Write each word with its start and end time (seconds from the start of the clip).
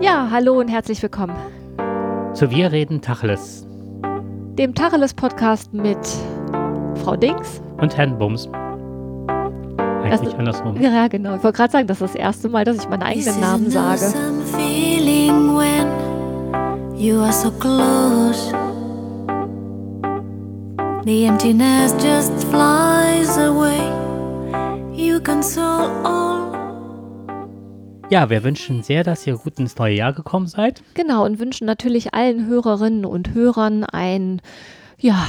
Ja, 0.00 0.28
hallo 0.30 0.58
und 0.60 0.68
herzlich 0.68 1.02
willkommen. 1.02 1.34
Zu 2.34 2.50
Wir 2.50 2.70
reden 2.72 3.00
Tacheles. 3.00 3.66
Dem 4.58 4.74
Tacheles-Podcast 4.74 5.72
mit 5.74 5.98
Frau 7.02 7.16
Dings. 7.16 7.60
Und 7.80 7.96
Herrn 7.96 8.18
Bums. 8.18 8.48
Eigentlich 10.02 10.30
Das- 10.30 10.38
andersrum. 10.38 10.80
Ja, 10.80 11.08
genau. 11.08 11.36
Ich 11.36 11.42
wollte 11.44 11.56
gerade 11.56 11.72
sagen, 11.72 11.86
das 11.86 12.00
ist 12.00 12.14
das 12.14 12.20
erste 12.20 12.48
Mal, 12.48 12.64
dass 12.64 12.76
ich 12.78 12.88
meinen 12.88 13.02
eigenen 13.02 13.40
Namen 13.40 13.70
sage. 13.70 13.98
Some 13.98 14.40
feeling 14.56 15.56
when 15.56 15.86
you 16.98 17.20
are 17.20 17.32
so 17.32 17.50
close. 17.50 18.52
The 21.04 21.24
emptiness 21.26 21.94
just 22.02 22.32
flies 22.44 23.36
away. 23.38 23.80
You 24.94 25.20
console 25.20 25.90
all. 26.04 26.47
Ja, 28.10 28.30
wir 28.30 28.42
wünschen 28.42 28.82
sehr, 28.82 29.04
dass 29.04 29.26
ihr 29.26 29.36
gut 29.36 29.58
ins 29.58 29.76
neue 29.76 29.94
Jahr 29.94 30.14
gekommen 30.14 30.46
seid. 30.46 30.82
Genau, 30.94 31.26
und 31.26 31.38
wünschen 31.38 31.66
natürlich 31.66 32.14
allen 32.14 32.46
Hörerinnen 32.46 33.04
und 33.04 33.34
Hörern 33.34 33.84
ein 33.84 34.40
ja, 34.98 35.26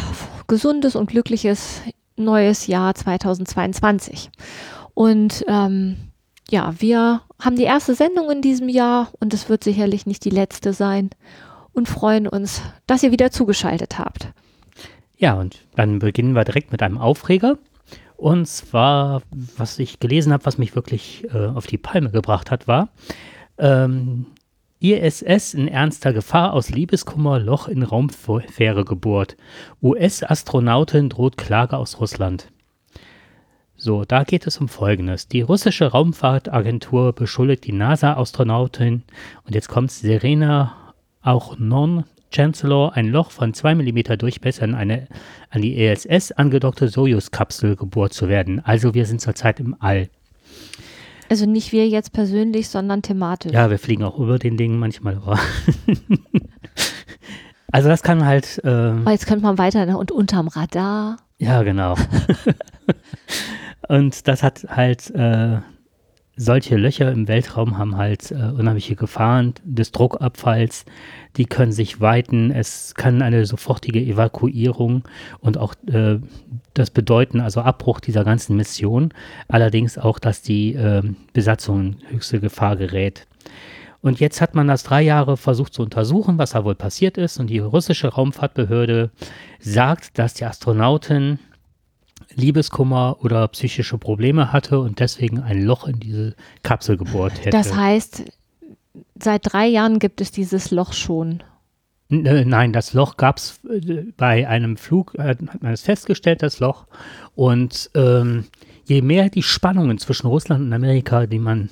gesundes 0.48 0.96
und 0.96 1.10
glückliches 1.10 1.82
neues 2.16 2.68
Jahr 2.68 2.96
2022. 2.96 4.30
Und 4.94 5.44
ähm, 5.50 5.98
ja, 6.50 6.74
wir 6.80 7.22
haben 7.42 7.58
die 7.58 7.64
erste 7.64 7.96
Sendung 7.96 8.32
in 8.32 8.42
diesem 8.42 8.70
Jahr 8.70 9.10
und 9.20 9.34
es 9.34 9.50
wird 9.50 9.64
sicherlich 9.64 10.06
nicht 10.06 10.24
die 10.24 10.30
letzte 10.30 10.72
sein 10.72 11.10
und 11.74 11.90
freuen 11.90 12.28
uns, 12.30 12.62
dass 12.88 13.04
ihr 13.04 13.12
wieder 13.12 13.30
zugeschaltet 13.30 14.00
habt. 14.00 14.30
Ja, 15.18 15.34
und 15.34 15.66
dann 15.76 16.00
beginnen 16.00 16.32
wir 16.32 16.46
direkt 16.46 16.72
mit 16.72 16.82
einem 16.82 16.98
Aufreger. 16.98 17.58
Und 18.20 18.48
zwar, 18.48 19.22
was 19.56 19.80
ich 19.80 20.02
gelesen 20.02 20.34
habe, 20.34 20.46
was 20.46 20.58
mich 20.58 20.76
wirklich 20.76 21.26
äh, 21.34 21.46
auf 21.48 21.68
die 21.68 21.78
Palme 21.78 22.12
gebracht 22.12 22.52
hat, 22.52 22.68
war 22.68 22.90
ähm, 23.58 24.26
ISS 24.82 25.54
in 25.54 25.70
ernster 25.70 26.12
Gefahr 26.12 26.52
aus 26.52 26.70
Liebeskummer 26.70 27.40
Loch 27.40 27.70
in 27.70 27.82
Raumfähre 27.82 28.84
gebohrt. 28.84 29.38
US-Astronautin 29.82 31.08
droht 31.08 31.38
Klage 31.38 31.78
aus 31.78 32.02
Russland. 32.02 32.52
So, 33.78 34.04
da 34.04 34.26
geht 34.26 34.46
es 34.46 34.58
um 34.58 34.68
Folgendes. 34.68 35.30
Die 35.30 35.40
russische 35.40 35.86
Raumfahrtagentur 35.86 37.14
beschuldigt 37.14 37.64
die 37.66 37.72
NASA-Astronautin, 37.72 39.04
und 39.46 39.56
jetzt 39.56 39.70
kommt 39.70 39.92
Serena 39.92 40.94
auch 41.22 41.58
non 41.58 42.04
Chancellor, 42.32 42.94
ein 42.96 43.08
Loch 43.08 43.32
von 43.32 43.54
2 43.54 43.76
mm 43.76 44.18
Durchmesser 44.18 44.64
in 44.66 44.76
eine 44.76 45.08
an 45.50 45.62
die 45.62 45.78
ISS 45.78 46.32
angedockte 46.32 46.88
Sojus-Kapsel 46.88 47.76
gebohrt 47.76 48.14
zu 48.14 48.30
werden. 48.30 48.60
Also 48.64 48.94
wir 48.94 49.06
sind 49.06 49.20
zurzeit 49.22 49.60
im 49.60 49.76
All. 49.80 50.10
Also 51.30 51.46
nicht 51.46 51.72
wir 51.72 51.88
jetzt 51.88 52.12
persönlich, 52.14 52.70
sondern 52.70 53.02
thematisch. 53.02 53.52
Ja, 53.52 53.70
wir 53.70 53.80
fliegen 53.80 54.04
auch 54.04 54.18
über 54.20 54.40
den 54.40 54.58
Dingen 54.58 54.80
manchmal. 54.80 55.16
aber- 55.18 55.40
also 57.72 57.90
das 57.90 58.02
kann 58.04 58.26
halt, 58.26 58.60
äh, 58.64 58.68
Aber 58.70 59.12
jetzt 59.12 59.28
könnte 59.28 59.44
man 59.44 59.58
weiter 59.58 59.86
ne? 59.86 59.98
und 59.98 60.12
unterm 60.12 60.48
Radar. 60.48 61.18
ja 61.38 61.64
genau. 61.64 61.96
Und 63.88 64.28
das 64.28 64.44
hat 64.44 64.66
halt, 64.70 65.10
äh, 65.16 65.58
solche 66.40 66.78
Löcher 66.78 67.12
im 67.12 67.28
Weltraum 67.28 67.78
haben 67.78 67.98
halt 67.98 68.32
äh, 68.32 68.36
unheimliche 68.36 68.96
Gefahren 68.96 69.54
des 69.66 69.92
Druckabfalls. 69.92 70.86
Die 71.36 71.46
können 71.46 71.74
sich 71.74 72.00
weiten. 72.00 72.50
Es 72.52 72.96
kann 72.96 73.22
eine 73.22 73.46
sofortige 73.46 74.00
Evakuierung 74.00 75.04
und 75.42 75.58
auch 75.58 75.76
äh, 75.88 76.20
das 76.74 76.92
bedeuten, 76.92 77.42
also 77.42 77.60
Abbruch 77.60 78.00
dieser 78.00 78.24
ganzen 78.24 78.56
Mission. 78.56 79.14
Allerdings 79.50 79.98
auch, 79.98 80.18
dass 80.18 80.42
die 80.42 80.76
äh, 80.76 81.04
Besatzung 81.34 81.82
in 81.82 81.96
höchste 82.10 82.40
Gefahr 82.40 82.78
gerät. 82.78 83.28
Und 84.02 84.22
jetzt 84.22 84.40
hat 84.40 84.56
man 84.56 84.70
das 84.70 84.84
drei 84.84 85.02
Jahre 85.02 85.36
versucht 85.36 85.74
zu 85.74 85.82
untersuchen, 85.82 86.38
was 86.38 86.52
da 86.52 86.64
wohl 86.64 86.76
passiert 86.76 87.18
ist. 87.18 87.38
Und 87.38 87.48
die 87.48 87.60
russische 87.60 88.08
Raumfahrtbehörde 88.08 89.12
sagt, 89.60 90.18
dass 90.18 90.36
die 90.36 90.46
Astronautin 90.46 91.40
Liebeskummer 92.36 93.18
oder 93.22 93.48
psychische 93.50 93.98
Probleme 93.98 94.52
hatte 94.52 94.80
und 94.80 95.00
deswegen 95.00 95.40
ein 95.40 95.64
Loch 95.64 95.88
in 95.88 96.00
diese 96.00 96.36
Kapsel 96.64 96.98
gebohrt 96.98 97.34
hätte. 97.40 97.50
Das 97.52 97.76
heißt, 97.76 98.24
seit 99.20 99.52
drei 99.52 99.68
Jahren 99.68 100.00
gibt 100.00 100.22
es 100.22 100.32
dieses 100.32 100.72
Loch 100.72 100.94
schon. 100.94 101.44
Äh, 102.12 102.46
Nein, 102.46 102.74
das 102.74 102.94
Loch 102.94 103.18
gab 103.18 103.38
es 103.38 103.60
bei 104.18 104.48
einem 104.48 104.78
Flug, 104.78 105.16
äh, 105.16 105.24
hat 105.30 105.62
man 105.62 105.74
es 105.74 105.82
festgestellt, 105.82 106.42
das 106.42 106.60
Loch. 106.60 106.86
Und 107.36 107.90
ähm, 107.96 108.46
je 108.86 109.02
mehr 109.02 109.30
die 109.30 109.44
Spannungen 109.44 109.98
zwischen 110.00 110.28
Russland 110.28 110.62
und 110.66 110.74
Amerika, 110.74 111.26
die 111.28 111.40
man 111.40 111.70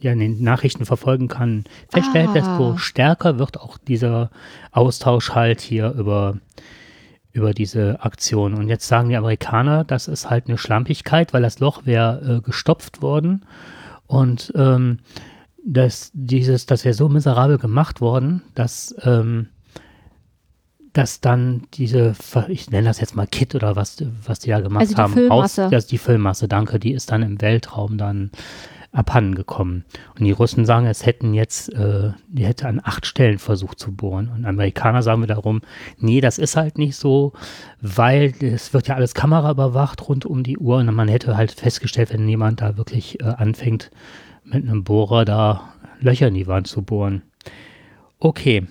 ja 0.00 0.12
in 0.12 0.20
den 0.20 0.42
Nachrichten 0.42 0.84
verfolgen 0.86 1.28
kann, 1.28 1.64
feststellt, 1.90 2.28
Ah. 2.30 2.32
desto 2.34 2.76
stärker 2.76 3.38
wird 3.38 3.60
auch 3.60 3.78
dieser 3.78 4.30
Austausch 4.70 5.30
halt 5.30 5.60
hier 5.60 5.90
über, 5.92 6.38
über 7.38 7.54
diese 7.54 8.02
Aktion. 8.02 8.54
Und 8.54 8.68
jetzt 8.68 8.86
sagen 8.86 9.08
die 9.08 9.16
Amerikaner, 9.16 9.84
das 9.84 10.08
ist 10.08 10.28
halt 10.28 10.48
eine 10.48 10.58
Schlampigkeit, 10.58 11.32
weil 11.32 11.42
das 11.42 11.60
Loch 11.60 11.86
wäre 11.86 12.38
äh, 12.38 12.40
gestopft 12.42 13.00
worden. 13.00 13.46
Und 14.06 14.52
ähm, 14.56 14.98
das, 15.64 16.10
dieses, 16.14 16.66
das 16.66 16.84
wäre 16.84 16.94
so 16.94 17.08
miserabel 17.08 17.58
gemacht 17.58 18.00
worden, 18.00 18.42
dass, 18.54 18.94
ähm, 19.02 19.48
dass 20.92 21.20
dann 21.20 21.62
diese, 21.74 22.14
ich 22.48 22.70
nenne 22.70 22.88
das 22.88 23.00
jetzt 23.00 23.14
mal 23.14 23.26
Kit 23.26 23.54
oder 23.54 23.76
was, 23.76 23.96
was 24.24 24.40
die 24.40 24.50
da 24.50 24.60
gemacht 24.60 24.80
Also 24.82 24.94
die 24.94 25.00
haben, 25.00 25.12
Füllmasse. 25.12 25.66
Aus, 25.66 25.72
ist 25.72 25.92
die 25.92 25.98
Füllmasse, 25.98 26.48
danke, 26.48 26.78
die 26.78 26.92
ist 26.92 27.10
dann 27.10 27.22
im 27.22 27.40
Weltraum 27.40 27.98
dann 27.98 28.30
abhanden 28.92 29.34
gekommen. 29.34 29.84
Und 30.18 30.24
die 30.24 30.32
Russen 30.32 30.64
sagen, 30.64 30.86
es 30.86 31.04
hätten 31.04 31.34
jetzt, 31.34 31.72
äh, 31.74 32.12
die 32.28 32.46
hätte 32.46 32.66
an 32.68 32.80
acht 32.82 33.06
Stellen 33.06 33.38
versucht 33.38 33.78
zu 33.78 33.94
bohren. 33.94 34.30
Und 34.34 34.46
Amerikaner 34.46 35.02
sagen 35.02 35.20
wir 35.20 35.26
darum, 35.26 35.60
nee, 35.98 36.20
das 36.20 36.38
ist 36.38 36.56
halt 36.56 36.78
nicht 36.78 36.96
so, 36.96 37.32
weil 37.80 38.32
es 38.40 38.72
wird 38.72 38.88
ja 38.88 38.94
alles 38.94 39.14
Kamera 39.14 39.50
überwacht 39.50 40.08
rund 40.08 40.24
um 40.24 40.42
die 40.42 40.58
Uhr 40.58 40.78
und 40.78 40.94
man 40.94 41.08
hätte 41.08 41.36
halt 41.36 41.52
festgestellt, 41.52 42.12
wenn 42.12 42.28
jemand 42.28 42.60
da 42.60 42.76
wirklich 42.76 43.20
äh, 43.20 43.24
anfängt, 43.24 43.90
mit 44.44 44.64
einem 44.64 44.84
Bohrer 44.84 45.24
da 45.24 45.74
Löcher 46.00 46.28
in 46.28 46.34
die 46.34 46.46
Wand 46.46 46.66
zu 46.66 46.82
bohren. 46.82 47.22
Okay. 48.18 48.66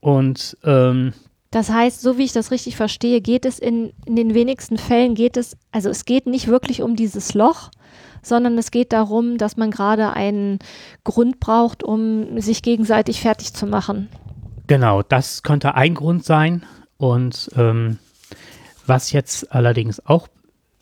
Und 0.00 0.56
ähm, 0.64 1.12
Das 1.50 1.70
heißt, 1.70 2.00
so 2.00 2.18
wie 2.18 2.24
ich 2.24 2.32
das 2.32 2.50
richtig 2.50 2.76
verstehe, 2.76 3.20
geht 3.20 3.44
es 3.44 3.58
in, 3.58 3.92
in 4.04 4.16
den 4.16 4.34
wenigsten 4.34 4.76
Fällen, 4.76 5.14
geht 5.14 5.36
es, 5.36 5.56
also 5.70 5.88
es 5.88 6.04
geht 6.04 6.26
nicht 6.26 6.48
wirklich 6.48 6.82
um 6.82 6.96
dieses 6.96 7.34
Loch, 7.34 7.70
sondern 8.24 8.58
es 8.58 8.70
geht 8.70 8.92
darum, 8.92 9.38
dass 9.38 9.56
man 9.56 9.70
gerade 9.70 10.12
einen 10.12 10.58
Grund 11.04 11.40
braucht, 11.40 11.82
um 11.82 12.40
sich 12.40 12.62
gegenseitig 12.62 13.20
fertig 13.20 13.54
zu 13.54 13.66
machen. 13.66 14.08
Genau, 14.66 15.02
das 15.02 15.42
könnte 15.42 15.74
ein 15.74 15.94
Grund 15.94 16.24
sein. 16.24 16.64
Und 16.96 17.50
ähm, 17.56 17.98
was 18.86 19.12
jetzt 19.12 19.52
allerdings 19.52 20.04
auch 20.06 20.28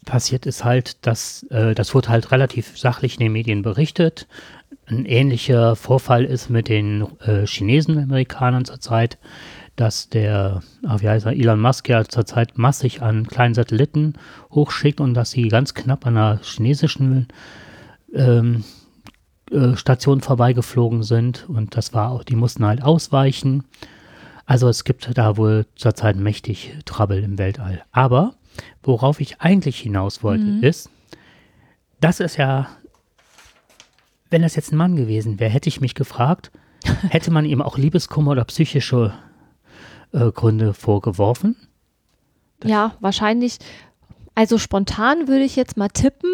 passiert 0.05 0.47
ist 0.47 0.65
halt, 0.65 1.07
dass 1.07 1.45
äh, 1.51 1.75
das 1.75 1.95
wurde 1.95 2.09
halt 2.09 2.31
relativ 2.33 2.79
sachlich 2.79 3.15
in 3.15 3.21
den 3.21 3.33
Medien 3.33 3.63
berichtet. 3.63 4.27
Ein 4.87 5.05
ähnlicher 5.05 5.77
Vorfall 5.77 6.25
ist 6.25 6.51
mit 6.51 6.69
den 6.69 7.07
äh, 7.21 7.47
Chinesen 7.47 7.97
und 7.97 8.03
Amerikanern 8.05 8.65
zurzeit, 8.65 9.19
dass 9.77 10.09
der, 10.09 10.63
ah, 10.85 11.01
wie 11.01 11.09
heißt 11.09 11.27
er, 11.27 11.33
Elon 11.33 11.61
Musk 11.61 11.89
ja 11.89 12.05
zurzeit 12.05 12.59
massig 12.59 13.03
an 13.03 13.27
kleinen 13.27 13.55
Satelliten 13.55 14.15
hochschickt 14.51 15.01
und 15.01 15.15
dass 15.15 15.31
sie 15.31 15.49
ganz 15.49 15.75
knapp 15.75 16.07
an 16.07 16.17
einer 16.17 16.41
chinesischen 16.43 17.29
ähm, 18.15 18.65
äh, 19.51 19.77
Station 19.77 20.21
vorbeigeflogen 20.21 21.03
sind 21.03 21.49
und 21.49 21.77
das 21.77 21.95
war 21.95 22.11
auch, 22.11 22.25
die 22.25 22.37
mussten 22.37 22.65
halt 22.65 22.83
ausweichen. 22.83 23.65
Also 24.45 24.69
es 24.69 24.85
gibt 24.85 25.17
da 25.17 25.37
wohl 25.37 25.67
zurzeit 25.77 26.17
mächtig 26.17 26.77
Trouble 26.85 27.23
im 27.23 27.39
Weltall. 27.39 27.83
Aber 27.93 28.35
worauf 28.83 29.21
ich 29.21 29.41
eigentlich 29.41 29.79
hinaus 29.79 30.23
wollte, 30.23 30.45
ist, 30.61 30.91
das 32.01 32.21
ist 32.21 32.37
ja, 32.37 32.69
wenn 34.29 34.43
das 34.43 34.57
jetzt 34.57 34.73
ein 34.73 34.77
Mann 34.77 34.97
gewesen 34.97 35.39
wäre, 35.39 35.51
hätte 35.51 35.69
ich 35.69 35.81
mich 35.81 35.95
gefragt, 35.95 36.51
hätte 37.09 37.31
man 37.31 37.45
ihm 37.45 37.63
auch 37.63 37.79
Liebeskummer 37.79 38.33
oder 38.33 38.45
psychische 38.45 39.15
äh, 40.13 40.31
Gründe 40.31 40.75
vorgeworfen? 40.75 41.57
Ja, 42.65 42.95
wahrscheinlich, 43.01 43.59
also 44.35 44.59
spontan 44.59 45.29
würde 45.29 45.45
ich 45.45 45.57
jetzt 45.57 45.77
mal 45.77 45.89
tippen 45.89 46.31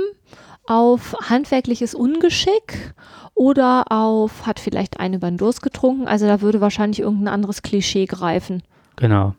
auf 0.67 1.17
handwerkliches 1.23 1.95
Ungeschick 1.95 2.95
oder 3.35 3.91
auf 3.91 4.47
hat 4.47 4.61
vielleicht 4.61 5.01
einen 5.01 5.15
über 5.15 5.31
den 5.31 5.39
Durst 5.39 5.63
getrunken. 5.63 6.07
Also 6.07 6.27
da 6.27 6.41
würde 6.41 6.61
wahrscheinlich 6.61 7.01
irgendein 7.01 7.33
anderes 7.33 7.63
Klischee 7.63 8.05
greifen. 8.05 8.63
Genau. 8.97 9.35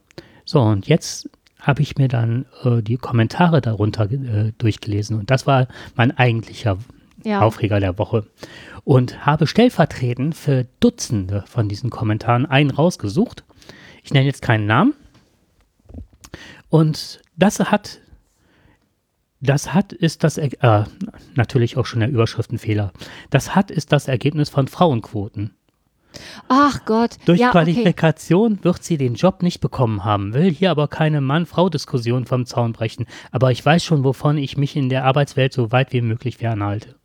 So, 0.46 0.62
und 0.62 0.88
jetzt 0.88 1.30
habe 1.60 1.82
ich 1.82 1.98
mir 1.98 2.08
dann 2.08 2.46
äh, 2.64 2.82
die 2.82 2.98
Kommentare 2.98 3.62
darunter 3.62 4.10
äh, 4.10 4.54
durchgelesen 4.58 5.20
und 5.20 5.30
das 5.30 5.46
war 5.46 5.68
mein 5.96 6.18
eigentlicher 6.18 6.78
Ja. 7.24 7.42
Aufreger 7.42 7.80
der 7.80 7.98
Woche. 8.00 8.26
Und 8.86 9.26
habe 9.26 9.46
stellvertretend 9.46 10.36
für 10.36 10.66
Dutzende 10.80 11.44
von 11.48 11.68
diesen 11.68 11.90
Kommentaren 11.90 12.46
einen 12.46 12.72
rausgesucht. 12.72 13.44
Ich 14.04 14.14
nenne 14.14 14.26
jetzt 14.26 14.42
keinen 14.42 14.66
Namen. 14.66 14.94
Und 16.70 17.22
das 17.36 17.60
hat, 17.60 18.00
das 19.42 19.74
hat 19.74 19.94
ist 19.94 20.24
das, 20.24 20.38
äh, 20.38 20.84
natürlich 21.36 21.78
auch 21.78 21.86
schon 21.86 22.02
der 22.02 22.10
Überschriftenfehler. 22.10 22.92
Das 23.30 23.56
hat 23.56 23.72
ist 23.72 23.92
das 23.92 24.08
Ergebnis 24.08 24.50
von 24.50 24.68
Frauenquoten. 24.68 25.56
Ach 26.48 26.86
Gott. 26.86 27.18
Durch 27.26 27.40
ja, 27.40 27.50
okay. 27.50 27.64
Qualifikation 27.64 28.64
wird 28.64 28.84
sie 28.84 28.98
den 28.98 29.16
Job 29.16 29.44
nicht 29.44 29.62
bekommen 29.62 30.04
haben, 30.04 30.34
will 30.34 30.52
hier 30.52 30.72
aber 30.72 30.88
keine 30.88 31.22
Mann-Frau-Diskussion 31.22 32.26
vom 32.26 32.46
Zaun 32.46 32.74
brechen. 32.74 33.06
Aber 33.32 33.52
ich 33.52 33.64
weiß 33.64 33.84
schon, 33.84 34.04
wovon 34.04 34.38
ich 34.38 34.58
mich 34.58 34.76
in 34.76 34.90
der 34.90 35.06
Arbeitswelt 35.06 35.54
so 35.54 35.72
weit 35.72 35.94
wie 35.94 36.02
möglich 36.02 36.38
fernhalte. 36.38 36.96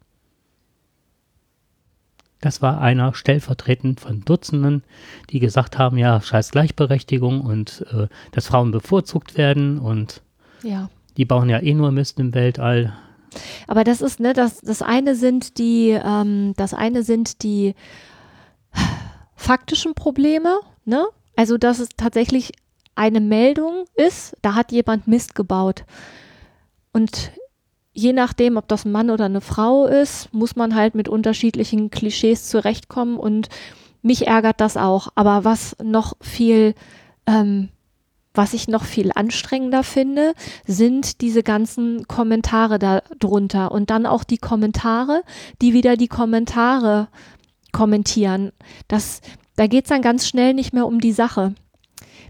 Das 2.44 2.61
war 2.61 2.79
einer 2.82 3.14
stellvertretend 3.14 4.00
von 4.00 4.20
Dutzenden, 4.20 4.85
die 5.31 5.38
gesagt 5.38 5.79
haben, 5.79 5.96
ja, 5.96 6.20
scheiß 6.20 6.50
Gleichberechtigung 6.50 7.41
und 7.41 7.87
äh, 7.91 8.06
dass 8.32 8.49
Frauen 8.49 8.70
bevorzugt 8.70 9.38
werden 9.38 9.79
und 9.79 10.20
Ja. 10.62 10.91
die 11.17 11.25
bauen 11.25 11.49
ja 11.49 11.58
eh 11.62 11.73
nur 11.73 11.91
Mist 11.91 12.20
im 12.20 12.35
Weltall. 12.35 12.93
Aber 13.67 13.82
das 13.82 14.02
ist, 14.02 14.20
ne, 14.20 14.35
das, 14.35 14.61
das 14.61 14.82
eine 14.82 15.14
sind 15.17 15.56
die, 15.56 15.91
ähm, 15.91 16.52
das 16.58 16.75
eine 16.75 17.02
sind 17.02 17.43
die 17.43 17.75
faktischen 19.35 19.94
Probleme, 19.94 20.61
ne? 20.85 21.06
Also, 21.37 21.56
dass 21.56 21.79
es 21.79 21.88
tatsächlich 21.97 22.52
eine 22.94 23.20
Meldung 23.20 23.87
ist, 23.94 24.37
da 24.43 24.55
hat 24.55 24.70
jemand 24.70 25.08
Mist 25.08 25.35
gebaut. 25.35 25.85
Und 26.93 27.32
je 27.94 28.12
nachdem, 28.12 28.56
ob 28.56 28.69
das 28.69 28.85
ein 28.85 28.93
Mann 28.93 29.11
oder 29.11 29.25
eine 29.26 29.41
Frau 29.41 29.87
ist, 29.87 30.32
muss 30.35 30.56
man 30.56 30.75
halt 30.75 30.94
mit 30.94 31.08
unterschiedlichen 31.08 31.91
Klischees 31.91 32.49
zurechtkommen 32.49 33.17
und 33.17 33.49
mich 34.02 34.26
ärgert 34.26 34.61
das 34.61 34.76
auch. 34.76 35.08
Aber 35.14 35.44
was 35.44 35.76
noch 35.82 36.14
viel, 36.20 36.75
ähm, 37.26 37.70
was 38.35 38.52
ich 38.52 38.67
noch 38.67 38.85
viel 38.85 39.12
anstrengender 39.14 39.85
finde, 39.85 40.35
sind 40.67 41.20
diese 41.20 41.43
ganzen 41.43 42.06
Kommentare 42.08 42.81
da 42.81 43.00
drunter 43.19 43.70
und 43.70 43.91
dann 43.91 44.06
auch 44.06 44.25
die 44.25 44.38
Kommentare, 44.38 45.23
die 45.62 45.73
wieder 45.73 45.97
die 45.97 46.08
Kommentare 46.08 47.08
kommentieren. 47.73 48.52
Das, 48.88 49.20
da 49.56 49.69
geht's 49.69 49.88
dann 49.88 50.02
ganz 50.02 50.26
schnell 50.26 50.52
nicht 50.52 50.75
mehr 50.75 50.87
um 50.87 51.00
die 51.00 51.12
Sache. 51.12 51.55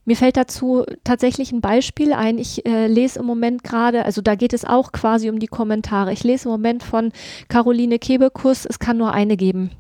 Mir 0.05 0.17
fällt 0.17 0.37
dazu 0.37 0.85
tatsächlich 1.03 1.53
ein 1.53 1.61
Beispiel 1.61 2.13
ein. 2.13 2.39
Ich 2.39 2.67
äh, 2.67 2.87
lese 2.87 3.19
im 3.21 3.27
Moment 3.27 3.65
gerade, 3.65 4.05
also 4.05 4.21
da 4.21 4.35
geht 4.35 4.53
es 4.53 4.65
auch 4.65 4.93
quasi 4.93 5.31
um 5.31 5.39
die 5.39 5.47
Kommentare. 5.47 6.13
Ich 6.13 6.25
lese 6.25 6.49
im 6.49 6.53
Moment 6.53 6.83
von 6.83 7.13
Caroline 7.49 7.99
Kebekus, 7.99 8.67
es 8.67 8.79
kann 8.79 8.99
nur 8.99 9.13
eine 9.13 9.37
geben. 9.37 9.71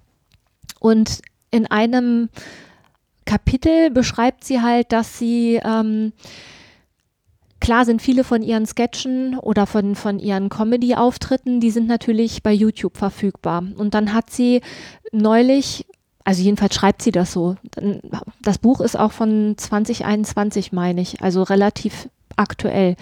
Und 0.81 1.21
in 1.51 1.67
einem 1.67 2.29
Kapitel 3.25 3.91
beschreibt 3.91 4.45
sie 4.45 4.61
halt, 4.61 4.93
dass 4.93 5.19
sie 5.19 5.61
ähm, 5.65 6.13
Klar 7.65 7.87
sind 7.87 8.03
viele 8.03 8.25
von 8.25 8.43
ihren 8.43 8.67
Sketchen 8.67 9.39
oder 9.39 9.67
von, 9.67 9.95
von 9.95 10.19
ihren 10.19 10.51
Comedy-Auftritten, 10.51 11.61
die 11.61 11.71
sind 11.71 11.87
natürlich 11.89 12.43
bei 12.43 12.53
YouTube 12.53 12.99
verfügbar. 12.99 13.65
Und 13.79 13.95
dann 13.95 14.13
hat 14.13 14.29
sie 14.29 14.61
neulich, 15.13 15.87
also 16.25 16.43
jedenfalls 16.43 16.75
schreibt 16.75 17.03
sie 17.03 17.13
das 17.13 17.33
so, 17.33 17.57
das 18.43 18.59
Buch 18.59 18.81
ist 18.81 18.99
auch 18.99 19.13
von 19.13 19.55
2021, 19.57 20.73
meine 20.73 21.01
ich, 21.01 21.23
also 21.23 21.43
relativ 21.43 22.09
aktuell. 22.37 22.97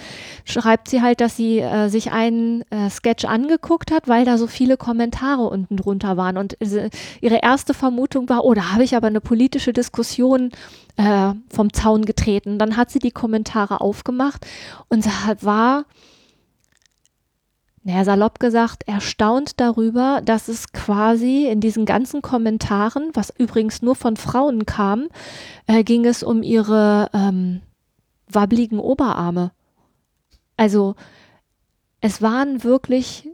Schreibt 0.44 0.88
sie 0.88 1.02
halt, 1.02 1.20
dass 1.20 1.36
sie 1.36 1.60
äh, 1.60 1.88
sich 1.88 2.12
einen 2.12 2.62
äh, 2.70 2.90
Sketch 2.90 3.24
angeguckt 3.24 3.90
hat, 3.90 4.08
weil 4.08 4.24
da 4.24 4.38
so 4.38 4.46
viele 4.46 4.76
Kommentare 4.76 5.42
unten 5.42 5.76
drunter 5.76 6.16
waren. 6.16 6.36
Und 6.36 6.60
äh, 6.60 6.90
ihre 7.20 7.40
erste 7.42 7.74
Vermutung 7.74 8.28
war, 8.28 8.44
oh, 8.44 8.54
da 8.54 8.72
habe 8.72 8.84
ich 8.84 8.96
aber 8.96 9.06
eine 9.06 9.20
politische 9.20 9.72
Diskussion 9.72 10.50
äh, 10.96 11.32
vom 11.48 11.72
Zaun 11.72 12.04
getreten. 12.04 12.58
Dann 12.58 12.76
hat 12.76 12.90
sie 12.90 12.98
die 12.98 13.10
Kommentare 13.10 13.80
aufgemacht 13.80 14.46
und 14.88 15.06
war, 15.42 15.84
naja, 17.84 18.05
salopp 18.05 18.38
gesagt, 18.38 18.87
erstaunt 18.87 19.58
darüber, 19.61 20.20
dass 20.25 20.49
es 20.49 20.73
quasi 20.73 21.49
in 21.49 21.61
diesen 21.61 21.84
ganzen 21.84 22.23
Kommentaren, 22.23 23.11
was 23.14 23.32
übrigens 23.37 23.82
nur 23.82 23.96
von 23.96 24.17
Frauen 24.17 24.67
kam, 24.67 25.08
äh, 25.67 25.82
ging 25.82 26.05
es 26.05 26.23
um 26.23 26.44
ihre 26.44 27.11
ähm, 27.12 27.61
wabbligen 28.29 28.79
Oberarme. 28.79 29.50
Also 30.56 30.94
es 32.00 32.23
waren 32.23 32.62
wirklich, 32.62 33.29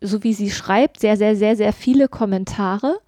so 0.00 0.22
wie 0.22 0.32
sie 0.32 0.50
schreibt, 0.50 1.00
sehr, 1.00 1.18
sehr, 1.18 1.36
sehr, 1.36 1.56
sehr 1.56 1.74
viele 1.74 2.08
Kommentare 2.08 2.98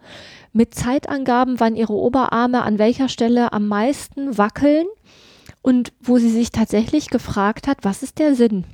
mit 0.52 0.74
Zeitangaben, 0.74 1.60
wann 1.60 1.76
ihre 1.76 1.94
Oberarme 1.94 2.62
an 2.62 2.78
welcher 2.78 3.08
Stelle 3.08 3.54
am 3.54 3.68
meisten 3.68 4.36
wackeln 4.36 4.86
und 5.62 5.94
wo 6.00 6.18
sie 6.18 6.30
sich 6.30 6.52
tatsächlich 6.52 7.08
gefragt 7.08 7.66
hat, 7.66 7.78
was 7.82 8.02
ist 8.02 8.18
der 8.18 8.34
Sinn? 8.34 8.64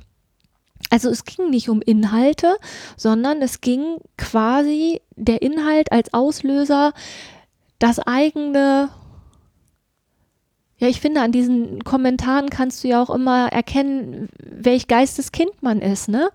Also 0.89 1.09
es 1.09 1.23
ging 1.25 1.49
nicht 1.49 1.69
um 1.69 1.81
Inhalte, 1.81 2.57
sondern 2.97 3.41
es 3.41 3.61
ging 3.61 3.97
quasi 4.17 5.01
der 5.15 5.41
Inhalt 5.41 5.91
als 5.91 6.13
Auslöser, 6.13 6.93
das 7.79 7.99
eigene 7.99 8.89
ja, 10.81 10.87
ich 10.87 10.99
finde, 10.99 11.21
an 11.21 11.31
diesen 11.31 11.83
Kommentaren 11.83 12.49
kannst 12.49 12.83
du 12.83 12.87
ja 12.87 13.03
auch 13.03 13.11
immer 13.11 13.49
erkennen, 13.49 14.29
welch 14.39 14.87
Geisteskind 14.87 15.61
man 15.61 15.79
ist, 15.79 16.09
ne? 16.09 16.29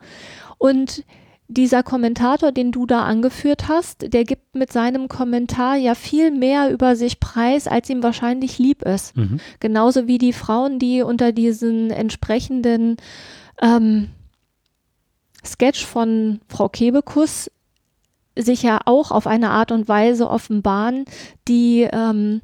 Und 0.58 1.02
dieser 1.48 1.82
Kommentator, 1.82 2.52
den 2.52 2.70
du 2.70 2.87
da 2.87 3.02
angeführt 3.02 3.66
hast, 3.69 4.12
der 4.12 4.25
gibt 4.25 4.54
mit 4.54 4.72
seinem 4.72 5.08
Kommentar 5.08 5.76
ja 5.76 5.96
viel 5.96 6.31
mehr 6.31 6.70
über 6.70 6.94
sich 6.94 7.19
preis, 7.19 7.66
als 7.66 7.90
ihm 7.90 8.04
wahrscheinlich 8.04 8.58
lieb 8.58 8.82
ist. 8.82 9.16
Mhm. 9.16 9.40
Genauso 9.58 10.06
wie 10.06 10.19
die 10.19 10.32
Frauen, 10.32 10.78
die 10.78 11.02
unter 11.02 11.32
diesen 11.32 11.90
entsprechenden 11.90 12.96
ähm, 13.60 14.08
Sketch 15.46 15.84
von 15.84 16.40
Frau 16.48 16.69
Kebekus 16.69 17.50
sich 18.38 18.62
ja 18.62 18.81
auch 18.84 19.10
auf 19.10 19.26
eine 19.26 19.50
Art 19.50 19.72
und 19.72 19.88
Weise 19.88 20.28
offenbaren, 20.28 21.06
die, 21.48 21.88
ähm, 21.90 22.43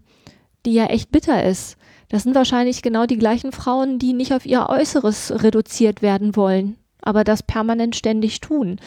die 0.65 0.73
ja 0.73 0.87
echt 0.87 1.13
bitter 1.13 1.45
ist. 1.45 1.77
Das 2.09 2.23
sind 2.25 2.35
wahrscheinlich 2.35 2.83
genau 2.83 3.07
die 3.07 3.19
gleichen 3.19 3.53
Frauen, 3.53 3.99
die 3.99 4.13
nicht 4.13 4.33
auf 4.33 4.47
ihr 4.47 4.69
Äußeres 4.69 5.43
reduziert 5.43 6.03
werden 6.03 6.37
wollen, 6.37 6.77
aber 7.01 7.25
das 7.25 7.43
permanent 7.43 7.97
ständig 7.97 8.41
tun. 8.41 8.79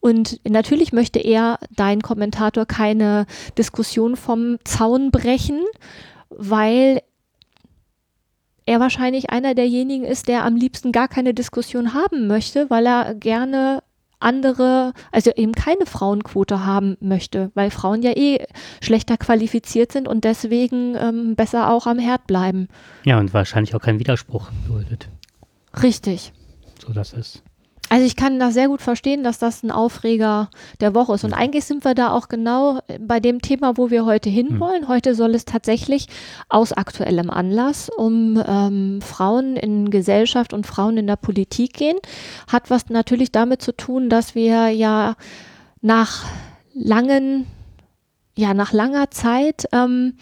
Und 0.00 0.40
natürlich 0.48 0.92
möchte 0.92 1.18
er, 1.18 1.58
dein 1.76 2.00
Kommentator, 2.00 2.66
keine 2.66 3.26
Diskussion 3.58 4.16
vom 4.16 4.58
Zaun 4.64 5.10
brechen, 5.10 5.60
weil 6.30 7.02
er 8.70 8.78
wahrscheinlich 8.78 9.30
einer 9.30 9.56
derjenigen 9.56 10.04
ist, 10.04 10.28
der 10.28 10.44
am 10.44 10.54
liebsten 10.54 10.92
gar 10.92 11.08
keine 11.08 11.34
Diskussion 11.34 11.92
haben 11.92 12.28
möchte, 12.28 12.70
weil 12.70 12.86
er 12.86 13.16
gerne 13.16 13.82
andere, 14.20 14.92
also 15.10 15.32
eben 15.34 15.52
keine 15.52 15.86
Frauenquote 15.86 16.64
haben 16.64 16.96
möchte, 17.00 17.50
weil 17.54 17.72
Frauen 17.72 18.02
ja 18.02 18.12
eh 18.16 18.46
schlechter 18.80 19.16
qualifiziert 19.16 19.90
sind 19.90 20.06
und 20.06 20.22
deswegen 20.22 20.94
ähm, 20.94 21.34
besser 21.34 21.68
auch 21.68 21.88
am 21.88 21.98
Herd 21.98 22.28
bleiben. 22.28 22.68
Ja, 23.02 23.18
und 23.18 23.34
wahrscheinlich 23.34 23.74
auch 23.74 23.80
kein 23.80 23.98
Widerspruch 23.98 24.50
duldet. 24.68 25.08
Richtig. 25.82 26.32
So 26.78 26.92
das 26.92 27.12
ist. 27.12 27.42
Also 27.90 28.06
ich 28.06 28.14
kann 28.14 28.38
das 28.38 28.54
sehr 28.54 28.68
gut 28.68 28.80
verstehen, 28.80 29.24
dass 29.24 29.40
das 29.40 29.64
ein 29.64 29.72
Aufreger 29.72 30.48
der 30.78 30.94
Woche 30.94 31.14
ist. 31.14 31.24
Und 31.24 31.34
eigentlich 31.34 31.64
sind 31.64 31.84
wir 31.84 31.94
da 31.94 32.12
auch 32.12 32.28
genau 32.28 32.78
bei 33.00 33.18
dem 33.18 33.42
Thema, 33.42 33.76
wo 33.76 33.90
wir 33.90 34.04
heute 34.04 34.30
hinwollen. 34.30 34.86
Heute 34.86 35.16
soll 35.16 35.34
es 35.34 35.44
tatsächlich 35.44 36.06
aus 36.48 36.72
aktuellem 36.72 37.30
Anlass 37.30 37.88
um 37.88 38.40
ähm, 38.46 39.00
Frauen 39.02 39.56
in 39.56 39.90
Gesellschaft 39.90 40.52
und 40.52 40.68
Frauen 40.68 40.98
in 40.98 41.08
der 41.08 41.16
Politik 41.16 41.74
gehen. 41.74 41.98
Hat 42.46 42.70
was 42.70 42.90
natürlich 42.90 43.32
damit 43.32 43.60
zu 43.60 43.76
tun, 43.76 44.08
dass 44.08 44.36
wir 44.36 44.68
ja 44.68 45.16
nach 45.80 46.26
langen, 46.72 47.48
ja 48.38 48.54
nach 48.54 48.72
langer 48.72 49.10
Zeit 49.10 49.66
ähm, 49.72 50.16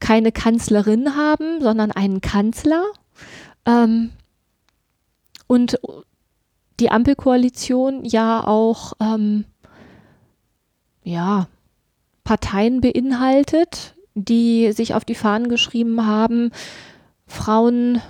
keine 0.00 0.32
Kanzlerin 0.32 1.14
haben, 1.14 1.60
sondern 1.60 1.92
einen 1.92 2.20
Kanzler. 2.20 2.82
Ähm, 3.64 4.10
und 5.46 5.78
die 6.80 6.90
Ampelkoalition 6.90 8.04
ja 8.04 8.46
auch 8.46 8.94
ähm, 9.00 9.44
ja, 11.02 11.48
Parteien 12.24 12.80
beinhaltet, 12.80 13.94
die 14.14 14.72
sich 14.72 14.94
auf 14.94 15.04
die 15.04 15.14
Fahnen 15.14 15.48
geschrieben 15.48 16.06
haben, 16.06 16.50
Frauen 17.26 18.00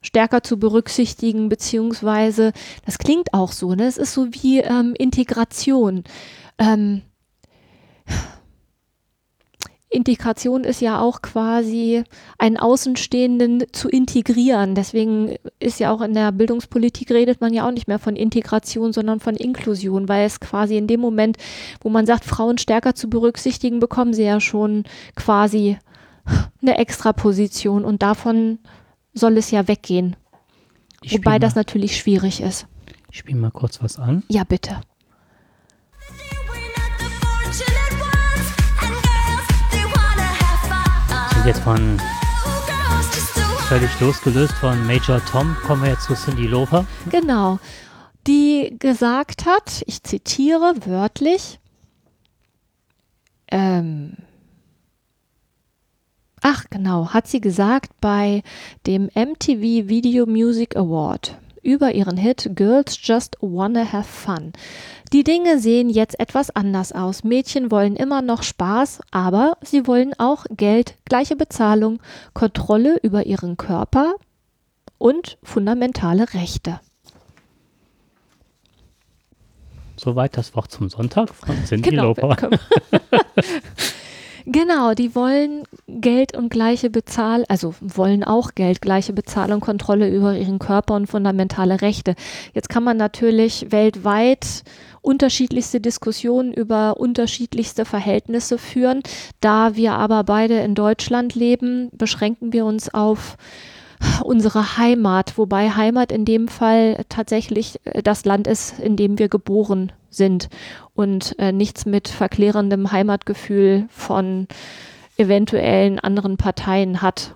stärker 0.00 0.42
zu 0.42 0.58
berücksichtigen, 0.58 1.48
beziehungsweise, 1.48 2.52
das 2.84 2.98
klingt 2.98 3.32
auch 3.32 3.52
so, 3.52 3.74
ne? 3.74 3.86
Es 3.86 3.96
ist 3.96 4.12
so 4.12 4.32
wie 4.34 4.60
ähm, 4.60 4.94
Integration. 4.98 6.04
Ähm, 6.58 7.02
Integration 9.94 10.64
ist 10.64 10.80
ja 10.80 11.00
auch 11.00 11.22
quasi 11.22 12.02
einen 12.38 12.56
Außenstehenden 12.56 13.64
zu 13.72 13.88
integrieren. 13.88 14.74
Deswegen 14.74 15.36
ist 15.60 15.78
ja 15.78 15.92
auch 15.92 16.00
in 16.00 16.14
der 16.14 16.32
Bildungspolitik 16.32 17.10
redet 17.10 17.40
man 17.40 17.54
ja 17.54 17.66
auch 17.66 17.70
nicht 17.70 17.86
mehr 17.86 18.00
von 18.00 18.16
Integration, 18.16 18.92
sondern 18.92 19.20
von 19.20 19.36
Inklusion, 19.36 20.08
weil 20.08 20.26
es 20.26 20.40
quasi 20.40 20.76
in 20.76 20.88
dem 20.88 21.00
Moment, 21.00 21.36
wo 21.80 21.90
man 21.90 22.06
sagt, 22.06 22.24
Frauen 22.24 22.58
stärker 22.58 22.94
zu 22.94 23.08
berücksichtigen, 23.08 23.78
bekommen 23.78 24.14
sie 24.14 24.24
ja 24.24 24.40
schon 24.40 24.84
quasi 25.14 25.78
eine 26.60 26.78
Extraposition 26.78 27.84
und 27.84 28.02
davon 28.02 28.58
soll 29.12 29.36
es 29.36 29.50
ja 29.50 29.68
weggehen. 29.68 30.16
Ich 31.02 31.12
Wobei 31.12 31.38
das 31.38 31.54
natürlich 31.54 31.96
schwierig 31.96 32.40
ist. 32.40 32.66
Ich 33.12 33.18
spiele 33.18 33.38
mal 33.38 33.50
kurz 33.50 33.82
was 33.82 33.98
an. 33.98 34.24
Ja, 34.28 34.42
bitte. 34.42 34.80
Und 41.44 41.48
jetzt 41.48 41.62
von 41.62 42.00
völlig 43.68 44.00
losgelöst 44.00 44.54
von 44.54 44.86
Major 44.86 45.22
Tom 45.26 45.54
kommen 45.66 45.82
wir 45.82 45.90
jetzt 45.90 46.04
zu 46.04 46.14
Cindy 46.14 46.46
Lauper. 46.46 46.86
Genau. 47.10 47.58
Die 48.26 48.74
gesagt 48.78 49.44
hat, 49.44 49.82
ich 49.84 50.02
zitiere 50.02 50.74
wörtlich, 50.86 51.60
ähm, 53.48 54.16
ach 56.40 56.64
genau, 56.70 57.10
hat 57.10 57.26
sie 57.26 57.42
gesagt 57.42 57.90
bei 58.00 58.42
dem 58.86 59.10
MTV 59.14 59.86
Video 59.86 60.24
Music 60.24 60.74
Award 60.76 61.36
über 61.64 61.94
ihren 61.94 62.16
Hit 62.16 62.50
Girls 62.54 62.98
Just 63.02 63.36
Wanna 63.40 63.92
Have 63.92 64.04
Fun. 64.08 64.52
Die 65.12 65.24
Dinge 65.24 65.58
sehen 65.58 65.90
jetzt 65.90 66.18
etwas 66.20 66.54
anders 66.54 66.92
aus. 66.92 67.24
Mädchen 67.24 67.70
wollen 67.70 67.96
immer 67.96 68.22
noch 68.22 68.42
Spaß, 68.42 69.00
aber 69.10 69.56
sie 69.62 69.86
wollen 69.86 70.12
auch 70.18 70.44
Geld, 70.50 70.96
gleiche 71.04 71.36
Bezahlung, 71.36 72.00
Kontrolle 72.32 72.98
über 73.02 73.26
ihren 73.26 73.56
Körper 73.56 74.14
und 74.98 75.38
fundamentale 75.42 76.32
Rechte. 76.34 76.80
Soweit 79.96 80.36
das 80.36 80.54
Wort 80.56 80.70
zum 80.70 80.88
Sonntag 80.88 81.32
von 81.34 81.56
Cindy 81.64 81.90
Genau, 81.90 82.14
Lauper. 82.14 82.36
Genau, 84.46 84.92
die 84.92 85.14
wollen 85.14 85.64
Geld 85.86 86.36
und 86.36 86.50
gleiche 86.50 86.90
Bezahlung, 86.90 87.46
also 87.48 87.74
wollen 87.80 88.22
auch 88.22 88.54
Geld, 88.54 88.82
gleiche 88.82 89.14
Bezahlung, 89.14 89.60
Kontrolle 89.60 90.10
über 90.10 90.36
ihren 90.36 90.58
Körper 90.58 90.94
und 90.94 91.06
fundamentale 91.06 91.80
Rechte. 91.80 92.14
Jetzt 92.52 92.68
kann 92.68 92.84
man 92.84 92.98
natürlich 92.98 93.66
weltweit 93.70 94.62
unterschiedlichste 95.00 95.80
Diskussionen 95.80 96.52
über 96.52 96.98
unterschiedlichste 96.98 97.86
Verhältnisse 97.86 98.58
führen. 98.58 99.02
Da 99.40 99.76
wir 99.76 99.92
aber 99.94 100.24
beide 100.24 100.60
in 100.60 100.74
Deutschland 100.74 101.34
leben, 101.34 101.88
beschränken 101.92 102.52
wir 102.52 102.66
uns 102.66 102.92
auf 102.92 103.38
unsere 104.22 104.76
Heimat, 104.76 105.38
wobei 105.38 105.70
Heimat 105.70 106.12
in 106.12 106.26
dem 106.26 106.48
Fall 106.48 107.04
tatsächlich 107.08 107.80
äh, 107.84 108.02
das 108.02 108.26
Land 108.26 108.46
ist, 108.46 108.78
in 108.78 108.96
dem 108.96 109.18
wir 109.18 109.28
geboren 109.28 109.92
sind 110.10 110.48
und 110.94 111.38
äh, 111.38 111.52
nichts 111.52 111.86
mit 111.86 112.08
verklärendem 112.08 112.92
Heimatgefühl 112.92 113.86
von 113.90 114.46
eventuellen 115.16 115.98
anderen 115.98 116.36
Parteien 116.36 117.02
hat. 117.02 117.34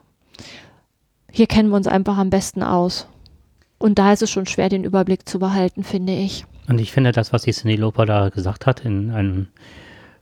Hier 1.30 1.46
kennen 1.46 1.70
wir 1.70 1.76
uns 1.76 1.86
einfach 1.86 2.16
am 2.16 2.30
besten 2.30 2.62
aus. 2.62 3.06
Und 3.78 3.98
da 3.98 4.12
ist 4.12 4.22
es 4.22 4.30
schon 4.30 4.46
schwer, 4.46 4.68
den 4.68 4.84
Überblick 4.84 5.28
zu 5.28 5.38
behalten, 5.38 5.84
finde 5.84 6.12
ich. 6.12 6.44
Und 6.68 6.80
ich 6.80 6.92
finde, 6.92 7.12
das, 7.12 7.32
was 7.32 7.42
die 7.42 7.52
Cindy 7.52 7.76
Lauper 7.76 8.06
da 8.06 8.28
gesagt 8.28 8.66
hat, 8.66 8.84
in 8.84 9.10
einem 9.10 9.48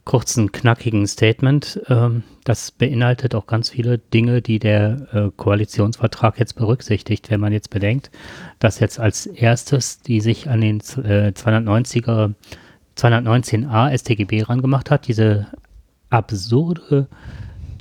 kurzen, 0.05 0.52
knackigen 0.52 1.07
Statement, 1.07 1.81
ähm, 1.88 2.23
das 2.45 2.71
beinhaltet 2.71 3.35
auch 3.35 3.47
ganz 3.47 3.71
viele 3.71 3.99
Dinge, 3.99 4.40
die 4.40 4.61
der 4.61 5.09
äh, 5.12 5.31
Koalitionsvertrag 5.37 6.38
jetzt 6.38 6.55
berücksichtigt. 6.55 7.31
Wenn 7.31 7.40
man 7.40 7.52
jetzt 7.52 7.71
bedenkt, 7.71 8.11
dass 8.61 8.78
jetzt 8.78 9.00
als 9.00 9.26
erstes 9.26 10.00
die 10.00 10.21
sich 10.21 10.49
an 10.49 10.61
den 10.61 10.78
äh, 10.78 11.33
290er, 11.33 12.35
219a 12.97 13.97
StGB 13.97 14.43
rangemacht 14.43 14.91
hat, 14.91 15.07
diese 15.09 15.47
absurde, 16.11 17.09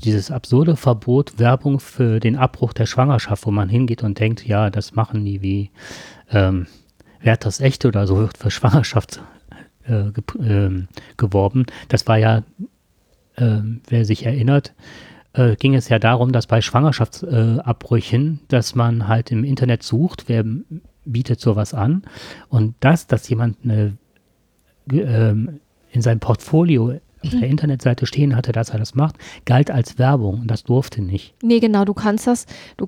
dieses 0.03 0.31
absurde 0.31 0.75
Verbot 0.75 1.39
Werbung 1.39 1.79
für 1.79 2.19
den 2.19 2.35
Abbruch 2.35 2.73
der 2.73 2.85
Schwangerschaft, 2.85 3.45
wo 3.45 3.51
man 3.51 3.69
hingeht 3.69 4.03
und 4.03 4.19
denkt, 4.19 4.45
ja, 4.45 4.69
das 4.69 4.93
machen 4.95 5.23
die 5.23 5.41
wie 5.41 5.71
ähm, 6.31 6.67
Wert 7.21 7.45
das 7.45 7.59
Echte 7.59 7.87
oder 7.87 8.07
so 8.07 8.17
wird 8.17 8.37
für 8.37 8.51
Schwangerschaft 8.51 9.21
äh, 9.87 10.11
ge 10.11 10.23
äh, 10.41 10.85
geworben. 11.17 11.65
Das 11.87 12.07
war 12.07 12.17
ja, 12.17 12.43
äh, 13.35 13.59
wer 13.87 14.05
sich 14.05 14.25
erinnert, 14.25 14.73
äh, 15.33 15.55
ging 15.55 15.75
es 15.75 15.89
ja 15.89 15.99
darum, 15.99 16.31
dass 16.31 16.47
bei 16.47 16.61
Schwangerschaftsabbrüchen, 16.61 18.41
dass 18.47 18.75
man 18.75 19.07
halt 19.07 19.31
im 19.31 19.43
Internet 19.43 19.83
sucht, 19.83 20.25
wer 20.27 20.43
bietet 21.05 21.39
sowas 21.39 21.73
an 21.73 22.03
und 22.49 22.75
das, 22.79 23.07
dass 23.07 23.29
jemand 23.29 23.57
eine, 23.63 23.97
ähm, 24.91 25.59
in 25.91 26.01
seinem 26.01 26.19
Portfolio 26.19 26.99
auf 27.23 27.29
der 27.31 27.47
Internetseite 27.49 28.05
stehen 28.05 28.35
hatte, 28.35 28.51
dass 28.51 28.69
er 28.69 28.77
das 28.79 28.93
macht, 28.93 29.15
galt 29.45 29.71
als 29.71 29.97
Werbung 29.97 30.41
und 30.41 30.47
das 30.47 30.63
durfte 30.63 31.01
nicht. 31.01 31.33
Nee, 31.41 31.59
genau, 31.59 31.85
du 31.85 31.93
kannst 31.93 32.27
das, 32.27 32.45
du 32.77 32.87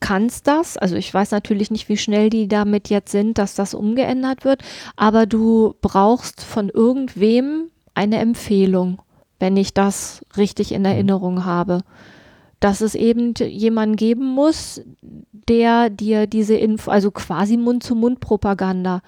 kannst 0.00 0.46
das, 0.46 0.76
also 0.76 0.96
ich 0.96 1.12
weiß 1.12 1.30
natürlich 1.30 1.70
nicht, 1.70 1.88
wie 1.88 1.96
schnell 1.96 2.30
die 2.30 2.48
damit 2.48 2.88
jetzt 2.88 3.12
sind, 3.12 3.38
dass 3.38 3.54
das 3.54 3.74
umgeändert 3.74 4.44
wird, 4.44 4.62
aber 4.96 5.26
du 5.26 5.74
brauchst 5.80 6.42
von 6.42 6.68
irgendwem 6.68 7.70
eine 7.94 8.18
Empfehlung, 8.18 9.00
wenn 9.38 9.56
ich 9.56 9.74
das 9.74 10.24
richtig 10.36 10.72
in 10.72 10.84
Erinnerung 10.84 11.44
habe. 11.44 11.82
Dass 12.60 12.80
es 12.80 12.94
eben 12.94 13.34
jemanden 13.34 13.96
geben 13.96 14.24
muss, 14.24 14.82
der 15.48 15.90
dir 15.90 16.28
diese 16.28 16.54
Info, 16.54 16.92
also 16.92 17.10
quasi 17.10 17.56
Mund-zu-Mund-Propaganda. 17.56 19.02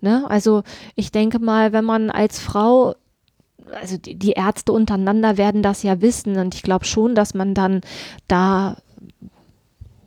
Ne? 0.00 0.24
Also 0.28 0.62
ich 0.94 1.12
denke 1.12 1.38
mal, 1.38 1.72
wenn 1.72 1.84
man 1.84 2.10
als 2.10 2.38
Frau 2.38 2.94
also 3.72 3.96
die, 3.98 4.16
die 4.16 4.32
Ärzte 4.32 4.72
untereinander 4.72 5.36
werden 5.36 5.62
das 5.62 5.82
ja 5.84 6.00
wissen 6.00 6.36
und 6.38 6.54
ich 6.56 6.62
glaube 6.62 6.84
schon, 6.84 7.14
dass 7.14 7.34
man 7.34 7.54
dann 7.54 7.82
da 8.26 8.76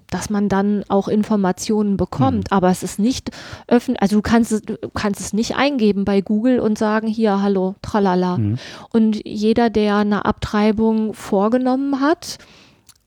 dass 0.10 0.30
man 0.30 0.48
dann 0.48 0.84
auch 0.90 1.08
Informationen 1.08 1.98
bekommt, 1.98 2.52
Mhm. 2.52 2.56
aber 2.56 2.70
es 2.70 2.84
ist 2.84 3.00
nicht 3.00 3.32
öffentlich, 3.68 4.00
also 4.02 4.18
du 4.18 4.22
kannst 4.22 4.52
es, 4.52 4.62
du 4.62 4.78
kannst 4.94 5.20
es 5.20 5.34
nicht 5.34 5.56
eingeben 5.56 6.06
bei 6.06 6.22
Google 6.22 6.60
und 6.60 6.78
sagen, 6.78 7.08
hier, 7.08 7.42
hallo, 7.42 7.74
tralala. 7.82 8.38
Mhm. 8.38 8.58
Und 8.92 9.26
jeder, 9.26 9.72
der 9.72 9.96
eine 9.98 10.26
Abtreibung 10.26 11.16
vorgenommen 11.16 12.00
hat, 12.00 12.38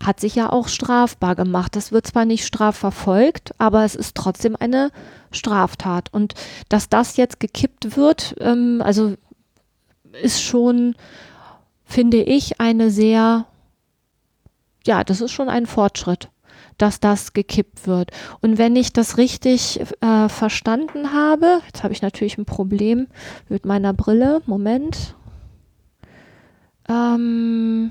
hat 0.03 0.21
sich 0.21 0.35
ja 0.35 0.51
auch 0.51 0.69
strafbar 0.69 1.35
gemacht. 1.35 1.75
Das 1.75 1.93
wird 1.93 2.07
zwar 2.07 2.25
nicht 2.25 2.45
strafverfolgt, 2.45 3.53
aber 3.59 3.85
es 3.85 3.95
ist 3.95 4.15
trotzdem 4.15 4.57
eine 4.57 4.91
Straftat. 5.31 6.13
Und 6.13 6.35
dass 6.69 6.89
das 6.89 7.17
jetzt 7.17 7.41
gekippt 7.41 7.97
wird, 7.97 8.35
ähm, 8.41 8.83
also 8.85 9.15
ist 10.23 10.43
schon, 10.43 10.95
finde 11.85 12.19
ich, 12.19 12.61
eine 12.61 12.91
sehr, 12.91 13.47
ja, 14.85 15.05
das 15.05 15.21
ist 15.21 15.33
schon 15.33 15.49
ein 15.49 15.67
Fortschritt, 15.67 16.31
dass 16.79 17.01
das 17.01 17.33
gekippt 17.33 17.87
wird. 17.87 18.11
Und 18.41 18.59
wenn 18.59 18.77
ich 18.77 18.93
das 18.93 19.17
richtig 19.17 19.81
äh, 20.01 20.29
verstanden 20.29 21.13
habe, 21.13 21.61
jetzt 21.67 21.83
habe 21.83 21.93
ich 21.93 22.03
natürlich 22.03 22.39
ein 22.39 22.45
Problem 22.45 23.09
mit 23.49 23.65
meiner 23.65 23.93
Brille. 23.93 24.43
Moment. 24.47 25.15
Ähm, 26.89 27.91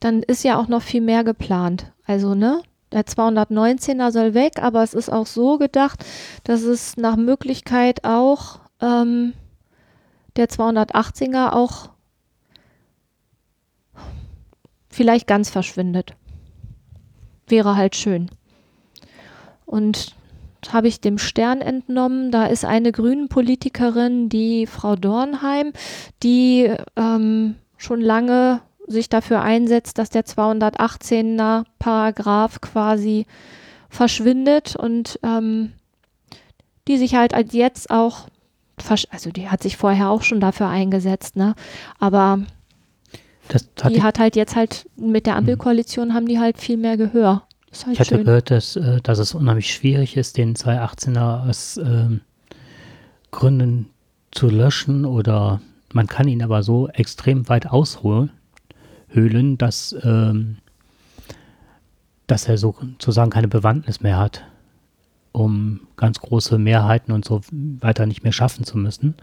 dann 0.00 0.22
ist 0.22 0.42
ja 0.42 0.58
auch 0.58 0.68
noch 0.68 0.82
viel 0.82 1.00
mehr 1.00 1.24
geplant. 1.24 1.92
Also, 2.06 2.34
ne? 2.34 2.62
Der 2.92 3.04
219er 3.04 4.10
soll 4.10 4.34
weg, 4.34 4.60
aber 4.60 4.82
es 4.82 4.94
ist 4.94 5.12
auch 5.12 5.26
so 5.26 5.58
gedacht, 5.58 6.04
dass 6.42 6.62
es 6.62 6.96
nach 6.96 7.16
Möglichkeit 7.16 8.04
auch 8.04 8.58
ähm, 8.80 9.34
der 10.34 10.48
218er 10.48 11.52
auch 11.52 11.90
vielleicht 14.88 15.28
ganz 15.28 15.50
verschwindet. 15.50 16.14
Wäre 17.46 17.76
halt 17.76 17.94
schön. 17.94 18.30
Und 19.66 20.16
habe 20.68 20.88
ich 20.88 21.00
dem 21.00 21.18
Stern 21.18 21.60
entnommen, 21.60 22.30
da 22.30 22.46
ist 22.46 22.64
eine 22.64 22.92
grünen 22.92 23.28
Politikerin, 23.28 24.28
die 24.28 24.66
Frau 24.66 24.96
Dornheim, 24.96 25.72
die 26.22 26.74
ähm, 26.96 27.54
schon 27.76 28.00
lange 28.00 28.60
sich 28.90 29.08
dafür 29.08 29.40
einsetzt, 29.42 29.98
dass 29.98 30.10
der 30.10 30.24
218er 30.24 31.64
Paragraph 31.78 32.60
quasi 32.60 33.26
verschwindet 33.88 34.76
und 34.76 35.18
ähm, 35.22 35.72
die 36.88 36.98
sich 36.98 37.14
halt 37.14 37.34
als 37.34 37.52
jetzt 37.52 37.90
auch, 37.90 38.26
also 39.10 39.30
die 39.30 39.48
hat 39.48 39.62
sich 39.62 39.76
vorher 39.76 40.10
auch 40.10 40.22
schon 40.22 40.40
dafür 40.40 40.68
eingesetzt, 40.68 41.36
ne? 41.36 41.54
Aber 41.98 42.40
die 43.88 44.02
hat 44.02 44.18
halt 44.18 44.36
jetzt 44.36 44.54
halt 44.54 44.88
mit 44.96 45.26
der 45.26 45.36
Ampelkoalition 45.36 46.14
haben 46.14 46.26
die 46.26 46.38
halt 46.38 46.58
viel 46.58 46.76
mehr 46.76 46.96
Gehör. 46.96 47.42
Ist 47.70 47.86
halt 47.86 47.94
Ich 47.94 48.00
hatte 48.00 48.16
schön. 48.16 48.24
gehört, 48.24 48.50
dass, 48.50 48.76
äh, 48.76 49.00
dass 49.02 49.18
es 49.18 49.34
unheimlich 49.34 49.72
schwierig 49.72 50.16
ist, 50.16 50.36
den 50.36 50.54
218er 50.54 51.48
aus 51.48 51.76
ähm, 51.78 52.20
Gründen 53.30 53.90
zu 54.30 54.48
löschen 54.48 55.04
oder 55.04 55.60
man 55.92 56.06
kann 56.06 56.28
ihn 56.28 56.42
aber 56.42 56.62
so 56.62 56.88
extrem 56.88 57.48
weit 57.48 57.66
aushöhlen, 59.10 59.58
dass, 59.58 59.94
ähm, 60.02 60.58
dass 62.26 62.48
er 62.48 62.58
sozusagen 62.58 63.30
keine 63.30 63.48
Bewandtnis 63.48 64.00
mehr 64.00 64.18
hat, 64.18 64.44
um 65.32 65.80
ganz 65.96 66.20
große 66.20 66.58
Mehrheiten 66.58 67.12
und 67.12 67.24
so 67.24 67.40
weiter 67.52 68.06
nicht 68.06 68.22
mehr 68.22 68.32
schaffen 68.32 68.64
zu 68.64 68.78
müssen. 68.78 69.14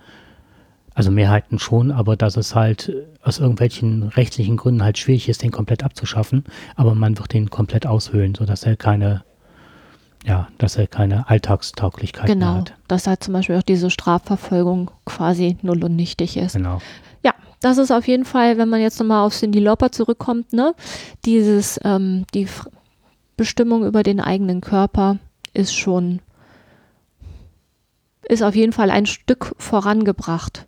Also 0.93 1.11
Mehrheiten 1.11 1.59
schon, 1.59 1.91
aber 1.91 2.15
dass 2.15 2.37
es 2.37 2.55
halt 2.55 2.91
aus 3.21 3.37
irgendwelchen 3.39 4.03
rechtlichen 4.03 4.57
Gründen 4.57 4.83
halt 4.83 4.97
schwierig 4.97 5.29
ist, 5.29 5.43
den 5.43 5.51
komplett 5.51 5.83
abzuschaffen. 5.83 6.43
Aber 6.75 6.95
man 6.95 7.17
wird 7.19 7.33
den 7.33 7.51
komplett 7.51 7.85
aushöhlen, 7.85 8.33
sodass 8.33 8.63
er 8.63 8.77
keine, 8.77 9.23
ja, 10.25 10.47
dass 10.57 10.75
er 10.75 10.87
keine 10.87 11.29
Alltagstauglichkeit 11.29 12.25
mehr 12.29 12.35
Genau, 12.35 12.55
hat. 12.55 12.73
dass 12.87 13.05
halt 13.05 13.23
zum 13.23 13.35
Beispiel 13.35 13.57
auch 13.57 13.61
diese 13.63 13.91
Strafverfolgung 13.91 14.89
quasi 15.05 15.57
null 15.61 15.83
und 15.83 15.95
nichtig 15.95 16.35
ist. 16.35 16.53
Genau. 16.53 16.81
Das 17.59 17.77
ist 17.77 17.91
auf 17.91 18.07
jeden 18.07 18.25
Fall, 18.25 18.57
wenn 18.57 18.69
man 18.69 18.81
jetzt 18.81 18.99
nochmal 18.99 19.25
auf 19.25 19.33
Cindy 19.33 19.59
Lauper 19.59 19.91
zurückkommt, 19.91 20.53
ne, 20.53 20.75
dieses, 21.25 21.79
ähm, 21.83 22.25
die 22.33 22.43
F 22.43 22.69
Bestimmung 23.35 23.85
über 23.85 24.01
den 24.01 24.19
eigenen 24.19 24.61
Körper 24.61 25.19
ist 25.53 25.75
schon, 25.75 26.21
ist 28.27 28.41
auf 28.41 28.55
jeden 28.55 28.73
Fall 28.73 28.89
ein 28.89 29.05
Stück 29.05 29.53
vorangebracht. 29.59 30.65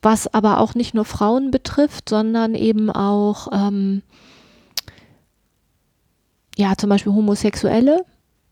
Was 0.00 0.32
aber 0.32 0.60
auch 0.60 0.74
nicht 0.74 0.94
nur 0.94 1.04
Frauen 1.04 1.50
betrifft, 1.50 2.08
sondern 2.08 2.54
eben 2.54 2.88
auch, 2.90 3.48
ähm, 3.52 4.02
ja, 6.56 6.76
zum 6.76 6.88
Beispiel 6.90 7.12
Homosexuelle, 7.12 8.04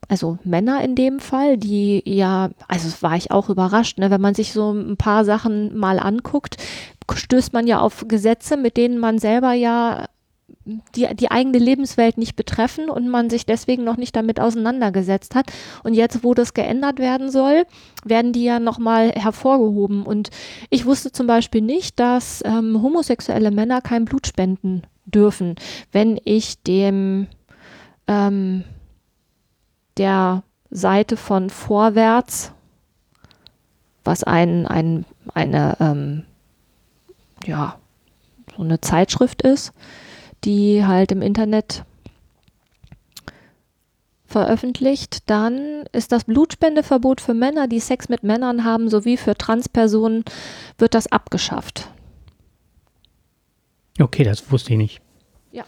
also 0.09 0.39
Männer 0.45 0.83
in 0.83 0.95
dem 0.95 1.21
Fall, 1.21 1.57
die 1.57 2.03
ja, 2.05 2.51
also 2.69 2.89
war 3.03 3.17
ich 3.17 3.31
auch 3.31 3.49
überrascht, 3.49 3.99
ne, 3.99 4.11
wenn 4.11 4.21
man 4.21 4.35
sich 4.35 4.53
so 4.53 4.73
ein 4.73 4.97
paar 4.97 5.25
Sachen 5.25 5.77
mal 5.77 5.99
anguckt, 5.99 6.57
stößt 7.13 7.53
man 7.53 7.67
ja 7.67 7.81
auf 7.81 8.07
Gesetze, 8.09 8.57
mit 8.57 8.77
denen 8.77 8.99
man 8.99 9.19
selber 9.19 9.53
ja 9.53 10.07
die, 10.65 11.09
die 11.15 11.31
eigene 11.31 11.59
Lebenswelt 11.59 12.19
nicht 12.19 12.37
betreffen 12.37 12.89
und 12.89 13.09
man 13.09 13.31
sich 13.31 13.47
deswegen 13.47 13.85
noch 13.85 13.97
nicht 13.97 14.15
damit 14.15 14.39
auseinandergesetzt 14.39 15.35
hat. 15.35 15.47
Und 15.83 15.95
jetzt, 15.95 16.23
wo 16.23 16.35
das 16.35 16.55
geändert 16.55 16.99
werden 16.99 17.31
soll, 17.31 17.65
werden 18.05 18.33
die 18.33 18.45
ja 18.45 18.61
nochmal 18.61 19.11
hervorgehoben. 19.11 20.05
Und 20.05 20.31
ich 20.71 20.87
wusste 20.87 21.13
zum 21.13 21.27
Beispiel 21.27 21.63
nicht, 21.63 21.99
dass 21.99 22.43
ähm, 22.45 22.81
homosexuelle 22.83 23.51
Männer 23.51 23.81
kein 23.81 24.05
Blut 24.05 24.27
spenden 24.27 24.83
dürfen, 25.05 25.57
wenn 25.91 26.21
ich 26.25 26.63
dem 26.63 27.27
ähm, 28.07 28.65
der 29.99 30.43
Seite 30.71 31.17
von 31.17 31.51
Vorwärts, 31.51 32.53
was 34.05 34.25
ein, 34.25 34.67
ein 34.67 35.05
eine 35.35 35.77
ähm, 35.81 36.25
ja 37.47 37.79
so 38.57 38.63
eine 38.63 38.81
Zeitschrift 38.81 39.43
ist, 39.43 39.73
die 40.45 40.85
halt 40.85 41.13
im 41.13 41.23
Internet 41.23 41.85
veröffentlicht, 44.27 45.31
dann 45.31 45.85
ist 45.93 46.11
das 46.11 46.25
Blutspendeverbot 46.25 47.21
für 47.21 47.35
Männer, 47.35 47.69
die 47.69 47.81
Sex 47.81 48.09
mit 48.09 48.23
Männern 48.23 48.65
haben, 48.65 48.89
sowie 48.89 49.17
für 49.17 49.37
Transpersonen 49.37 50.25
wird 50.79 50.95
das 50.95 51.07
abgeschafft. 51.07 51.89
Okay, 54.01 54.25
das 54.25 54.51
wusste 54.51 54.73
ich 54.73 54.79
nicht. 54.79 55.01
Ja. 55.53 55.65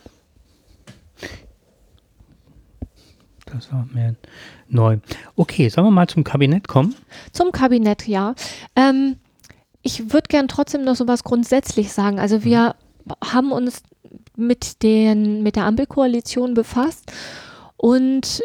Das 3.46 3.72
war 3.72 3.86
mehr 3.92 4.14
neu. 4.68 4.98
Okay, 5.36 5.68
sollen 5.68 5.86
wir 5.86 5.90
mal 5.90 6.08
zum 6.08 6.24
Kabinett 6.24 6.68
kommen? 6.68 6.94
Zum 7.32 7.52
Kabinett, 7.52 8.06
ja. 8.08 8.34
Ähm, 8.74 9.16
ich 9.82 10.12
würde 10.12 10.28
gern 10.28 10.48
trotzdem 10.48 10.84
noch 10.84 10.96
so 10.96 11.06
was 11.06 11.24
grundsätzlich 11.24 11.92
sagen. 11.92 12.18
Also 12.18 12.42
wir 12.44 12.74
haben 13.22 13.52
uns 13.52 13.82
mit, 14.36 14.82
den, 14.82 15.42
mit 15.42 15.56
der 15.56 15.66
Ampelkoalition 15.66 16.54
befasst 16.54 17.12
und 17.76 18.42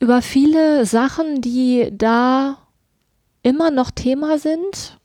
über 0.00 0.22
viele 0.22 0.84
Sachen, 0.84 1.40
die 1.40 1.88
da 1.92 2.58
immer 3.42 3.70
noch 3.70 3.90
Thema 3.90 4.38
sind, 4.38 4.98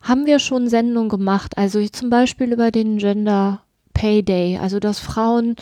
haben 0.00 0.26
wir 0.26 0.38
schon 0.38 0.68
Sendungen 0.68 1.08
gemacht. 1.08 1.56
Also 1.56 1.86
zum 1.88 2.10
Beispiel 2.10 2.52
über 2.52 2.70
den 2.70 2.98
Gender 2.98 3.62
Pay 3.94 4.22
Day, 4.22 4.58
also 4.58 4.80
dass 4.80 4.98
Frauen 4.98 5.56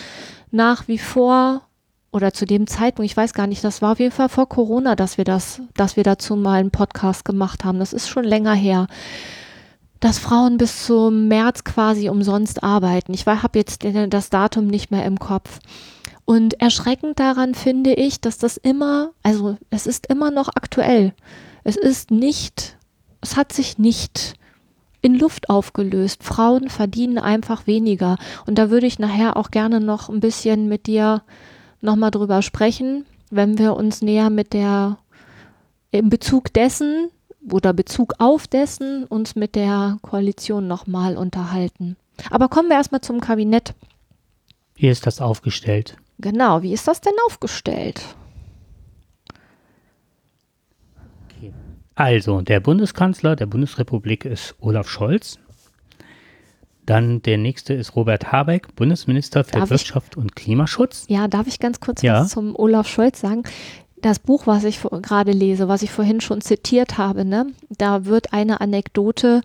nach 0.50 0.88
wie 0.88 0.98
vor 0.98 1.62
oder 2.16 2.32
zu 2.32 2.46
dem 2.46 2.66
Zeitpunkt, 2.66 3.10
ich 3.10 3.16
weiß 3.16 3.34
gar 3.34 3.46
nicht, 3.46 3.62
das 3.62 3.82
war 3.82 3.92
auf 3.92 4.00
jeden 4.00 4.12
Fall 4.12 4.28
vor 4.28 4.48
Corona, 4.48 4.96
dass 4.96 5.18
wir 5.18 5.24
das, 5.24 5.60
dass 5.74 5.96
wir 5.96 6.02
dazu 6.02 6.34
mal 6.34 6.58
einen 6.58 6.70
Podcast 6.70 7.24
gemacht 7.24 7.64
haben. 7.64 7.78
Das 7.78 7.92
ist 7.92 8.08
schon 8.08 8.24
länger 8.24 8.54
her 8.54 8.86
dass 10.00 10.18
Frauen 10.18 10.58
bis 10.58 10.84
zum 10.84 11.26
März 11.28 11.64
quasi 11.64 12.10
umsonst 12.10 12.62
arbeiten. 12.62 13.14
Ich 13.14 13.26
habe 13.26 13.58
jetzt 13.58 13.84
das 14.10 14.30
Datum 14.30 14.66
nicht 14.66 14.90
mehr 14.90 15.04
im 15.06 15.18
Kopf. 15.18 15.58
Und 16.24 16.60
erschreckend 16.60 17.18
daran 17.18 17.54
finde 17.54 17.94
ich, 17.94 18.20
dass 18.20 18.36
das 18.36 18.56
immer, 18.56 19.12
also 19.22 19.56
es 19.70 19.86
ist 19.86 20.08
immer 20.08 20.30
noch 20.30 20.48
aktuell. 20.54 21.14
Es 21.64 21.76
ist 21.76 22.10
nicht, 22.10 22.76
es 23.20 23.36
hat 23.36 23.52
sich 23.52 23.78
nicht 23.78 24.34
in 25.02 25.18
Luft 25.18 25.48
aufgelöst. 25.48 26.24
Frauen 26.24 26.68
verdienen 26.68 27.18
einfach 27.18 27.66
weniger. 27.66 28.16
Und 28.46 28.58
da 28.58 28.70
würde 28.70 28.86
ich 28.86 28.98
nachher 28.98 29.36
auch 29.36 29.50
gerne 29.50 29.80
noch 29.80 30.08
ein 30.08 30.20
bisschen 30.20 30.68
mit 30.68 30.86
dir 30.86 31.22
nochmal 31.80 32.10
drüber 32.10 32.42
sprechen, 32.42 33.06
wenn 33.30 33.58
wir 33.58 33.76
uns 33.76 34.02
näher 34.02 34.30
mit 34.30 34.52
der, 34.52 34.98
im 35.90 36.08
Bezug 36.08 36.52
dessen, 36.52 37.10
oder 37.52 37.72
Bezug 37.72 38.14
auf 38.18 38.46
dessen 38.46 39.04
uns 39.04 39.36
mit 39.36 39.54
der 39.54 39.98
Koalition 40.02 40.66
nochmal 40.66 41.16
unterhalten. 41.16 41.96
Aber 42.30 42.48
kommen 42.48 42.68
wir 42.68 42.76
erstmal 42.76 43.02
zum 43.02 43.20
Kabinett. 43.20 43.74
Wie 44.74 44.88
ist 44.88 45.06
das 45.06 45.20
aufgestellt? 45.20 45.96
Genau, 46.18 46.62
wie 46.62 46.72
ist 46.72 46.88
das 46.88 47.00
denn 47.00 47.12
aufgestellt? 47.26 48.02
Also, 51.94 52.42
der 52.42 52.60
Bundeskanzler 52.60 53.36
der 53.36 53.46
Bundesrepublik 53.46 54.26
ist 54.26 54.54
Olaf 54.60 54.88
Scholz. 54.88 55.38
Dann 56.86 57.20
der 57.22 57.36
nächste 57.36 57.74
ist 57.74 57.96
Robert 57.96 58.32
Habeck, 58.32 58.74
Bundesminister 58.76 59.44
für 59.44 59.58
darf 59.58 59.70
Wirtschaft 59.70 60.12
ich, 60.12 60.16
und 60.16 60.36
Klimaschutz. 60.36 61.04
Ja, 61.08 61.28
darf 61.28 61.46
ich 61.46 61.58
ganz 61.58 61.80
kurz 61.80 62.02
ja. 62.02 62.20
was 62.20 62.30
zum 62.30 62.56
Olaf 62.56 62.88
Scholz 62.88 63.20
sagen? 63.20 63.42
das 64.02 64.18
Buch, 64.18 64.46
was 64.46 64.64
ich 64.64 64.80
gerade 64.82 65.32
lese, 65.32 65.68
was 65.68 65.82
ich 65.82 65.90
vorhin 65.90 66.20
schon 66.20 66.40
zitiert 66.40 66.98
habe, 66.98 67.24
ne, 67.24 67.46
da 67.70 68.04
wird 68.04 68.32
eine 68.32 68.60
Anekdote 68.60 69.40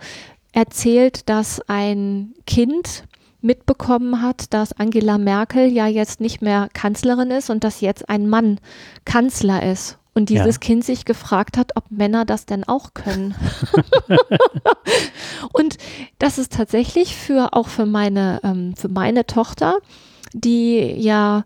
erzählt, 0.52 1.30
dass 1.30 1.62
ein 1.68 2.34
Kind 2.46 3.06
mitbekommen 3.42 4.22
hat, 4.22 4.54
dass 4.54 4.74
Angela 4.74 5.18
Merkel 5.18 5.68
ja 5.72 5.88
jetzt 5.88 6.22
nicht 6.22 6.42
mehr 6.42 6.70
Kanzlerin 6.74 7.32
ist 7.32 7.50
und 7.50 7.64
dass 7.64 7.82
jetzt 7.82 8.08
ein 8.10 8.30
Mann 8.30 8.60
Kanzler 9.06 9.64
ist. 9.64 9.98
Und 10.14 10.30
dieses 10.30 10.56
ja. 10.56 10.60
Kind 10.60 10.84
sich 10.84 11.06
gefragt 11.06 11.58
hat, 11.58 11.72
ob 11.76 11.90
Männer 11.90 12.26
das 12.26 12.46
denn 12.46 12.66
auch 12.66 12.94
können. 12.94 13.34
und 15.54 15.78
das 16.20 16.38
ist 16.38 16.52
tatsächlich 16.52 17.16
für 17.16 17.54
auch 17.54 17.70
für 17.70 17.86
meine, 17.86 18.42
ähm, 18.44 18.76
für 18.76 18.90
meine 18.90 19.26
Tochter, 19.26 19.78
die 20.34 20.80
ja 20.80 21.44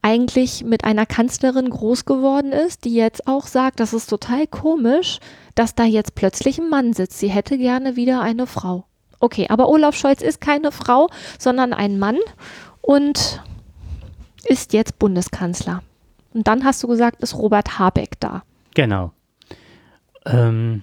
eigentlich 0.00 0.62
mit 0.64 0.84
einer 0.84 1.06
Kanzlerin 1.06 1.70
groß 1.70 2.04
geworden 2.04 2.52
ist, 2.52 2.84
die 2.84 2.94
jetzt 2.94 3.26
auch 3.26 3.46
sagt, 3.46 3.80
das 3.80 3.94
ist 3.94 4.10
total 4.10 4.46
komisch, 4.46 5.18
dass 5.54 5.74
da 5.74 5.84
jetzt 5.84 6.14
plötzlich 6.14 6.58
ein 6.58 6.68
Mann 6.68 6.92
sitzt. 6.92 7.18
Sie 7.18 7.30
hätte 7.30 7.56
gerne 7.56 7.96
wieder 7.96 8.20
eine 8.20 8.46
Frau. 8.46 8.84
Okay, 9.18 9.46
aber 9.48 9.68
Olaf 9.68 9.96
Scholz 9.96 10.20
ist 10.20 10.42
keine 10.42 10.72
Frau, 10.72 11.08
sondern 11.38 11.72
ein 11.72 11.98
Mann 11.98 12.18
und 12.82 13.42
ist 14.44 14.74
jetzt 14.74 14.98
Bundeskanzler. 14.98 15.82
Und 16.34 16.46
dann 16.46 16.64
hast 16.64 16.82
du 16.82 16.88
gesagt, 16.88 17.22
ist 17.22 17.34
Robert 17.34 17.78
Habeck 17.78 18.20
da. 18.20 18.42
Genau. 18.74 19.12
Ähm, 20.26 20.82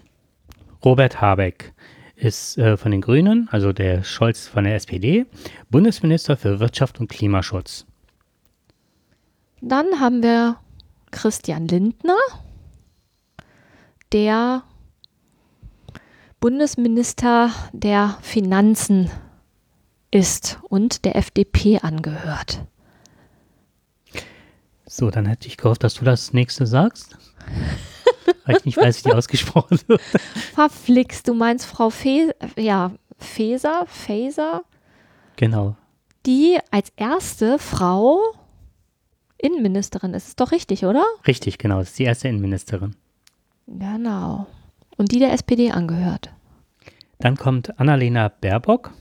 Robert 0.84 1.22
Habeck 1.22 1.74
ist 2.16 2.58
äh, 2.58 2.78
von 2.78 2.92
den 2.92 3.02
Grünen, 3.02 3.50
also 3.52 3.74
der 3.74 4.04
Scholz 4.04 4.48
von 4.48 4.64
der 4.64 4.76
SPD, 4.76 5.26
Bundesminister 5.70 6.38
für 6.38 6.60
Wirtschaft 6.60 7.00
und 7.00 7.10
Klimaschutz. 7.10 7.86
Dann 9.60 10.00
haben 10.00 10.24
wir 10.24 10.58
Christian 11.12 11.68
Lindner, 11.68 12.18
der 14.12 14.64
Bundesminister 16.40 17.52
der 17.74 18.18
Finanzen 18.22 19.12
ist 20.10 20.60
und 20.70 21.06
der 21.06 21.16
FDP 21.16 21.80
angehört. 21.80 22.66
So, 24.94 25.10
dann 25.10 25.26
hätte 25.26 25.48
ich 25.48 25.56
gehofft, 25.56 25.86
dass 25.86 25.94
du 25.94 26.04
das 26.04 26.34
nächste 26.34 26.68
sagst. 26.68 27.16
Weil 28.46 28.58
ich 28.58 28.66
nicht 28.66 28.78
weiß, 28.78 29.00
wie 29.00 29.10
die 29.10 29.16
ausgesprochen 29.16 29.80
wird. 29.88 30.02
Verflixt, 30.54 31.30
du 31.30 31.34
meinst 31.34 31.66
Frau 31.66 31.90
Fe 31.90 32.36
ja, 32.58 32.92
Feser, 33.18 33.86
Faser? 33.88 34.66
Genau. 35.38 35.78
Die 36.26 36.60
als 36.72 36.92
erste 36.98 37.58
Frau 37.58 38.20
Innenministerin 39.38 40.14
ist. 40.14 40.28
Ist 40.28 40.42
doch 40.42 40.52
richtig, 40.52 40.84
oder? 40.84 41.06
Richtig, 41.26 41.58
genau. 41.58 41.80
Das 41.80 41.92
ist 41.92 42.00
die 42.00 42.04
erste 42.04 42.28
Innenministerin. 42.28 42.94
Genau. 43.68 44.46
Und 44.98 45.14
die 45.14 45.20
der 45.20 45.32
SPD 45.32 45.72
angehört. 45.72 46.34
Dann 47.20 47.38
kommt 47.38 47.80
Annalena 47.80 48.28
Baerbock. 48.28 48.92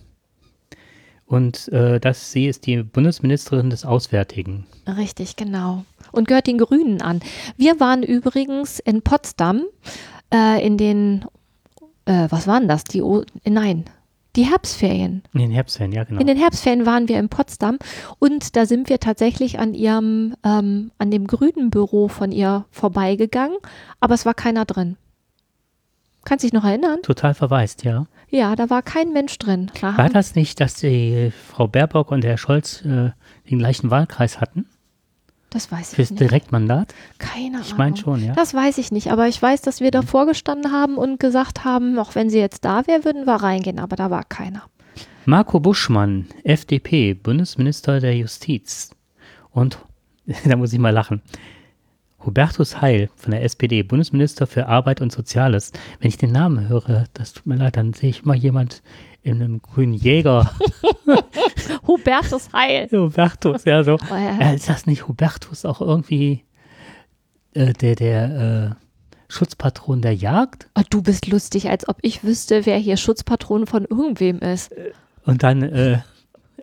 Und 1.31 1.69
äh, 1.69 2.01
das, 2.01 2.33
sie 2.33 2.49
ist 2.49 2.67
die 2.67 2.83
Bundesministerin 2.83 3.71
des 3.71 3.85
Auswärtigen. 3.85 4.67
Richtig, 4.89 5.37
genau. 5.37 5.85
Und 6.11 6.27
gehört 6.27 6.49
den 6.49 6.59
Grünen 6.59 7.03
an. 7.03 7.21
Wir 7.57 7.79
waren 7.79 8.03
übrigens 8.03 8.81
in 8.81 9.03
Potsdam 9.03 9.63
äh, 10.35 10.67
in 10.67 10.77
den, 10.77 11.25
äh, 12.07 12.27
was 12.31 12.49
waren 12.49 12.67
das? 12.67 12.83
Die, 12.83 13.01
o 13.01 13.23
nein, 13.45 13.85
die 14.35 14.43
Herbstferien. 14.43 15.23
In 15.33 15.39
den 15.39 15.53
Herbstferien, 15.53 15.93
ja, 15.93 16.03
genau. 16.03 16.21
In 16.21 16.27
den 16.27 16.37
Herbstferien 16.37 16.85
waren 16.85 17.07
wir 17.07 17.21
in 17.21 17.29
Potsdam 17.29 17.79
und 18.19 18.57
da 18.57 18.67
sind 18.67 18.89
wir 18.89 18.99
tatsächlich 18.99 19.61
an 19.61 19.73
ihrem, 19.73 20.35
ähm, 20.45 20.91
an 20.99 21.13
dem 21.13 21.29
grünen 21.29 21.71
Büro 21.71 22.09
von 22.09 22.33
ihr 22.33 22.65
vorbeigegangen, 22.73 23.57
aber 24.01 24.15
es 24.15 24.27
war 24.27 24.35
keiner 24.35 24.65
drin. 24.65 24.97
Kannst 26.25 26.45
dich 26.45 26.53
noch 26.53 26.65
erinnern? 26.65 26.99
Total 27.03 27.35
verwaist, 27.35 27.85
ja. 27.85 28.07
Ja, 28.29 28.55
da 28.55 28.71
war 28.71 28.83
kein 28.83 29.13
Mensch 29.13 29.39
drin. 29.39 29.71
Da 29.81 29.97
War 29.97 30.09
das 30.09 30.35
nicht, 30.35 30.61
dass 30.61 30.75
die 30.75 31.33
Frau 31.49 31.67
Baerbock 31.67 32.11
und 32.13 32.25
Herr 32.25 32.39
Scholz 32.39 32.85
äh, 32.85 33.11
den 33.51 33.59
gleichen 33.59 33.91
Wahlkreis 33.91 34.41
hatten 34.41 34.67
das 35.51 35.71
weiß 35.71 35.95
fürs 35.95 36.07
ich 36.07 36.11
nicht. 36.13 36.21
Direktmandat? 36.21 36.95
Keine 37.19 37.57
Ahnung. 37.57 37.67
Ich 37.67 37.77
meine 37.77 37.97
schon, 37.97 38.25
ja. 38.25 38.33
Das 38.33 38.55
weiß 38.55 38.79
ich 38.79 38.93
nicht, 38.93 39.11
aber 39.11 39.27
ich 39.29 39.41
weiß, 39.41 39.63
dass 39.63 39.81
wir 39.81 39.91
davor 39.91 40.27
gestanden 40.27 40.73
haben 40.73 40.97
und 40.97 41.21
gesagt 41.21 41.65
haben, 41.65 41.99
auch 41.99 42.15
wenn 42.15 42.31
sie 42.31 42.39
jetzt 42.39 42.65
da 42.65 42.87
wäre, 42.87 43.05
würden 43.05 43.27
wir 43.27 43.35
reingehen, 43.35 43.81
aber 43.81 43.97
da 43.97 44.11
war 44.11 44.25
keiner. 44.25 44.63
Marco 45.27 45.61
Buschmann, 45.61 46.27
FDP, 46.45 47.15
Bundesminister 47.15 48.01
der 48.01 48.17
Justiz. 48.17 48.91
Und, 49.51 49.79
da 50.45 50.57
muss 50.57 50.73
ich 50.73 50.79
mal 50.79 50.91
lachen, 50.91 51.21
Hubertus 52.25 52.81
Heil 52.81 53.09
von 53.17 53.31
der 53.31 53.43
SPD, 53.45 53.83
Bundesminister 53.83 54.47
für 54.47 54.67
Arbeit 54.67 55.01
und 55.01 55.11
Soziales. 55.11 55.73
Wenn 55.99 56.09
ich 56.09 56.19
den 56.19 56.33
Namen 56.33 56.69
höre, 56.69 57.05
das 57.15 57.33
tut 57.33 57.47
mir 57.47 57.57
leid, 57.57 57.77
dann 57.77 57.93
sehe 57.93 58.11
ich 58.11 58.23
immer 58.23 58.35
jemand 58.35 58.83
in 59.23 59.43
einem 59.43 59.63
grünen 59.63 59.95
Jäger. 59.95 60.51
Hubertus 61.87 62.53
Heil. 62.53 62.89
Hubertus, 62.91 63.65
ja 63.65 63.85
so. 63.85 63.95
Oh, 63.95 64.15
ja. 64.15 64.39
Äh, 64.39 64.57
ist 64.57 64.69
das 64.69 64.87
nicht 64.87 65.09
Hubertus 65.09 65.65
auch 65.65 65.81
irgendwie 65.81 66.45
äh, 67.55 67.73
der, 67.73 67.95
der 67.97 68.77
äh, 68.79 69.33
Schutzpatron 69.33 70.03
der 70.03 70.15
Jagd? 70.15 70.69
Oh, 70.79 70.83
du 70.89 71.03
bist 71.03 71.27
lustig, 71.29 71.69
als 71.69 71.89
ob 71.89 71.99
ich 72.03 72.25
wüsste, 72.25 72.67
wer 72.67 72.77
hier 72.77 72.97
Schutzpatron 72.97 73.67
von 73.67 73.85
irgendwem 73.85 74.39
ist. 74.41 74.73
Und 75.25 75.43
dann, 75.43 75.63
äh, 75.63 76.01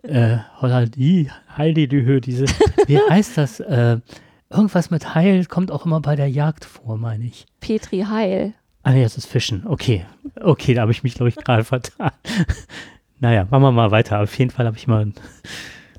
äh, 0.03 0.37
Hollandi, 0.61 1.29
Heilidühö, 1.57 2.19
diese, 2.21 2.45
wie 2.87 2.99
heißt 2.99 3.37
das? 3.37 3.59
Irgendwas 4.49 4.89
mit 4.89 5.13
Heil 5.13 5.45
kommt 5.45 5.71
auch 5.71 5.85
immer 5.85 5.99
bei 5.99 6.15
der 6.15 6.29
Jagd 6.29 6.63
vor, 6.65 6.97
meine 6.97 7.25
ich. 7.25 7.45
Petri 7.59 8.01
Heil. 8.09 8.53
Ah, 8.83 8.91
nee, 8.91 9.03
das 9.03 9.17
ist 9.17 9.25
Fischen. 9.25 9.67
Okay. 9.67 10.05
Okay, 10.39 10.73
da 10.73 10.81
habe 10.81 10.91
ich 10.91 11.03
mich, 11.03 11.15
glaube 11.15 11.29
ich, 11.29 11.35
gerade 11.35 11.63
vertan. 11.65 12.11
naja, 13.19 13.45
machen 13.49 13.63
wir 13.63 13.71
mal 13.71 13.91
weiter. 13.91 14.21
Auf 14.21 14.37
jeden 14.37 14.51
Fall 14.51 14.65
habe 14.65 14.77
ich 14.77 14.87
mal 14.87 15.11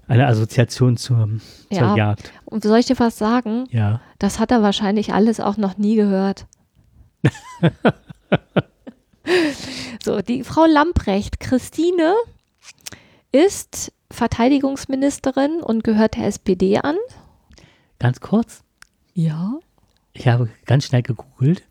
eine 0.06 0.26
Assoziation 0.26 0.96
zur, 0.96 1.28
zur 1.70 1.78
Ja. 1.78 1.96
Jagd. 1.96 2.32
Und 2.46 2.62
soll 2.62 2.78
ich 2.78 2.86
dir 2.86 2.98
was 2.98 3.18
sagen? 3.18 3.66
Ja. 3.70 4.00
Das 4.18 4.38
hat 4.38 4.50
er 4.50 4.62
wahrscheinlich 4.62 5.12
alles 5.12 5.40
auch 5.40 5.58
noch 5.58 5.76
nie 5.76 5.96
gehört. 5.96 6.46
so, 10.02 10.22
die 10.22 10.44
Frau 10.44 10.64
Lamprecht, 10.64 11.40
Christine, 11.40 12.14
ist 13.32 13.92
Verteidigungsministerin 14.10 15.60
und 15.62 15.84
gehört 15.84 16.16
der 16.16 16.26
SPD 16.26 16.78
an. 16.78 16.96
Ganz 17.98 18.20
kurz. 18.20 18.62
Ja. 19.14 19.58
Ich 20.12 20.28
habe 20.28 20.48
ganz 20.66 20.86
schnell 20.86 21.02
gegoogelt. 21.02 21.62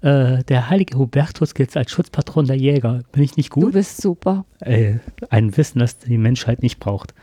Äh, 0.00 0.42
der 0.44 0.68
heilige 0.68 0.98
Hubertus 0.98 1.54
gilt 1.54 1.76
als 1.76 1.92
Schutzpatron 1.92 2.46
der 2.46 2.56
Jäger. 2.56 3.02
Bin 3.12 3.22
ich 3.22 3.36
nicht 3.36 3.54
Du 3.54 3.60
gut? 3.60 3.72
bist 3.72 4.00
super. 4.02 4.44
Äh, 4.60 4.96
ein 5.30 5.56
Wissen, 5.56 5.78
das 5.78 5.98
die 5.98 6.18
Menschheit 6.18 6.62
nicht 6.62 6.80
braucht. 6.80 7.14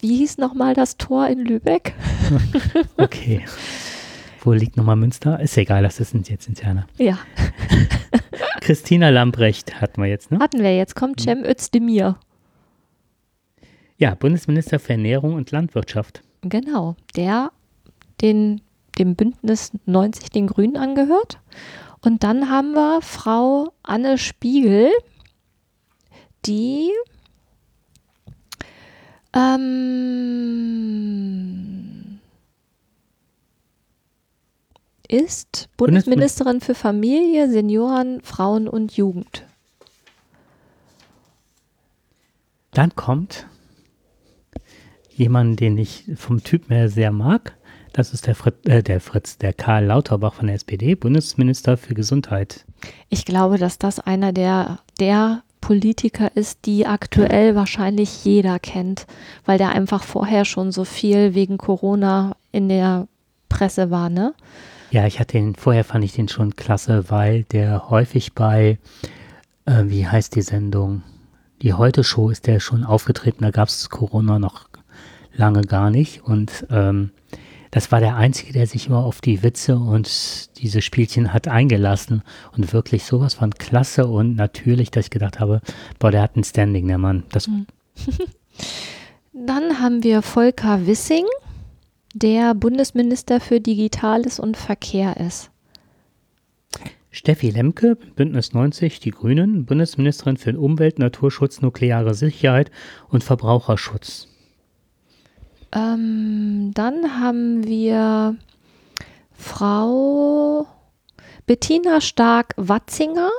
Wie 0.00 0.16
hieß 0.18 0.38
nochmal 0.38 0.74
das 0.74 0.96
Tor 0.98 1.26
in 1.28 1.40
Lübeck? 1.40 1.94
Okay. 2.96 3.44
Wo 4.42 4.52
liegt 4.52 4.76
nochmal 4.76 4.96
Münster? 4.96 5.40
Ist 5.40 5.56
egal, 5.58 5.82
das 5.82 6.00
ist 6.00 6.14
jetzt 6.28 6.48
interne. 6.48 6.86
Ja, 6.96 7.18
Christina 8.62 9.10
Lambrecht 9.10 9.80
hatten 9.82 10.00
wir 10.02 10.08
jetzt, 10.08 10.30
ne? 10.30 10.38
hatten 10.38 10.62
wir 10.62 10.74
jetzt. 10.74 10.94
Kommt 10.96 11.20
Cem 11.20 11.44
Özdemir. 11.44 12.18
Ja, 13.98 14.14
Bundesminister 14.14 14.78
für 14.78 14.92
Ernährung 14.92 15.34
und 15.34 15.50
Landwirtschaft. 15.50 16.22
Genau, 16.42 16.96
der 17.16 17.52
den, 18.20 18.60
dem 18.98 19.14
Bündnis 19.14 19.72
90 19.86 20.30
den 20.30 20.46
Grünen 20.46 20.76
angehört. 20.76 21.38
Und 22.02 22.22
dann 22.22 22.48
haben 22.48 22.72
wir 22.72 23.02
Frau 23.02 23.72
Anne 23.82 24.16
Spiegel, 24.16 24.90
die 26.46 26.90
ähm, 29.34 30.50
ist 35.08 35.68
Bundesmin- 35.76 35.76
Bundesministerin 35.76 36.60
für 36.60 36.74
Familie, 36.74 37.50
Senioren, 37.50 38.20
Frauen 38.22 38.68
und 38.68 38.96
Jugend. 38.96 39.44
Dann 42.72 42.94
kommt 42.94 43.46
jemand, 45.20 45.60
den 45.60 45.78
ich 45.78 46.04
vom 46.16 46.42
Typ 46.42 46.68
her 46.70 46.88
sehr 46.88 47.12
mag. 47.12 47.56
Das 47.92 48.12
ist 48.12 48.26
der, 48.26 48.34
Frit, 48.34 48.66
äh, 48.66 48.82
der 48.82 49.00
Fritz, 49.00 49.38
der 49.38 49.52
Karl 49.52 49.84
Lauterbach 49.84 50.34
von 50.34 50.46
der 50.46 50.56
SPD, 50.56 50.94
Bundesminister 50.94 51.76
für 51.76 51.94
Gesundheit. 51.94 52.64
Ich 53.08 53.24
glaube, 53.24 53.58
dass 53.58 53.78
das 53.78 54.00
einer 54.00 54.32
der, 54.32 54.78
der 54.98 55.42
Politiker 55.60 56.34
ist, 56.34 56.66
die 56.66 56.86
aktuell 56.86 57.54
wahrscheinlich 57.54 58.24
jeder 58.24 58.58
kennt, 58.58 59.06
weil 59.44 59.58
der 59.58 59.70
einfach 59.70 60.02
vorher 60.02 60.44
schon 60.44 60.72
so 60.72 60.84
viel 60.84 61.34
wegen 61.34 61.58
Corona 61.58 62.36
in 62.50 62.68
der 62.68 63.06
Presse 63.48 63.90
war, 63.90 64.08
ne? 64.08 64.34
Ja, 64.90 65.06
ich 65.06 65.20
hatte 65.20 65.38
den, 65.38 65.54
vorher 65.54 65.84
fand 65.84 66.04
ich 66.04 66.12
den 66.14 66.28
schon 66.28 66.56
klasse, 66.56 67.10
weil 67.10 67.44
der 67.44 67.90
häufig 67.90 68.32
bei, 68.32 68.78
äh, 69.66 69.84
wie 69.84 70.06
heißt 70.06 70.34
die 70.34 70.42
Sendung? 70.42 71.02
Die 71.62 71.74
Heute-Show 71.74 72.30
ist 72.30 72.46
der 72.46 72.58
schon 72.58 72.84
aufgetreten, 72.84 73.44
da 73.44 73.50
gab 73.50 73.68
es 73.68 73.90
Corona 73.90 74.38
noch 74.38 74.69
lange 75.40 75.62
gar 75.62 75.90
nicht. 75.90 76.22
Und 76.22 76.66
ähm, 76.70 77.10
das 77.72 77.90
war 77.90 77.98
der 77.98 78.16
Einzige, 78.16 78.52
der 78.52 78.66
sich 78.68 78.86
immer 78.86 79.04
auf 79.04 79.20
die 79.20 79.42
Witze 79.42 79.76
und 79.76 80.58
diese 80.58 80.82
Spielchen 80.82 81.32
hat 81.32 81.48
eingelassen. 81.48 82.22
Und 82.56 82.72
wirklich 82.72 83.04
sowas 83.04 83.34
von 83.34 83.50
klasse 83.54 84.06
und 84.06 84.36
natürlich, 84.36 84.92
dass 84.92 85.06
ich 85.06 85.10
gedacht 85.10 85.40
habe, 85.40 85.60
boah, 85.98 86.12
der 86.12 86.22
hat 86.22 86.36
ein 86.36 86.44
Standing, 86.44 86.86
der 86.86 86.98
Mann. 86.98 87.24
Das, 87.32 87.48
Dann 89.32 89.80
haben 89.80 90.04
wir 90.04 90.22
Volker 90.22 90.86
Wissing, 90.86 91.24
der 92.14 92.54
Bundesminister 92.54 93.40
für 93.40 93.60
Digitales 93.60 94.38
und 94.38 94.56
Verkehr 94.56 95.16
ist. 95.16 95.50
Steffi 97.12 97.50
Lemke, 97.50 97.96
Bündnis 98.14 98.52
90, 98.52 99.00
die 99.00 99.10
Grünen, 99.10 99.64
Bundesministerin 99.64 100.36
für 100.36 100.56
Umwelt, 100.56 101.00
Naturschutz, 101.00 101.60
nukleare 101.60 102.14
Sicherheit 102.14 102.70
und 103.08 103.24
Verbraucherschutz. 103.24 104.29
Ähm, 105.72 106.72
dann 106.74 107.20
haben 107.20 107.64
wir 107.64 108.36
Frau 109.32 110.66
Bettina 111.46 112.00
Stark-Watzinger, 112.00 113.30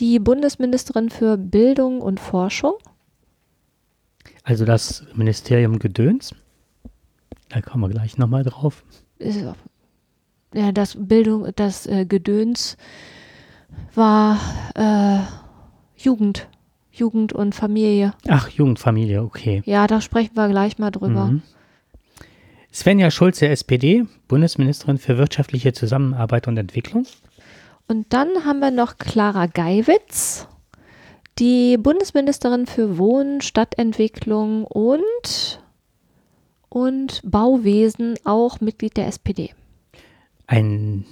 die 0.00 0.18
Bundesministerin 0.18 1.10
für 1.10 1.36
Bildung 1.36 2.00
und 2.00 2.20
Forschung. 2.20 2.74
Also 4.44 4.64
das 4.64 5.04
Ministerium 5.14 5.78
Gedöns. 5.78 6.34
Da 7.48 7.60
kommen 7.60 7.84
wir 7.84 7.88
gleich 7.90 8.18
nochmal 8.18 8.42
drauf. 8.44 8.84
Ja, 10.54 10.72
das 10.72 10.96
Bildung, 10.98 11.48
das 11.54 11.86
äh, 11.86 12.04
Gedöns 12.04 12.76
war 13.94 14.38
äh, 14.74 15.20
Jugend, 15.96 16.48
Jugend 16.90 17.32
und 17.32 17.54
Familie. 17.54 18.14
Ach, 18.28 18.48
Jugendfamilie, 18.48 19.22
okay. 19.22 19.62
Ja, 19.64 19.86
da 19.86 20.00
sprechen 20.00 20.36
wir 20.36 20.48
gleich 20.48 20.78
mal 20.78 20.90
drüber. 20.90 21.26
Mhm. 21.26 21.42
Svenja 22.72 23.10
Schulze, 23.10 23.48
SPD, 23.48 24.06
Bundesministerin 24.28 24.96
für 24.96 25.18
wirtschaftliche 25.18 25.74
Zusammenarbeit 25.74 26.48
und 26.48 26.56
Entwicklung. 26.56 27.06
Und 27.86 28.12
dann 28.14 28.46
haben 28.46 28.60
wir 28.60 28.70
noch 28.70 28.96
Clara 28.96 29.46
Geiwitz, 29.46 30.48
die 31.38 31.76
Bundesministerin 31.76 32.66
für 32.66 32.96
Wohnen, 32.96 33.42
Stadtentwicklung 33.42 34.64
und, 34.64 35.62
und 36.70 37.20
Bauwesen, 37.24 38.14
auch 38.24 38.60
Mitglied 38.60 38.96
der 38.96 39.08
SPD. 39.08 39.50
Ein 40.46 41.04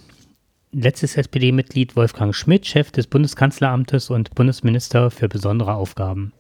letztes 0.73 1.19
SPD-Mitglied 1.19 1.95
Wolfgang 1.95 2.35
Schmidt, 2.35 2.67
Chef 2.67 2.91
des 2.91 3.07
Bundeskanzleramtes 3.07 4.09
und 4.09 4.35
Bundesminister 4.35 5.11
für 5.11 5.29
besondere 5.29 5.75
Aufgaben. 5.75 6.33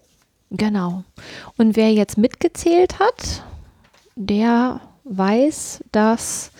Genau. 0.50 1.04
Und 1.58 1.76
wer 1.76 1.92
jetzt 1.92 2.16
mitgezählt 2.16 2.98
hat, 2.98 3.44
der 4.16 4.80
weiß, 5.10 5.84
dass 5.92 6.52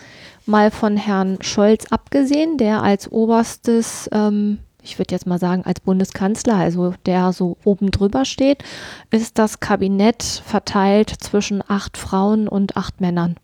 mal 0.45 0.71
von 0.71 0.97
Herrn 0.97 1.41
Scholz 1.41 1.85
abgesehen, 1.89 2.57
der 2.57 2.83
als 2.83 3.11
oberstes, 3.11 4.09
ähm, 4.11 4.59
ich 4.83 4.99
würde 4.99 5.13
jetzt 5.13 5.27
mal 5.27 5.39
sagen, 5.39 5.63
als 5.65 5.79
Bundeskanzler, 5.79 6.55
also 6.55 6.93
der 7.05 7.33
so 7.33 7.57
oben 7.63 7.91
drüber 7.91 8.25
steht, 8.25 8.63
ist 9.11 9.37
das 9.37 9.59
Kabinett 9.59 10.23
verteilt 10.23 11.09
zwischen 11.09 11.63
acht 11.67 11.97
Frauen 11.97 12.47
und 12.47 12.77
acht 12.77 13.01
Männern. 13.01 13.35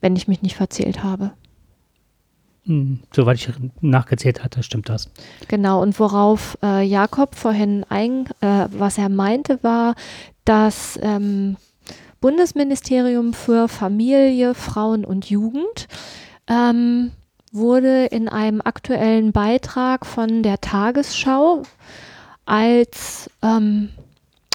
Wenn 0.00 0.16
ich 0.16 0.28
mich 0.28 0.42
nicht 0.42 0.56
verzählt 0.56 1.02
habe. 1.02 1.32
Hm, 2.64 2.98
soweit 3.14 3.36
ich 3.36 3.48
nachgezählt 3.80 4.42
hatte, 4.42 4.62
stimmt 4.64 4.88
das. 4.88 5.08
Genau, 5.46 5.80
und 5.80 5.98
worauf 6.00 6.58
äh, 6.62 6.84
Jakob 6.84 7.36
vorhin 7.36 7.86
ein, 7.88 8.26
äh, 8.40 8.66
was 8.70 8.98
er 8.98 9.08
meinte, 9.08 9.62
war, 9.62 9.94
das 10.44 10.98
ähm, 11.00 11.56
Bundesministerium 12.20 13.32
für 13.32 13.68
Familie, 13.68 14.54
Frauen 14.54 15.04
und 15.04 15.28
Jugend 15.30 15.88
ähm, 16.46 17.12
wurde 17.52 18.06
in 18.06 18.28
einem 18.28 18.60
aktuellen 18.60 19.32
Beitrag 19.32 20.06
von 20.06 20.42
der 20.42 20.60
Tagesschau 20.60 21.62
als 22.44 23.30
ähm, 23.42 23.90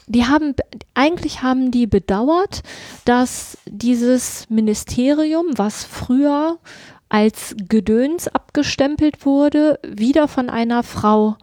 die 0.08 0.26
haben 0.26 0.56
eigentlich 0.94 1.42
haben 1.42 1.72
die 1.72 1.88
bedauert, 1.88 2.64
dass 3.06 3.58
dieses 3.66 4.50
Ministerium, 4.50 5.46
was 5.56 5.86
früher 5.86 6.60
als 7.08 7.56
Gedöns 7.70 8.28
abgestempelt 8.28 9.26
wurde, 9.26 9.80
wieder 9.88 10.28
von 10.28 10.50
einer 10.50 10.84
Frau 10.84 11.38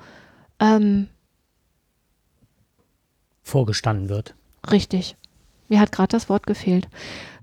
ähm, 0.60 1.08
vorgestanden 3.42 4.08
wird. 4.08 4.34
Richtig. 4.70 5.16
Mir 5.68 5.80
hat 5.80 5.92
gerade 5.92 6.12
das 6.12 6.28
Wort 6.28 6.46
gefehlt. 6.46 6.88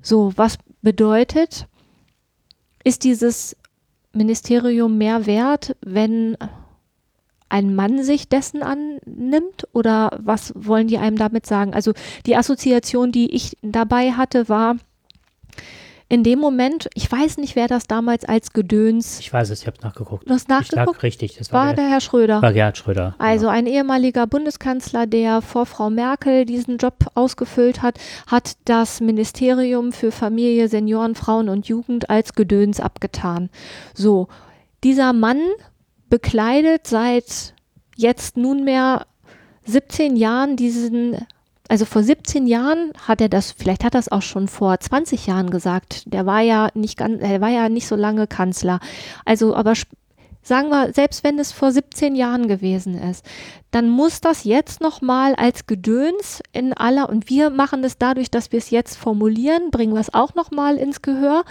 So, 0.02 0.34
was 0.36 0.58
bedeutet, 0.82 1.68
ist 2.84 3.04
dieses 3.04 3.56
Ministerium 4.14 4.98
mehr 4.98 5.26
wert, 5.26 5.76
wenn 5.82 6.38
ein 7.50 7.76
Mann 7.76 8.04
sich 8.04 8.28
dessen 8.28 8.64
annimmt 8.64 9.68
oder 9.74 10.18
was 10.22 10.54
wollen 10.56 10.88
die 10.88 10.98
einem 10.98 11.18
damit 11.18 11.46
sagen? 11.46 11.74
Also 11.74 11.94
die 12.26 12.36
Assoziation, 12.36 13.12
die 13.12 13.34
ich 13.34 13.58
dabei 13.62 14.14
hatte, 14.14 14.50
war 14.50 14.78
in 16.08 16.24
dem 16.24 16.40
Moment, 16.40 16.88
ich 16.94 17.12
weiß 17.12 17.38
nicht, 17.38 17.56
wer 17.56 17.68
das 17.68 17.88
damals 17.88 18.26
als 18.26 18.54
Gedöns. 18.54 19.20
Ich 19.20 19.34
weiß 19.34 19.50
es, 19.50 19.62
ich 19.62 19.68
habe 19.68 19.78
nachgeguckt. 19.82 20.30
Du 20.30 20.34
hast 20.34 20.50
nachgeguckt? 20.50 21.02
Richtig, 21.02 21.38
das 21.38 21.52
war, 21.52 21.68
war 21.68 21.74
der, 21.74 21.86
der, 21.86 21.94
Herr 21.94 22.02
Schröder. 22.02 22.42
War 22.44 22.54
Gerhard 22.54 22.78
Schröder. 22.78 23.16
Also 23.18 23.48
genau. 23.48 23.58
ein 23.58 23.66
ehemaliger 23.66 24.28
Bundeskanzler, 24.28 25.08
der 25.08 25.42
vor 25.42 25.66
Frau 25.66 25.90
Merkel 25.90 26.46
diesen 26.46 26.78
Job 26.78 26.94
ausgefüllt 27.16 27.82
hat, 27.82 28.00
hat 28.28 28.54
das 28.66 29.02
Ministerium 29.02 29.92
für 29.92 30.12
Familie, 30.12 30.68
Senioren, 30.68 31.16
Frauen 31.16 31.50
und 31.50 31.68
Jugend 31.68 32.10
als 32.10 32.34
Gedöns 32.34 32.80
abgetan. 32.80 33.50
So, 33.96 34.28
dieser 34.84 35.12
Mann 35.12 35.42
bekleidet 36.10 36.86
seit 36.86 37.56
jetzt 37.96 38.38
nunmehr 38.38 39.08
17 39.66 40.16
Jahren 40.16 40.56
diesen, 40.56 41.18
also 41.68 41.86
vor 41.86 42.04
17 42.04 42.46
Jahren 42.48 42.92
hat 43.08 43.22
er 43.22 43.30
das, 43.30 43.52
vielleicht 43.52 43.84
hat 43.84 43.96
er 43.96 44.00
das 44.00 44.12
auch 44.12 44.22
schon 44.22 44.48
vor 44.48 44.80
20 44.80 45.26
Jahren 45.28 45.50
gesagt. 45.50 46.04
Der 46.06 46.26
war 46.26 46.42
ja 46.42 46.70
nicht 46.74 46.98
ganz, 46.98 47.22
er 47.22 47.42
war 47.42 47.50
ja 47.50 47.70
nicht 47.70 47.88
so 47.88 47.96
lange 47.96 48.28
Kanzler. 48.28 48.80
Also, 49.26 49.56
aber 49.56 49.74
sagen 50.44 50.70
wir, 50.70 50.94
selbst 50.94 51.24
wenn 51.24 51.40
es 51.40 51.52
vor 51.52 51.72
17 51.72 52.16
Jahren 52.16 52.48
gewesen 52.48 52.96
ist, 52.96 53.26
dann 53.72 53.90
muss 53.90 54.22
das 54.22 54.44
jetzt 54.44 54.80
nochmal 54.80 55.34
als 55.36 55.66
Gedöns 55.66 56.42
in 56.54 56.74
aller, 56.74 57.10
und 57.10 57.30
wir 57.30 57.50
machen 57.50 57.84
es 57.84 57.98
dadurch, 57.98 58.30
dass 58.30 58.52
wir 58.52 58.60
es 58.60 58.70
jetzt 58.70 58.96
formulieren, 58.96 59.72
bringen 59.72 59.94
wir 59.94 60.02
es 60.02 60.14
auch 60.14 60.36
nochmal 60.36 60.78
ins 60.78 61.02
Gehör. 61.02 61.44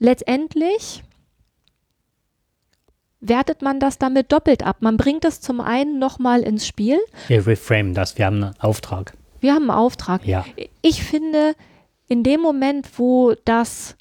Letztendlich 0.00 1.04
wertet 3.28 3.62
man 3.62 3.80
das 3.80 3.98
damit 3.98 4.32
doppelt 4.32 4.64
ab. 4.64 4.76
Man 4.80 4.96
bringt 4.96 5.24
es 5.24 5.40
zum 5.40 5.60
einen 5.60 5.98
nochmal 5.98 6.42
ins 6.42 6.66
Spiel. 6.66 6.98
Wir 7.28 7.46
reframe 7.46 7.94
das, 7.94 8.18
wir 8.18 8.26
haben 8.26 8.42
einen 8.42 8.54
Auftrag. 8.60 9.14
Wir 9.40 9.54
haben 9.54 9.70
einen 9.70 9.78
Auftrag. 9.78 10.26
Ja. 10.26 10.44
Ich 10.82 11.02
finde, 11.02 11.54
in 12.08 12.22
dem 12.22 12.40
Moment, 12.40 12.98
wo 12.98 13.34
das 13.44 13.96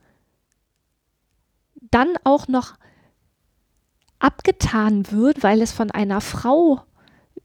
dann 1.92 2.10
auch 2.24 2.48
noch 2.48 2.74
abgetan 4.20 5.12
wird, 5.12 5.44
weil 5.44 5.62
es 5.62 5.72
von 5.72 5.92
einer 5.92 6.22
Frau, 6.22 6.82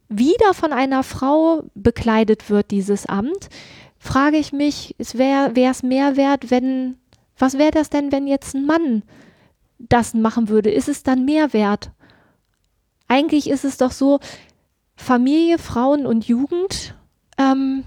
wieder 0.09 0.55
von 0.55 0.73
einer 0.73 1.03
Frau 1.03 1.64
bekleidet 1.75 2.51
wird, 2.51 2.71
dieses 2.71 3.07
Amt, 3.07 3.49
frage 3.99 4.37
ich 4.37 4.53
mich, 4.53 4.95
wäre 4.99 5.53
es 5.55 5.83
mehr 5.83 6.17
wert, 6.17 6.51
wenn, 6.51 6.97
was 7.37 7.59
wäre 7.59 7.73
das 7.73 7.91
denn, 7.91 8.12
wenn 8.12 8.27
jetzt 8.27 8.55
ein 8.55 8.64
Mann 8.64 9.03
das 9.79 10.14
machen 10.14 10.49
würde, 10.49 10.71
ist 10.71 10.88
es 10.88 11.03
dann 11.03 11.25
mehr 11.25 11.53
wert? 11.53 11.93
Eigentlich 13.07 13.49
ist 13.49 13.64
es 13.64 13.77
doch 13.77 13.93
so, 13.93 14.21
Familie, 14.97 15.59
Frauen 15.59 16.07
und 16.07 16.27
Jugend, 16.27 16.95
ähm, 17.38 17.85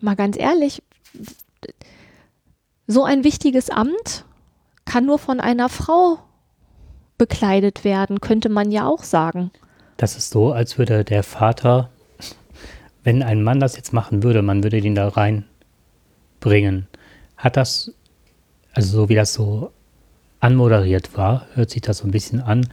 mal 0.00 0.14
ganz 0.14 0.38
ehrlich, 0.38 0.82
so 2.86 3.04
ein 3.04 3.24
wichtiges 3.24 3.70
Amt 3.70 4.24
kann 4.84 5.06
nur 5.06 5.18
von 5.18 5.40
einer 5.40 5.68
Frau 5.68 6.18
bekleidet 7.18 7.84
werden, 7.84 8.20
könnte 8.20 8.48
man 8.48 8.70
ja 8.70 8.86
auch 8.86 9.02
sagen. 9.02 9.50
Das 9.96 10.16
ist 10.16 10.30
so, 10.30 10.52
als 10.52 10.78
würde 10.78 11.04
der 11.04 11.22
Vater, 11.22 11.90
wenn 13.02 13.22
ein 13.22 13.42
Mann 13.42 13.60
das 13.60 13.76
jetzt 13.76 13.92
machen 13.92 14.22
würde, 14.22 14.42
man 14.42 14.62
würde 14.62 14.80
den 14.80 14.94
da 14.94 15.08
reinbringen. 15.08 16.86
Hat 17.36 17.56
das, 17.56 17.92
also 18.72 19.02
so 19.02 19.08
wie 19.08 19.14
das 19.14 19.34
so 19.34 19.70
anmoderiert 20.44 21.16
war, 21.16 21.46
hört 21.54 21.70
sich 21.70 21.80
das 21.80 21.98
so 21.98 22.06
ein 22.06 22.10
bisschen 22.10 22.40
an, 22.40 22.68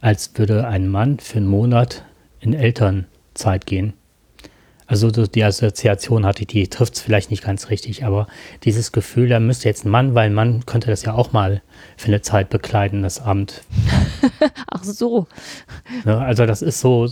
als 0.00 0.32
würde 0.36 0.68
ein 0.68 0.88
Mann 0.88 1.18
für 1.18 1.38
einen 1.38 1.46
Monat 1.46 2.04
in 2.38 2.52
Elternzeit 2.52 3.64
gehen. 3.64 3.94
Also 4.86 5.10
die 5.10 5.42
Assoziation 5.42 6.24
hatte, 6.24 6.46
die 6.46 6.68
trifft 6.68 6.94
es 6.94 7.00
vielleicht 7.00 7.30
nicht 7.30 7.42
ganz 7.42 7.70
richtig, 7.70 8.04
aber 8.04 8.26
dieses 8.64 8.92
Gefühl, 8.92 9.28
da 9.28 9.40
müsste 9.40 9.68
jetzt 9.68 9.84
ein 9.84 9.90
Mann, 9.90 10.14
weil 10.14 10.26
ein 10.26 10.34
Mann 10.34 10.66
könnte 10.66 10.88
das 10.88 11.02
ja 11.02 11.14
auch 11.14 11.32
mal 11.32 11.62
für 11.96 12.08
eine 12.08 12.20
Zeit 12.20 12.50
bekleiden, 12.50 13.02
das 13.02 13.20
Amt. 13.20 13.62
Ach 14.70 14.84
so. 14.84 15.26
Ja, 16.04 16.18
also 16.18 16.46
das 16.46 16.62
ist 16.62 16.80
so. 16.80 17.08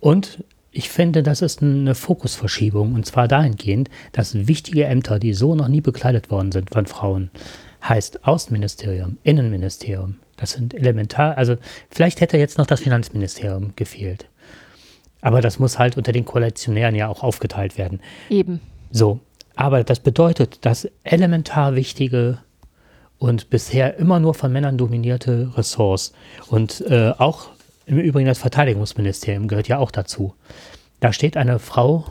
Und 0.00 0.44
ich 0.70 0.90
finde, 0.90 1.22
das 1.22 1.40
ist 1.40 1.62
eine 1.62 1.94
Fokusverschiebung 1.94 2.94
und 2.94 3.06
zwar 3.06 3.28
dahingehend, 3.28 3.88
dass 4.12 4.46
wichtige 4.46 4.84
Ämter, 4.84 5.18
die 5.18 5.32
so 5.32 5.54
noch 5.54 5.68
nie 5.68 5.80
bekleidet 5.80 6.30
worden 6.30 6.52
sind 6.52 6.70
von 6.70 6.86
Frauen, 6.86 7.30
heißt 7.88 8.26
Außenministerium, 8.26 9.18
Innenministerium. 9.22 10.16
Das 10.36 10.52
sind 10.52 10.74
elementar, 10.74 11.36
also 11.38 11.56
vielleicht 11.90 12.20
hätte 12.20 12.36
jetzt 12.36 12.58
noch 12.58 12.66
das 12.66 12.80
Finanzministerium 12.80 13.72
gefehlt. 13.76 14.26
Aber 15.20 15.40
das 15.40 15.58
muss 15.58 15.78
halt 15.78 15.96
unter 15.96 16.12
den 16.12 16.24
Koalitionären 16.24 16.94
ja 16.94 17.08
auch 17.08 17.22
aufgeteilt 17.22 17.78
werden. 17.78 18.00
Eben. 18.28 18.60
So, 18.90 19.20
aber 19.56 19.82
das 19.82 20.00
bedeutet, 20.00 20.64
dass 20.64 20.88
elementar 21.02 21.74
wichtige 21.74 22.38
und 23.18 23.48
bisher 23.48 23.96
immer 23.96 24.20
nur 24.20 24.34
von 24.34 24.52
Männern 24.52 24.76
dominierte 24.76 25.52
Ressorts 25.56 26.12
und 26.48 26.82
äh, 26.82 27.12
auch 27.16 27.48
im 27.86 27.98
Übrigen 27.98 28.26
das 28.26 28.38
Verteidigungsministerium 28.38 29.48
gehört 29.48 29.68
ja 29.68 29.78
auch 29.78 29.90
dazu. 29.90 30.34
Da 31.00 31.12
steht 31.12 31.36
eine 31.36 31.58
Frau 31.58 32.04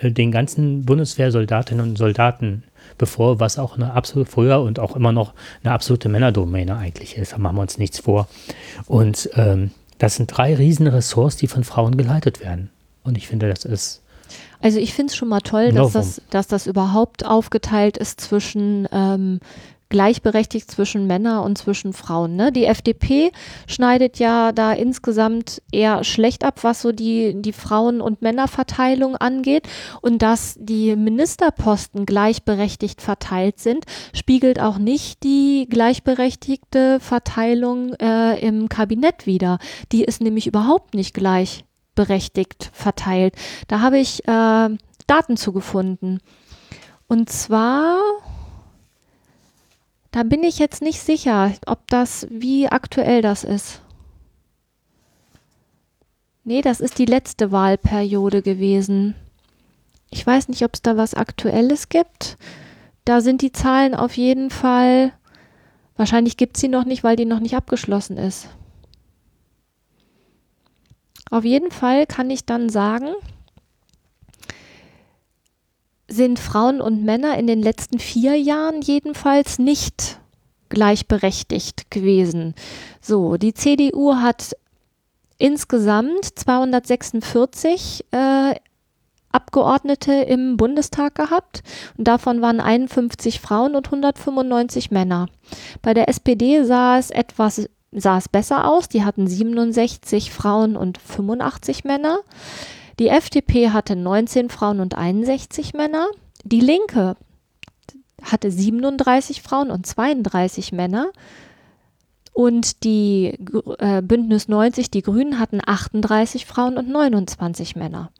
äh, 0.00 0.10
den 0.10 0.30
ganzen 0.30 0.84
Bundeswehrsoldatinnen 0.84 1.90
und 1.90 1.96
Soldaten 1.96 2.62
bevor, 2.98 3.40
was 3.40 3.58
auch 3.58 3.76
eine 3.76 3.92
absolut 3.92 4.28
früher 4.28 4.60
und 4.60 4.78
auch 4.78 4.96
immer 4.96 5.12
noch 5.12 5.34
eine 5.62 5.72
absolute 5.72 6.08
Männerdomäne 6.08 6.76
eigentlich 6.76 7.16
ist. 7.16 7.32
Da 7.32 7.38
machen 7.38 7.56
wir 7.56 7.62
uns 7.62 7.78
nichts 7.78 8.00
vor. 8.00 8.28
Und 8.86 9.30
ähm, 9.34 9.70
das 9.98 10.16
sind 10.16 10.28
drei 10.28 10.54
riesen 10.54 10.86
Ressorts, 10.86 11.36
die 11.36 11.46
von 11.46 11.64
Frauen 11.64 11.96
geleitet 11.96 12.40
werden. 12.40 12.70
Und 13.04 13.16
ich 13.16 13.28
finde, 13.28 13.48
das 13.48 13.64
ist. 13.64 14.02
Also 14.60 14.78
ich 14.78 14.94
finde 14.94 15.10
es 15.10 15.16
schon 15.16 15.28
mal 15.28 15.40
toll, 15.40 15.72
dass 15.72 15.92
das, 15.92 16.22
dass 16.30 16.48
das 16.48 16.66
überhaupt 16.66 17.24
aufgeteilt 17.24 17.96
ist 17.96 18.20
zwischen 18.20 18.88
ähm, 18.90 19.40
gleichberechtigt 19.88 20.70
zwischen 20.70 21.06
Männern 21.06 21.44
und 21.44 21.58
zwischen 21.58 21.92
Frauen. 21.92 22.36
Ne? 22.36 22.50
Die 22.50 22.64
FDP 22.64 23.30
schneidet 23.66 24.18
ja 24.18 24.52
da 24.52 24.72
insgesamt 24.72 25.62
eher 25.70 26.02
schlecht 26.04 26.44
ab, 26.44 26.64
was 26.64 26.82
so 26.82 26.92
die, 26.92 27.40
die 27.40 27.52
Frauen- 27.52 28.00
und 28.00 28.22
Männerverteilung 28.22 29.16
angeht. 29.16 29.68
Und 30.00 30.22
dass 30.22 30.56
die 30.58 30.96
Ministerposten 30.96 32.06
gleichberechtigt 32.06 33.00
verteilt 33.00 33.60
sind, 33.60 33.84
spiegelt 34.14 34.60
auch 34.60 34.78
nicht 34.78 35.22
die 35.22 35.66
gleichberechtigte 35.70 36.98
Verteilung 37.00 37.94
äh, 37.94 38.40
im 38.40 38.68
Kabinett 38.68 39.26
wider. 39.26 39.58
Die 39.92 40.04
ist 40.04 40.20
nämlich 40.20 40.46
überhaupt 40.46 40.94
nicht 40.94 41.14
gleichberechtigt 41.14 42.70
verteilt. 42.72 43.34
Da 43.68 43.80
habe 43.80 43.98
ich 43.98 44.26
äh, 44.26 44.68
Daten 45.06 45.36
zugefunden. 45.36 46.20
Und 47.08 47.30
zwar 47.30 48.00
da 50.10 50.22
bin 50.22 50.42
ich 50.42 50.58
jetzt 50.58 50.82
nicht 50.82 51.00
sicher, 51.00 51.52
ob 51.66 51.86
das, 51.88 52.26
wie 52.30 52.68
aktuell 52.68 53.22
das 53.22 53.44
ist. 53.44 53.82
Nee, 56.44 56.62
das 56.62 56.80
ist 56.80 56.98
die 56.98 57.06
letzte 57.06 57.50
Wahlperiode 57.50 58.40
gewesen. 58.40 59.16
Ich 60.10 60.24
weiß 60.24 60.48
nicht, 60.48 60.62
ob 60.62 60.74
es 60.74 60.82
da 60.82 60.96
was 60.96 61.14
Aktuelles 61.14 61.88
gibt. 61.88 62.38
Da 63.04 63.20
sind 63.20 63.42
die 63.42 63.52
Zahlen 63.52 63.94
auf 63.94 64.16
jeden 64.16 64.50
Fall. 64.50 65.12
Wahrscheinlich 65.96 66.36
gibt 66.36 66.56
es 66.56 66.60
sie 66.60 66.68
noch 66.68 66.84
nicht, 66.84 67.02
weil 67.02 67.16
die 67.16 67.24
noch 67.24 67.40
nicht 67.40 67.56
abgeschlossen 67.56 68.16
ist. 68.16 68.48
Auf 71.30 71.44
jeden 71.44 71.70
Fall 71.70 72.06
kann 72.06 72.30
ich 72.30 72.46
dann 72.46 72.68
sagen, 72.68 73.08
sind 76.08 76.38
Frauen 76.38 76.80
und 76.80 77.04
Männer 77.04 77.36
in 77.38 77.46
den 77.46 77.62
letzten 77.62 77.98
vier 77.98 78.36
Jahren 78.36 78.80
jedenfalls 78.80 79.58
nicht 79.58 80.18
gleichberechtigt 80.68 81.90
gewesen. 81.90 82.54
So, 83.00 83.36
die 83.36 83.54
CDU 83.54 84.16
hat 84.16 84.56
insgesamt 85.38 86.38
246 86.38 88.04
äh, 88.10 88.54
Abgeordnete 89.32 90.14
im 90.14 90.56
Bundestag 90.56 91.14
gehabt 91.14 91.62
und 91.98 92.08
davon 92.08 92.40
waren 92.40 92.58
51 92.58 93.40
Frauen 93.40 93.74
und 93.74 93.86
195 93.86 94.90
Männer. 94.90 95.26
Bei 95.82 95.92
der 95.92 96.08
SPD 96.08 96.64
sah 96.64 96.96
es 96.96 97.10
etwas 97.10 97.68
sah 97.92 98.18
es 98.18 98.28
besser 98.28 98.68
aus. 98.68 98.88
Die 98.88 99.04
hatten 99.04 99.26
67 99.26 100.30
Frauen 100.30 100.76
und 100.76 100.98
85 100.98 101.84
Männer. 101.84 102.20
Die 102.98 103.08
FDP 103.08 103.70
hatte 103.70 103.94
19 103.94 104.48
Frauen 104.48 104.80
und 104.80 104.96
61 104.96 105.74
Männer. 105.74 106.08
Die 106.44 106.60
Linke 106.60 107.16
hatte 108.22 108.50
37 108.50 109.42
Frauen 109.42 109.70
und 109.70 109.86
32 109.86 110.72
Männer. 110.72 111.10
Und 112.32 112.84
die 112.84 113.38
äh, 113.78 114.02
Bündnis 114.02 114.48
90, 114.48 114.90
die 114.90 115.02
Grünen, 115.02 115.38
hatten 115.38 115.60
38 115.64 116.44
Frauen 116.44 116.76
und 116.76 116.88
29 116.88 117.76
Männer. 117.76 118.10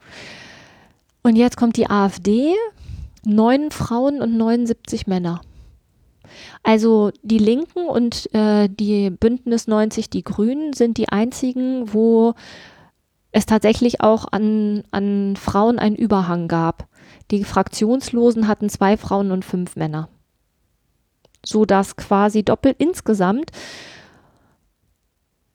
Und 1.21 1.35
jetzt 1.35 1.57
kommt 1.57 1.77
die 1.77 1.89
AfD, 1.89 2.53
9 3.25 3.71
Frauen 3.71 4.21
und 4.21 4.37
79 4.37 5.07
Männer. 5.07 5.41
Also 6.63 7.11
die 7.21 7.37
Linken 7.37 7.85
und 7.87 8.33
äh, 8.33 8.69
die 8.69 9.09
Bündnis 9.09 9.67
90, 9.67 10.09
die 10.09 10.23
Grünen 10.23 10.73
sind 10.73 10.97
die 10.97 11.09
einzigen, 11.09 11.93
wo 11.93 12.33
es 13.37 13.45
tatsächlich 13.45 14.01
auch 14.01 14.25
an, 14.31 14.83
an 14.91 15.35
Frauen 15.35 15.79
einen 15.79 15.95
Überhang 15.95 16.47
gab. 16.47 16.87
Die 17.31 17.43
Fraktionslosen 17.43 18.47
hatten 18.47 18.69
zwei 18.69 18.97
Frauen 18.97 19.31
und 19.31 19.45
fünf 19.45 19.75
Männer. 19.75 20.09
So 21.45 21.65
dass 21.65 21.95
quasi 21.95 22.43
doppelt 22.43 22.77
insgesamt 22.79 23.51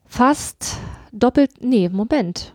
fast 0.07 0.77
doppelt, 1.11 1.51
nee, 1.61 1.89
Moment. 1.89 2.55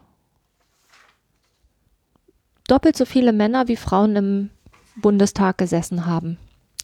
Doppelt 2.68 2.96
so 2.96 3.06
viele 3.06 3.34
Männer 3.34 3.68
wie 3.68 3.76
Frauen 3.76 4.16
im 4.16 4.50
Bundestag 4.96 5.58
gesessen 5.58 6.06
haben. 6.06 6.38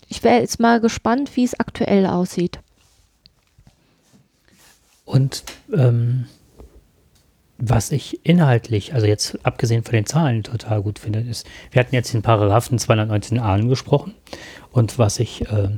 Ich 0.10 0.24
wäre 0.24 0.40
jetzt 0.40 0.60
mal 0.60 0.82
gespannt, 0.82 1.36
wie 1.36 1.44
es 1.44 1.60
aktuell 1.60 2.06
aussieht. 2.06 2.60
Und 5.06 5.44
ähm, 5.72 6.26
was 7.66 7.92
ich 7.92 8.26
inhaltlich, 8.26 8.94
also 8.94 9.06
jetzt 9.08 9.40
abgesehen 9.44 9.84
von 9.84 9.94
den 9.94 10.06
Zahlen 10.06 10.44
total 10.44 10.82
gut 10.82 11.00
finde, 11.00 11.20
ist, 11.20 11.48
wir 11.72 11.80
hatten 11.80 11.96
jetzt 11.96 12.14
den 12.14 12.22
Paragraphen 12.22 12.78
219a 12.78 13.40
angesprochen 13.40 14.14
und 14.72 15.00
was 15.00 15.20
ich, 15.20 15.48
äh, 15.50 15.70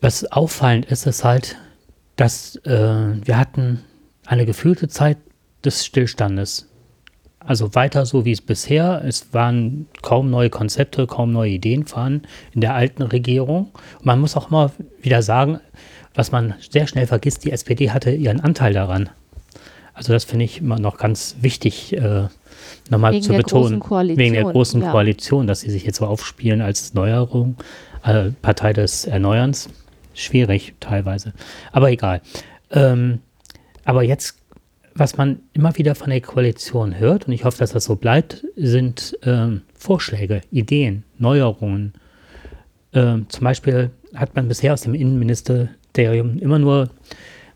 was 0.00 0.30
auffallend 0.32 0.86
ist, 0.86 1.06
ist 1.06 1.22
halt, 1.22 1.56
dass 2.16 2.56
äh, 2.64 2.70
wir 3.24 3.38
hatten 3.38 3.84
eine 4.24 4.46
gefühlte 4.46 4.88
Zeit 4.88 5.18
des 5.64 5.84
Stillstandes 5.84 6.68
also 7.46 7.76
weiter 7.76 8.04
so 8.06 8.24
wie 8.24 8.32
es 8.32 8.40
bisher. 8.40 9.02
Es 9.04 9.32
waren 9.32 9.86
kaum 10.02 10.30
neue 10.30 10.50
Konzepte, 10.50 11.06
kaum 11.06 11.32
neue 11.32 11.52
Ideen 11.52 11.86
vorhanden 11.86 12.22
in 12.52 12.60
der 12.60 12.74
alten 12.74 13.02
Regierung. 13.02 13.70
Und 13.98 14.06
man 14.06 14.18
muss 14.18 14.36
auch 14.36 14.48
immer 14.48 14.72
wieder 15.00 15.22
sagen, 15.22 15.60
was 16.14 16.32
man 16.32 16.54
sehr 16.70 16.88
schnell 16.88 17.06
vergisst, 17.06 17.44
die 17.44 17.52
SPD 17.52 17.90
hatte 17.92 18.10
ihren 18.10 18.40
Anteil 18.40 18.72
daran. 18.72 19.10
Also 19.96 20.12
das 20.12 20.24
finde 20.24 20.44
ich 20.44 20.60
immer 20.60 20.78
noch 20.78 20.98
ganz 20.98 21.36
wichtig, 21.40 21.96
äh, 21.96 22.28
nochmal 22.90 23.18
zu 23.22 23.32
betonen. 23.32 23.80
Wegen 23.80 24.34
der 24.34 24.44
großen 24.44 24.82
ja. 24.82 24.90
Koalition, 24.90 25.46
dass 25.46 25.60
sie 25.60 25.70
sich 25.70 25.84
jetzt 25.84 25.96
so 25.96 26.06
aufspielen 26.06 26.60
als 26.60 26.92
Neuerung, 26.92 27.56
äh, 28.04 28.30
Partei 28.42 28.74
des 28.74 29.06
Erneuerns. 29.06 29.70
Schwierig 30.12 30.74
teilweise. 30.80 31.32
Aber 31.72 31.90
egal. 31.90 32.20
Ähm, 32.70 33.20
aber 33.84 34.02
jetzt 34.02 34.36
was 34.98 35.16
man 35.16 35.40
immer 35.52 35.76
wieder 35.76 35.94
von 35.94 36.10
der 36.10 36.20
Koalition 36.20 36.98
hört, 36.98 37.26
und 37.26 37.32
ich 37.32 37.44
hoffe, 37.44 37.58
dass 37.58 37.72
das 37.72 37.84
so 37.84 37.96
bleibt, 37.96 38.46
sind 38.56 39.18
ähm, 39.24 39.62
Vorschläge, 39.74 40.40
Ideen, 40.50 41.04
Neuerungen. 41.18 41.92
Ähm, 42.94 43.26
zum 43.28 43.44
Beispiel 43.44 43.90
hat 44.14 44.34
man 44.34 44.48
bisher 44.48 44.72
aus 44.72 44.82
dem 44.82 44.94
Innenministerium 44.94 46.38
immer 46.38 46.58
nur, 46.58 46.88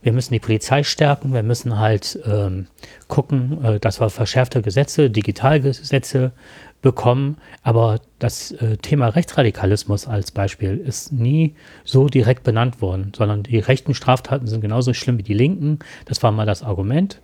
wir 0.02 0.12
müssen 0.12 0.32
die 0.32 0.40
Polizei 0.40 0.82
stärken, 0.82 1.34
wir 1.34 1.42
müssen 1.42 1.78
halt 1.78 2.18
ähm, 2.24 2.66
gucken, 3.08 3.62
äh, 3.64 3.80
dass 3.80 4.00
wir 4.00 4.10
verschärfte 4.10 4.62
Gesetze, 4.62 5.10
Digitalgesetze 5.10 6.32
bekommen. 6.80 7.36
Aber 7.62 8.00
das 8.18 8.52
äh, 8.52 8.76
Thema 8.78 9.08
Rechtsradikalismus 9.08 10.06
als 10.06 10.30
Beispiel 10.30 10.76
ist 10.78 11.12
nie 11.12 11.54
so 11.84 12.06
direkt 12.06 12.42
benannt 12.42 12.80
worden, 12.80 13.12
sondern 13.16 13.42
die 13.42 13.58
rechten 13.58 13.94
Straftaten 13.94 14.46
sind 14.46 14.60
genauso 14.60 14.94
schlimm 14.94 15.18
wie 15.18 15.22
die 15.22 15.34
linken. 15.34 15.80
Das 16.06 16.22
war 16.22 16.32
mal 16.32 16.46
das 16.46 16.62
Argument. 16.62 17.20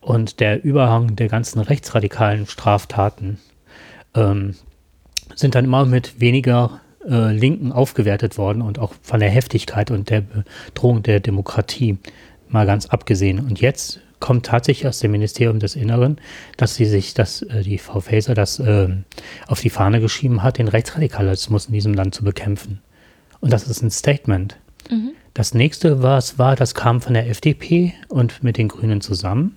Und 0.00 0.40
der 0.40 0.64
Überhang 0.64 1.16
der 1.16 1.28
ganzen 1.28 1.60
rechtsradikalen 1.60 2.46
Straftaten 2.46 3.38
ähm, 4.14 4.54
sind 5.34 5.54
dann 5.54 5.64
immer 5.64 5.84
mit 5.84 6.20
weniger 6.20 6.80
äh, 7.08 7.32
Linken 7.32 7.72
aufgewertet 7.72 8.38
worden 8.38 8.62
und 8.62 8.78
auch 8.78 8.94
von 9.02 9.20
der 9.20 9.30
Heftigkeit 9.30 9.90
und 9.90 10.10
der 10.10 10.22
Bedrohung 10.22 11.02
der 11.02 11.20
Demokratie 11.20 11.98
mal 12.48 12.66
ganz 12.66 12.86
abgesehen. 12.86 13.40
Und 13.40 13.60
jetzt 13.60 14.00
kommt 14.20 14.46
tatsächlich 14.46 14.86
aus 14.86 15.00
dem 15.00 15.10
Ministerium 15.10 15.58
des 15.58 15.74
Inneren, 15.74 16.18
dass 16.56 16.76
sie 16.76 16.84
sich, 16.84 17.12
dass 17.12 17.42
äh, 17.42 17.62
die 17.62 17.78
Frau 17.78 18.00
Faeser 18.00 18.34
das 18.34 18.60
äh, 18.60 18.88
auf 19.48 19.60
die 19.60 19.70
Fahne 19.70 20.00
geschrieben 20.00 20.42
hat, 20.42 20.58
den 20.58 20.68
Rechtsradikalismus 20.68 21.66
in 21.66 21.72
diesem 21.72 21.94
Land 21.94 22.14
zu 22.14 22.24
bekämpfen. 22.24 22.80
Und 23.40 23.52
das 23.52 23.66
ist 23.66 23.82
ein 23.82 23.90
Statement. 23.90 24.56
Mhm. 24.90 25.12
Das 25.34 25.54
nächste, 25.54 26.02
was 26.02 26.38
war, 26.38 26.56
das 26.56 26.74
kam 26.74 27.00
von 27.00 27.14
der 27.14 27.28
FDP 27.28 27.94
und 28.08 28.42
mit 28.42 28.58
den 28.58 28.68
Grünen 28.68 29.00
zusammen, 29.00 29.56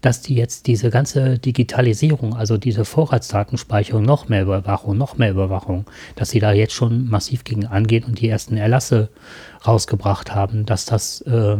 dass 0.00 0.20
die 0.20 0.36
jetzt 0.36 0.68
diese 0.68 0.90
ganze 0.90 1.40
Digitalisierung, 1.40 2.36
also 2.36 2.58
diese 2.58 2.84
Vorratsdatenspeicherung, 2.84 4.04
noch 4.04 4.28
mehr 4.28 4.42
Überwachung, 4.42 4.96
noch 4.96 5.18
mehr 5.18 5.32
Überwachung, 5.32 5.84
dass 6.14 6.30
sie 6.30 6.38
da 6.38 6.52
jetzt 6.52 6.74
schon 6.74 7.08
massiv 7.08 7.42
gegen 7.42 7.66
angehen 7.66 8.04
und 8.04 8.20
die 8.20 8.28
ersten 8.28 8.56
Erlasse 8.56 9.08
rausgebracht 9.66 10.32
haben, 10.32 10.64
dass 10.64 10.84
das 10.84 11.22
äh, 11.22 11.56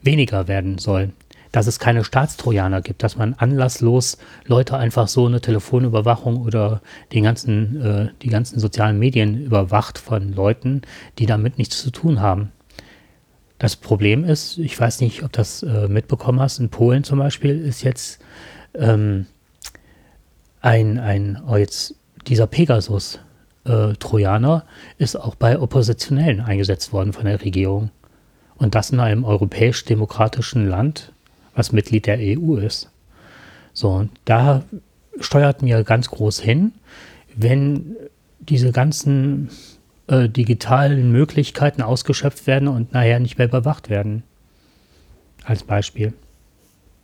weniger 0.00 0.48
werden 0.48 0.78
soll 0.78 1.10
dass 1.52 1.66
es 1.66 1.78
keine 1.78 2.02
Staatstrojaner 2.02 2.80
gibt, 2.80 3.02
dass 3.02 3.16
man 3.16 3.34
anlasslos 3.34 4.16
Leute 4.46 4.78
einfach 4.78 5.06
so 5.06 5.26
eine 5.26 5.42
Telefonüberwachung 5.42 6.38
oder 6.38 6.80
den 7.12 7.24
ganzen, 7.24 7.82
äh, 7.82 8.08
die 8.22 8.30
ganzen 8.30 8.58
sozialen 8.58 8.98
Medien 8.98 9.44
überwacht 9.44 9.98
von 9.98 10.32
Leuten, 10.32 10.80
die 11.18 11.26
damit 11.26 11.58
nichts 11.58 11.82
zu 11.82 11.90
tun 11.90 12.22
haben. 12.22 12.52
Das 13.62 13.76
Problem 13.76 14.24
ist, 14.24 14.58
ich 14.58 14.78
weiß 14.80 15.00
nicht, 15.02 15.22
ob 15.22 15.30
das 15.30 15.62
äh, 15.62 15.86
mitbekommen 15.86 16.40
hast, 16.40 16.58
in 16.58 16.68
Polen 16.68 17.04
zum 17.04 17.20
Beispiel 17.20 17.64
ist 17.64 17.84
jetzt 17.84 18.18
ähm, 18.74 19.26
ein, 20.60 20.98
ein 20.98 21.40
oh 21.46 21.54
jetzt 21.54 21.94
dieser 22.26 22.48
Pegasus 22.48 23.20
äh, 23.62 23.92
Trojaner 24.00 24.64
ist 24.98 25.14
auch 25.14 25.36
bei 25.36 25.60
Oppositionellen 25.60 26.40
eingesetzt 26.40 26.92
worden 26.92 27.12
von 27.12 27.24
der 27.24 27.40
Regierung. 27.40 27.92
Und 28.56 28.74
das 28.74 28.90
in 28.90 28.98
einem 28.98 29.22
europäisch-demokratischen 29.22 30.66
Land, 30.66 31.12
was 31.54 31.70
Mitglied 31.70 32.06
der 32.06 32.18
EU 32.18 32.56
ist. 32.56 32.90
So, 33.74 33.90
und 33.92 34.10
da 34.24 34.64
steuert 35.20 35.62
mir 35.62 35.84
ganz 35.84 36.10
groß 36.10 36.40
hin, 36.40 36.72
wenn 37.36 37.94
diese 38.40 38.72
ganzen 38.72 39.50
äh, 40.12 40.28
digitalen 40.28 41.10
Möglichkeiten 41.10 41.80
ausgeschöpft 41.80 42.46
werden 42.46 42.68
und 42.68 42.92
nachher 42.92 43.18
nicht 43.18 43.38
mehr 43.38 43.48
überwacht 43.48 43.88
werden. 43.88 44.24
Als 45.44 45.64
Beispiel. 45.64 46.12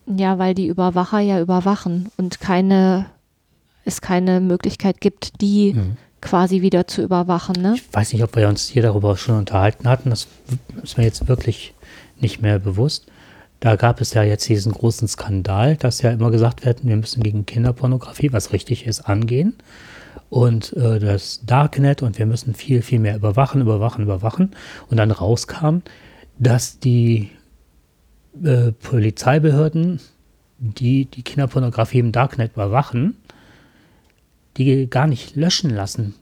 Ja, 0.07 0.39
weil 0.39 0.55
die 0.55 0.67
Überwacher 0.67 1.19
ja 1.19 1.41
überwachen 1.41 2.11
und 2.19 2.39
keine, 2.39 3.07
es 3.87 4.03
keine 4.03 4.41
Möglichkeit 4.41 5.01
gibt, 5.01 5.41
die 5.41 5.73
mhm. 5.73 5.97
quasi 6.21 6.61
wieder 6.61 6.87
zu 6.87 7.03
überwachen. 7.03 7.61
Ne? 7.61 7.75
Ich 7.77 7.93
weiß 7.93 8.13
nicht, 8.13 8.23
ob 8.23 8.37
wir 8.37 8.47
uns 8.47 8.69
hier 8.69 8.83
darüber 8.83 9.17
schon 9.17 9.39
unterhalten 9.39 9.89
hatten. 9.89 10.11
Das 10.11 10.29
ist 10.83 10.99
mir 10.99 11.05
jetzt 11.05 11.27
wirklich 11.29 11.75
nicht 12.21 12.43
mehr 12.43 12.59
bewusst. 12.59 13.07
Da 13.61 13.77
gab 13.77 14.03
es 14.03 14.13
ja 14.13 14.23
jetzt 14.23 14.49
diesen 14.49 14.73
großen 14.73 15.09
Skandal, 15.09 15.77
dass 15.77 16.03
ja 16.03 16.11
immer 16.11 16.31
gesagt 16.31 16.65
wird, 16.65 16.87
wir 16.87 16.97
müssen 16.97 17.23
gegen 17.23 17.47
Kinderpornografie, 17.47 18.33
was 18.33 18.53
richtig 18.53 18.87
ist, 18.87 19.01
angehen. 19.01 19.55
Und 20.31 20.75
äh, 20.75 20.99
das 20.99 21.45
Darknet 21.47 22.03
und 22.03 22.19
wir 22.19 22.27
müssen 22.27 22.55
viel, 22.55 22.83
viel 22.83 22.99
mehr 22.99 23.17
überwachen, 23.17 23.61
überwachen, 23.61 24.05
überwachen. 24.05 24.55
Und 24.91 24.99
dann 24.99 25.11
rauskam, 25.11 25.79
dass 26.39 26.79
die 26.79 27.31
äh, 28.43 28.73
Polizeibehörden, 28.73 30.01
die 30.59 31.07
die 31.07 31.23
Kinderpornografie 31.23 32.01
im 32.01 32.13
Darknet 32.13 32.53
überwachen, 32.53 33.17
die 34.57 34.89
gar 34.91 35.07
nicht 35.07 35.37
löschen 35.37 35.71
lassen, 35.71 36.15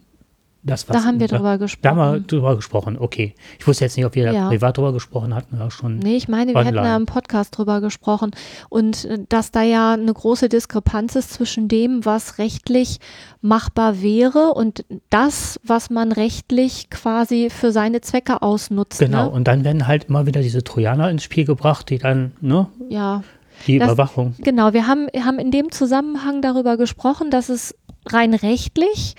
das, 0.67 0.85
da 0.85 1.05
haben 1.05 1.21
wir 1.21 1.29
drüber 1.29 1.59
gesprochen. 1.59 1.83
Da 1.83 1.91
haben 1.91 2.15
wir 2.15 2.21
drüber 2.21 2.57
gesprochen, 2.57 2.99
okay. 2.99 3.35
Ich 3.59 3.67
wusste 3.67 3.85
jetzt 3.85 3.97
nicht, 3.97 4.05
ob 4.05 4.15
wir 4.17 4.33
ja. 4.33 4.49
privat 4.49 4.77
drüber 4.77 4.93
gesprochen 4.93 5.35
hatten 5.35 5.57
oder 5.57 5.71
schon. 5.71 5.99
Nee, 5.99 6.17
ich 6.17 6.27
meine, 6.27 6.55
wir 6.55 6.65
hätten 6.65 6.75
da 6.75 6.97
im 6.97 7.07
Podcast 7.07 7.57
drüber 7.57 7.81
gesprochen. 7.81 8.33
Und 8.69 9.05
äh, 9.05 9.19
dass 9.29 9.53
da 9.53 9.63
ja 9.63 9.93
eine 9.93 10.13
große 10.13 10.49
Diskrepanz 10.49 11.15
ist 11.15 11.33
zwischen 11.33 11.69
dem, 11.69 12.05
was 12.05 12.39
rechtlich 12.39 12.99
machbar 13.41 14.03
wäre 14.03 14.55
und 14.55 14.85
das, 15.09 15.61
was 15.63 15.89
man 15.89 16.11
rechtlich 16.11 16.91
quasi 16.91 17.49
für 17.49 17.71
seine 17.71 18.01
Zwecke 18.01 18.43
ausnutzt. 18.43 18.99
Genau, 18.99 19.27
ne? 19.27 19.31
und 19.31 19.47
dann 19.47 19.65
werden 19.65 19.87
halt 19.87 20.05
immer 20.05 20.27
wieder 20.27 20.41
diese 20.41 20.65
Trojaner 20.65 21.11
ins 21.11 21.23
Spiel 21.23 21.45
gebracht, 21.45 21.89
die 21.91 21.99
dann, 21.99 22.33
ne? 22.41 22.67
Ja. 22.89 23.23
Die 23.67 23.79
Das- 23.79 23.89
Überwachung. 23.89 24.35
Genau, 24.39 24.73
wir 24.73 24.87
haben, 24.87 25.07
haben 25.17 25.39
in 25.39 25.51
dem 25.51 25.71
Zusammenhang 25.71 26.43
darüber 26.43 26.77
gesprochen, 26.77 27.31
dass 27.31 27.49
es 27.49 27.75
rein 28.07 28.35
rechtlich 28.35 29.15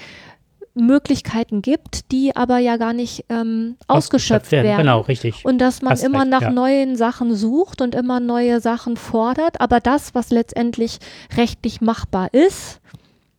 Möglichkeiten 0.78 1.62
gibt, 1.62 2.12
die 2.12 2.36
aber 2.36 2.60
ja 2.60 2.78
gar 2.78 2.94
nicht 2.94 3.26
ähm, 3.30 3.76
ausgeschöpft 3.88 4.52
werden. 4.52 4.78
Genau, 4.78 5.02
richtig. 5.02 5.44
Und 5.46 5.60
dass 5.60 5.82
man 5.82 5.94
Hast 5.94 6.04
immer 6.04 6.22
recht, 6.22 6.30
nach 6.30 6.42
ja. 6.42 6.52
neuen 6.52 6.96
Sachen 6.96 7.36
sucht 7.36 7.82
und 7.82 7.96
immer 7.96 8.20
neue 8.20 8.62
Sachen 8.62 8.98
fordert, 8.98 9.60
aber 9.62 9.80
das, 9.80 10.16
was 10.16 10.30
letztendlich 10.30 11.00
rechtlich 11.36 11.82
machbar 11.82 12.34
ist, 12.34 12.80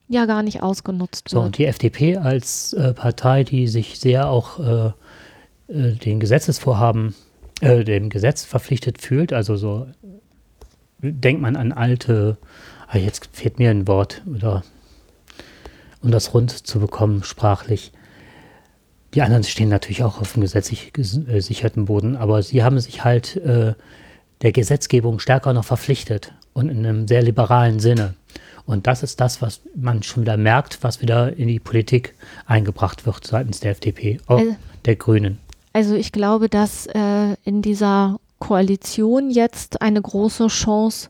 ja 0.08 0.26
gar 0.26 0.42
nicht 0.42 0.62
ausgenutzt 0.62 1.28
So, 1.28 1.36
wird. 1.36 1.46
und 1.46 1.58
die 1.58 1.66
FDP 1.66 2.16
als 2.16 2.72
äh, 2.72 2.94
Partei, 2.94 3.44
die 3.44 3.68
sich 3.68 3.98
sehr 4.00 4.28
auch 4.28 4.58
äh, 4.58 4.92
äh, 5.68 5.92
den 5.92 6.18
Gesetzesvorhaben, 6.20 7.14
äh, 7.60 7.84
dem 7.84 8.08
Gesetz 8.08 8.44
verpflichtet 8.44 9.00
fühlt, 9.00 9.32
also 9.32 9.56
so 9.56 9.86
denkt 11.00 11.40
man 11.40 11.56
an 11.56 11.72
alte, 11.72 12.38
ah, 12.88 12.98
jetzt 12.98 13.28
fehlt 13.32 13.58
mir 13.58 13.70
ein 13.70 13.86
Wort, 13.86 14.22
oder 14.34 14.64
um 16.02 16.10
das 16.10 16.34
rund 16.34 16.50
zu 16.66 16.80
bekommen, 16.80 17.22
sprachlich. 17.24 17.92
Die 19.14 19.22
anderen 19.22 19.42
stehen 19.44 19.68
natürlich 19.70 20.04
auch 20.04 20.20
auf 20.20 20.34
dem 20.34 20.42
gesetzlich 20.42 20.92
ges- 20.94 21.26
äh, 21.28 21.34
gesicherten 21.34 21.86
Boden, 21.86 22.16
aber 22.16 22.42
sie 22.42 22.62
haben 22.62 22.78
sich 22.78 23.04
halt 23.04 23.36
äh, 23.36 23.74
der 24.42 24.52
Gesetzgebung 24.52 25.18
stärker 25.18 25.52
noch 25.52 25.64
verpflichtet 25.64 26.32
und 26.52 26.68
in 26.68 26.84
einem 26.86 27.08
sehr 27.08 27.22
liberalen 27.22 27.80
Sinne. 27.80 28.14
Und 28.66 28.86
das 28.86 29.02
ist 29.02 29.18
das, 29.20 29.40
was 29.40 29.62
man 29.74 30.02
schon 30.02 30.22
wieder 30.24 30.36
merkt, 30.36 30.78
was 30.82 31.00
wieder 31.00 31.34
in 31.36 31.48
die 31.48 31.58
Politik 31.58 32.14
eingebracht 32.46 33.06
wird 33.06 33.26
seitens 33.26 33.60
der 33.60 33.70
FDP, 33.72 34.20
auch 34.26 34.38
Also- 34.38 34.56
der 34.84 34.96
Grünen. 34.96 35.38
Also 35.72 35.94
ich 35.94 36.12
glaube, 36.12 36.48
dass 36.48 36.86
äh, 36.86 37.34
in 37.44 37.62
dieser 37.62 38.18
Koalition 38.40 39.30
jetzt 39.30 39.80
eine 39.80 40.00
große 40.02 40.48
Chance 40.48 41.08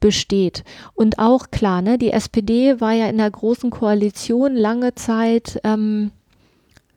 besteht. 0.00 0.64
Und 0.94 1.18
auch 1.18 1.50
klar, 1.50 1.82
ne, 1.82 1.98
die 1.98 2.10
SPD 2.12 2.80
war 2.80 2.92
ja 2.92 3.08
in 3.08 3.18
der 3.18 3.30
großen 3.30 3.70
Koalition 3.70 4.54
lange 4.54 4.94
Zeit 4.94 5.60
ähm, 5.64 6.10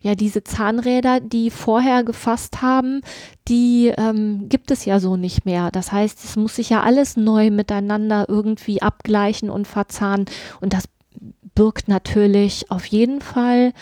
ja, 0.00 0.14
diese 0.14 0.44
Zahnräder, 0.44 1.20
die 1.20 1.50
vorher 1.50 2.04
gefasst 2.04 2.62
haben, 2.62 3.00
die 3.48 3.92
ähm, 3.96 4.48
gibt 4.48 4.70
es 4.70 4.84
ja 4.84 5.00
so 5.00 5.16
nicht 5.16 5.44
mehr. 5.44 5.72
Das 5.72 5.90
heißt, 5.90 6.24
es 6.24 6.36
muss 6.36 6.54
sich 6.56 6.70
ja 6.70 6.82
alles 6.82 7.16
neu 7.16 7.50
miteinander 7.50 8.26
irgendwie 8.28 8.82
abgleichen 8.82 9.50
und 9.50 9.66
verzahnen. 9.66 10.26
Und 10.60 10.74
das 10.74 10.84
birgt 11.56 11.88
natürlich 11.88 12.70
auf 12.70 12.86
jeden 12.86 13.20
Fall 13.20 13.72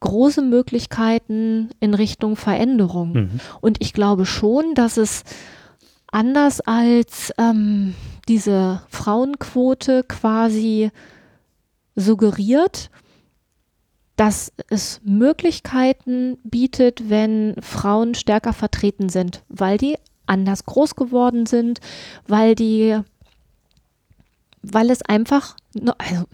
große 0.00 0.42
Möglichkeiten 0.42 1.70
in 1.80 1.94
Richtung 1.94 2.36
Veränderung. 2.36 3.12
Mhm. 3.12 3.40
Und 3.60 3.80
ich 3.80 3.92
glaube 3.92 4.26
schon, 4.26 4.74
dass 4.74 4.96
es 4.96 5.22
anders 6.10 6.60
als 6.60 7.32
ähm, 7.38 7.94
diese 8.28 8.82
Frauenquote 8.88 10.04
quasi 10.04 10.90
suggeriert, 11.96 12.90
dass 14.16 14.52
es 14.68 15.00
Möglichkeiten 15.04 16.38
bietet, 16.42 17.08
wenn 17.08 17.54
Frauen 17.62 18.14
stärker 18.14 18.52
vertreten 18.52 19.08
sind, 19.08 19.44
weil 19.48 19.78
die 19.78 19.96
anders 20.26 20.66
groß 20.66 20.96
geworden 20.96 21.46
sind, 21.46 21.80
weil 22.26 22.54
die, 22.54 22.98
weil 24.62 24.90
es 24.90 25.02
einfach, 25.02 25.56
also 25.98 26.24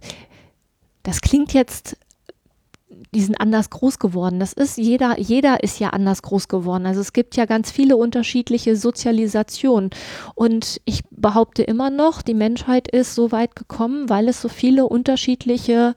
das 1.03 1.21
klingt 1.21 1.53
jetzt, 1.53 1.97
die 3.15 3.21
sind 3.21 3.41
anders 3.41 3.71
groß 3.71 3.99
geworden. 3.99 4.41
Das 4.41 4.53
ist 4.53 4.77
jeder, 4.77 5.19
jeder 5.19 5.63
ist 5.63 5.79
ja 5.79 5.91
anders 5.91 6.23
groß 6.23 6.49
geworden. 6.49 6.87
Also 6.87 7.01
es 7.01 7.13
gibt 7.13 7.37
ja 7.37 7.47
ganz 7.47 7.71
viele 7.71 7.97
unterschiedliche 7.97 8.77
Sozialisationen. 8.77 9.91
Und 10.35 10.81
ich 10.85 11.03
behaupte 11.11 11.63
immer 11.63 11.91
noch, 11.91 12.23
die 12.23 12.35
Menschheit 12.35 12.89
ist 12.89 13.15
so 13.15 13.33
weit 13.33 13.57
gekommen, 13.57 14.09
weil 14.09 14.29
es 14.29 14.41
so 14.41 14.49
viele 14.49 14.87
unterschiedliche 14.87 15.95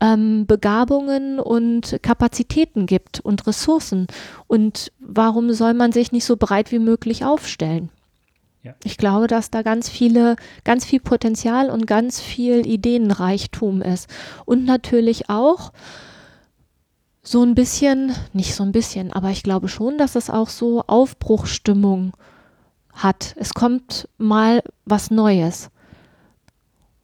ähm, 0.00 0.46
Begabungen 0.46 1.38
und 1.38 1.98
Kapazitäten 2.02 2.86
gibt 2.86 3.20
und 3.20 3.46
Ressourcen. 3.46 4.06
Und 4.46 4.92
warum 4.98 5.52
soll 5.52 5.74
man 5.74 5.92
sich 5.92 6.12
nicht 6.12 6.24
so 6.24 6.36
breit 6.36 6.72
wie 6.72 6.78
möglich 6.78 7.24
aufstellen? 7.24 7.90
Ja. 8.62 8.74
Ich 8.84 8.98
glaube, 8.98 9.26
dass 9.26 9.50
da 9.50 9.62
ganz 9.62 9.88
viele, 9.88 10.36
ganz 10.64 10.84
viel 10.84 11.00
Potenzial 11.00 11.70
und 11.70 11.86
ganz 11.86 12.20
viel 12.20 12.66
Ideenreichtum 12.66 13.80
ist. 13.80 14.08
Und 14.44 14.66
natürlich 14.66 15.30
auch 15.30 15.72
so 17.22 17.42
ein 17.42 17.54
bisschen, 17.54 18.14
nicht 18.32 18.54
so 18.54 18.62
ein 18.62 18.72
bisschen, 18.72 19.12
aber 19.12 19.30
ich 19.30 19.42
glaube 19.42 19.68
schon, 19.68 19.98
dass 19.98 20.16
es 20.16 20.30
auch 20.30 20.48
so 20.48 20.82
Aufbruchstimmung 20.86 22.12
hat. 22.92 23.34
Es 23.36 23.54
kommt 23.54 24.08
mal 24.18 24.62
was 24.84 25.10
Neues. 25.10 25.70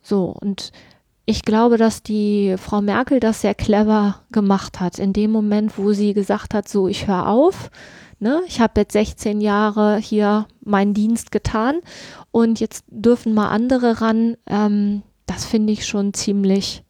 So, 0.02 0.34
und 0.40 0.72
ich 1.26 1.42
glaube, 1.42 1.76
dass 1.76 2.02
die 2.02 2.54
Frau 2.56 2.80
Merkel 2.80 3.20
das 3.20 3.40
sehr 3.40 3.54
clever 3.54 4.22
gemacht 4.30 4.80
hat. 4.80 4.98
In 4.98 5.12
dem 5.12 5.32
Moment, 5.32 5.76
wo 5.76 5.92
sie 5.92 6.14
gesagt 6.14 6.54
hat, 6.54 6.68
so, 6.68 6.86
ich 6.86 7.08
höre 7.08 7.28
auf. 7.28 7.70
Ne? 8.18 8.42
Ich 8.46 8.60
habe 8.60 8.80
jetzt 8.80 8.92
16 8.92 9.40
Jahre 9.40 9.98
hier 9.98 10.46
meinen 10.64 10.94
Dienst 10.94 11.32
getan 11.32 11.80
und 12.30 12.60
jetzt 12.60 12.84
dürfen 12.88 13.34
mal 13.34 13.48
andere 13.48 14.00
ran. 14.00 14.36
Ähm, 14.46 15.02
das 15.26 15.44
finde 15.44 15.72
ich 15.72 15.84
schon 15.86 16.14
ziemlich, 16.14 16.84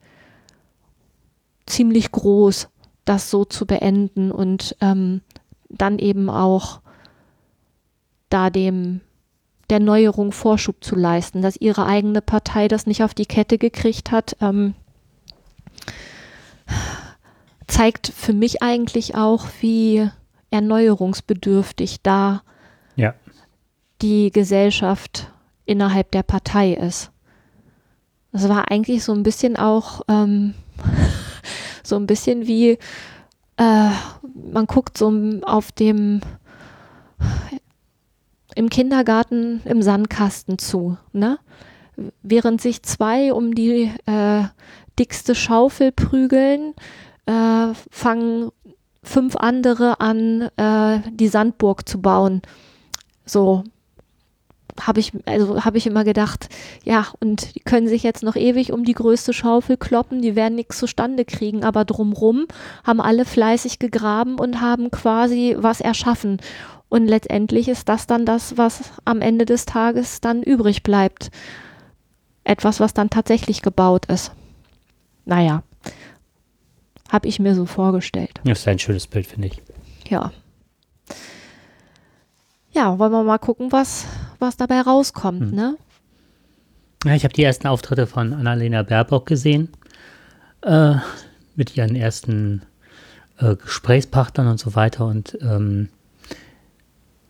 ziemlich 1.65 2.11
groß, 2.11 2.69
das 3.07 3.29
so 3.29 3.45
zu 3.45 3.65
beenden 3.65 4.31
und 4.31 4.75
ähm, 4.81 5.21
dann 5.69 5.99
eben 5.99 6.29
auch 6.29 6.81
da 8.29 8.49
dem 8.49 9.01
der 9.69 9.79
Neuerung 9.79 10.31
Vorschub 10.31 10.81
zu 10.81 10.95
leisten, 10.95 11.41
dass 11.41 11.57
ihre 11.57 11.85
eigene 11.85 12.21
Partei 12.21 12.67
das 12.69 12.85
nicht 12.85 13.03
auf 13.03 13.13
die 13.13 13.25
Kette 13.25 13.57
gekriegt 13.57 14.11
hat, 14.11 14.37
ähm, 14.39 14.75
zeigt 17.67 18.07
für 18.07 18.31
mich 18.33 18.61
eigentlich 18.61 19.15
auch, 19.15 19.45
wie 19.59 20.09
erneuerungsbedürftig 20.51 22.01
da 22.01 22.43
Ja. 22.95 23.13
die 24.01 24.31
Gesellschaft 24.31 25.31
innerhalb 25.65 26.11
der 26.11 26.23
Partei 26.23 26.73
ist. 26.73 27.11
Das 28.31 28.47
war 28.47 28.71
eigentlich 28.71 29.03
so 29.03 29.11
ein 29.13 29.23
bisschen 29.23 29.57
auch 29.57 30.01
ähm, 30.07 30.53
so 31.87 31.95
ein 31.95 32.07
bisschen 32.07 32.47
wie 32.47 32.77
äh, 33.57 33.89
man 34.51 34.65
guckt 34.67 34.97
so 34.97 35.11
auf 35.43 35.71
dem 35.71 36.21
im 38.55 38.69
Kindergarten 38.69 39.61
im 39.65 39.81
Sandkasten 39.81 40.57
zu, 40.57 40.97
ne? 41.13 41.39
Während 42.21 42.61
sich 42.61 42.83
zwei 42.83 43.33
um 43.33 43.55
die 43.55 43.91
äh, 44.05 44.43
dickste 44.99 45.33
Schaufel 45.33 45.91
prügeln, 45.91 46.73
äh, 47.25 47.73
fangen 47.91 48.51
fünf 49.03 49.35
andere 49.35 49.99
an, 49.99 50.49
äh, 50.57 50.99
die 51.11 51.27
Sandburg 51.27 51.87
zu 51.87 52.01
bauen. 52.01 52.41
So 53.25 53.63
habe 54.81 54.99
ich, 54.99 55.11
also 55.25 55.63
habe 55.65 55.77
ich 55.77 55.87
immer 55.87 56.03
gedacht, 56.03 56.49
ja, 56.83 57.07
und 57.19 57.55
die 57.55 57.59
können 57.61 57.87
sich 57.87 58.03
jetzt 58.03 58.23
noch 58.23 58.35
ewig 58.35 58.71
um 58.71 58.83
die 58.83 58.93
größte 58.93 59.33
Schaufel 59.33 59.77
kloppen, 59.77 60.21
die 60.21 60.35
werden 60.35 60.55
nichts 60.55 60.77
zustande 60.77 61.25
kriegen, 61.25 61.63
aber 61.63 61.85
drumrum 61.85 62.45
haben 62.83 63.01
alle 63.01 63.25
fleißig 63.25 63.79
gegraben 63.79 64.39
und 64.39 64.61
haben 64.61 64.91
quasi 64.91 65.55
was 65.57 65.81
erschaffen. 65.81 66.39
Und 66.89 67.07
letztendlich 67.07 67.67
ist 67.67 67.89
das 67.89 68.07
dann 68.07 68.25
das, 68.25 68.57
was 68.57 68.91
am 69.03 69.21
Ende 69.21 69.45
des 69.45 69.65
Tages 69.65 70.21
dann 70.21 70.41
übrig 70.43 70.83
bleibt. 70.83 71.31
etwas, 72.43 72.79
was 72.79 72.93
dann 72.93 73.09
tatsächlich 73.09 73.61
gebaut 73.61 74.05
ist. 74.05 74.31
Naja, 75.25 75.63
habe 77.09 77.27
ich 77.27 77.39
mir 77.39 77.55
so 77.55 77.65
vorgestellt. 77.65 78.39
Das 78.45 78.59
ist 78.59 78.67
ein 78.67 78.79
schönes 78.79 79.07
Bild, 79.07 79.27
finde 79.27 79.47
ich. 79.49 79.61
Ja. 80.09 80.31
Ja, 82.71 82.99
wollen 82.99 83.11
wir 83.11 83.23
mal 83.23 83.37
gucken, 83.37 83.71
was, 83.71 84.05
was 84.39 84.57
dabei 84.57 84.81
rauskommt, 84.81 85.41
Hm. 85.41 85.55
ne? 85.55 85.77
Ja, 87.05 87.13
ich 87.13 87.23
habe 87.23 87.33
die 87.33 87.43
ersten 87.43 87.67
Auftritte 87.67 88.07
von 88.07 88.33
Annalena 88.33 88.81
Baerbock 88.83 89.25
gesehen. 89.27 89.69
Äh, 90.61 90.95
mit 91.55 91.75
ihren 91.77 91.95
ersten 91.95 92.63
äh, 93.39 93.55
Gesprächspartnern 93.55 94.47
und 94.47 94.59
so 94.59 94.75
weiter. 94.75 95.05
Und 95.05 95.37
ähm, 95.41 95.89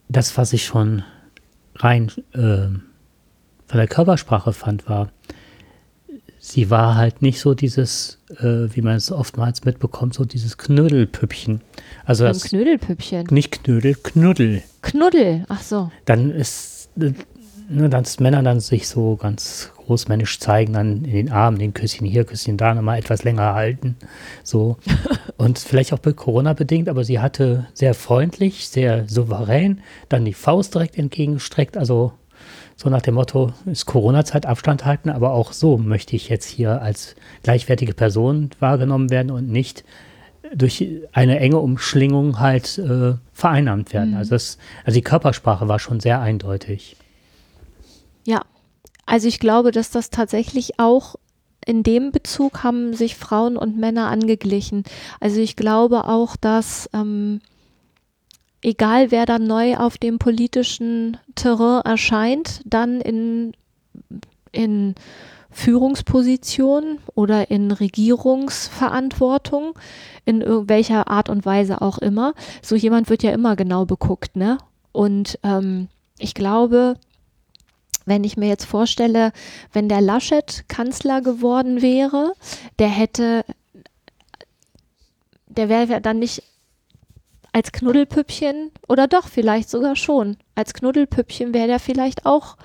das, 0.10 0.38
was 0.38 0.54
ich 0.54 0.66
schon 0.66 1.04
rein 1.76 2.12
äh, 2.34 2.68
von 3.68 3.78
der 3.78 3.88
Körpersprache 3.88 4.54
fand, 4.54 4.88
war, 4.88 5.12
sie 6.40 6.70
war 6.70 6.96
halt 6.96 7.22
nicht 7.22 7.40
so 7.42 7.54
dieses, 7.54 8.20
äh, 8.40 8.68
wie 8.74 8.82
man 8.82 8.96
es 8.96 9.12
oftmals 9.12 9.66
mitbekommt, 9.66 10.14
so 10.14 10.24
dieses 10.26 10.58
Knödelpüppchen. 10.58 11.62
Also 12.06 12.24
das, 12.24 12.44
Knödelpüppchen. 12.44 13.28
nicht 13.32 13.64
Knödel, 13.64 13.96
Knuddel. 13.96 14.64
Knuddel, 14.82 15.46
ach 15.50 15.62
so. 15.62 15.92
Dann 16.06 16.32
ist, 16.32 16.77
ne, 16.98 17.90
dass 17.90 18.20
Männer 18.20 18.44
dann 18.44 18.60
sich 18.60 18.88
so 18.88 19.16
ganz 19.16 19.72
großmännisch 19.78 20.40
zeigen, 20.40 20.74
dann 20.74 21.06
in 21.06 21.12
den 21.12 21.32
Armen, 21.32 21.60
den 21.60 21.74
Küsschen 21.74 22.06
hier, 22.06 22.26
Küsschen 22.26 22.58
da, 22.58 22.74
nochmal 22.74 23.00
etwas 23.00 23.24
länger 23.24 23.54
halten. 23.54 23.96
So. 24.44 24.78
Und 25.38 25.60
vielleicht 25.60 25.94
auch 25.94 26.00
bei 26.00 26.14
Corona 26.14 26.54
bedingt, 26.54 26.90
aber 26.90 27.04
sie 27.04 27.20
hatte 27.20 27.68
sehr 27.74 27.94
freundlich, 27.94 28.70
sehr 28.70 29.08
souverän, 29.08 29.82
dann 30.10 30.26
die 30.26 30.34
Faust 30.34 30.74
direkt 30.74 30.98
entgegengestreckt. 30.98 31.78
Also 31.78 32.14
so 32.76 32.90
nach 32.90 33.02
dem 33.02 33.16
Motto, 33.16 33.54
ist 33.66 33.86
Corona-Zeit 33.86 34.46
Abstand 34.46 34.86
halten, 34.86 35.10
aber 35.10 35.32
auch 35.32 35.52
so 35.52 35.78
möchte 35.78 36.16
ich 36.16 36.30
jetzt 36.30 36.46
hier 36.46 36.82
als 36.82 37.16
gleichwertige 37.44 37.94
Person 37.94 38.52
wahrgenommen 38.60 39.10
werden 39.10 39.32
und 39.32 39.50
nicht 39.50 39.84
durch 40.56 40.86
eine 41.14 41.40
enge 41.40 41.60
Umschlingung 41.60 42.40
halt 42.40 42.78
äh, 42.78 43.14
vereinnahmt 43.34 43.94
werden. 43.94 44.16
Also, 44.16 44.32
das, 44.32 44.58
also 44.86 44.96
die 44.96 45.04
Körpersprache 45.04 45.68
war 45.68 45.80
schon 45.80 46.00
sehr 46.00 46.22
eindeutig. 46.22 46.96
Ja, 48.26 48.42
also 49.06 49.28
ich 49.28 49.40
glaube, 49.40 49.72
dass 49.72 49.90
das 49.92 50.10
tatsächlich 50.10 50.80
auch 50.80 51.16
in 51.66 51.84
dem 51.84 52.12
Bezug 52.12 52.64
haben 52.64 52.94
sich 52.94 53.16
Frauen 53.16 53.58
und 53.58 53.78
Männer 53.78 54.08
angeglichen. 54.08 54.84
Also 55.20 55.42
ich 55.42 55.56
glaube 55.58 56.06
auch, 56.06 56.38
dass 56.38 56.90
ähm, 56.94 57.42
egal 58.62 59.12
wer 59.12 59.26
dann 59.26 59.46
neu 59.46 59.76
auf 59.76 59.98
dem 59.98 60.18
politischen 60.18 61.18
Terrain 61.36 61.82
erscheint, 61.84 62.62
dann 62.66 63.02
in, 63.02 63.54
in 64.52 64.96
Führungsposition 65.58 67.00
oder 67.16 67.50
in 67.50 67.72
Regierungsverantwortung, 67.72 69.74
in 70.24 70.42
irgendwelcher 70.42 71.08
Art 71.08 71.30
und 71.30 71.48
Weise 71.48 71.82
auch 71.82 71.98
immer, 71.98 72.36
so 72.62 72.76
jemand 72.76 73.10
wird 73.10 73.24
ja 73.24 73.32
immer 73.32 73.56
genau 73.56 73.86
beguckt, 73.86 74.36
ne? 74.36 74.60
Und 74.92 75.40
ähm, 75.42 75.88
ich 76.20 76.36
glaube, 76.36 76.94
wenn 78.06 78.24
ich 78.24 78.38
mir 78.38 78.48
jetzt 78.48 78.66
vorstelle, 78.66 79.32
wenn 79.74 79.90
der 79.90 80.02
Laschet 80.02 80.66
Kanzler 80.68 81.22
geworden 81.22 81.82
wäre, 81.82 82.34
der 82.78 82.90
hätte, 82.90 83.44
der 85.48 85.70
wäre 85.70 86.02
dann 86.02 86.20
nicht 86.20 86.44
als 87.52 87.72
Knuddelpüppchen 87.72 88.70
oder 88.88 89.08
doch 89.08 89.28
vielleicht 89.28 89.72
sogar 89.72 89.96
schon. 89.96 90.38
Als 90.54 90.76
Knuddelpüppchen 90.76 91.56
wäre 91.56 91.68
der 91.68 91.80
vielleicht 91.80 92.28
auch 92.28 92.58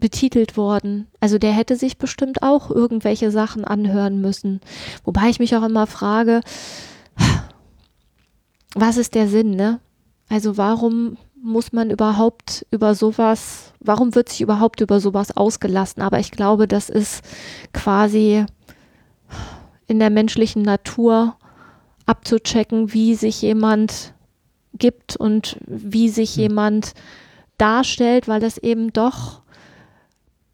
betitelt 0.00 0.56
worden. 0.56 1.06
Also 1.20 1.38
der 1.38 1.52
hätte 1.52 1.76
sich 1.76 1.98
bestimmt 1.98 2.42
auch 2.42 2.70
irgendwelche 2.70 3.30
Sachen 3.30 3.64
anhören 3.64 4.20
müssen. 4.20 4.60
Wobei 5.04 5.28
ich 5.28 5.38
mich 5.38 5.54
auch 5.54 5.62
immer 5.62 5.86
frage, 5.86 6.40
was 8.74 8.96
ist 8.96 9.14
der 9.14 9.28
Sinn, 9.28 9.50
ne? 9.50 9.80
Also 10.28 10.56
warum 10.56 11.16
muss 11.42 11.72
man 11.72 11.90
überhaupt 11.90 12.66
über 12.70 12.94
sowas, 12.94 13.72
warum 13.80 14.14
wird 14.14 14.28
sich 14.28 14.40
überhaupt 14.40 14.80
über 14.80 15.00
sowas 15.00 15.36
ausgelassen? 15.36 16.02
Aber 16.02 16.18
ich 16.18 16.30
glaube, 16.30 16.68
das 16.68 16.88
ist 16.88 17.24
quasi 17.72 18.44
in 19.86 19.98
der 19.98 20.10
menschlichen 20.10 20.62
Natur 20.62 21.36
abzuchecken, 22.06 22.92
wie 22.92 23.14
sich 23.14 23.42
jemand 23.42 24.14
gibt 24.74 25.16
und 25.16 25.58
wie 25.66 26.08
sich 26.08 26.36
Mhm. 26.36 26.42
jemand 26.42 26.94
darstellt, 27.58 28.28
weil 28.28 28.40
das 28.40 28.56
eben 28.58 28.92
doch 28.92 29.42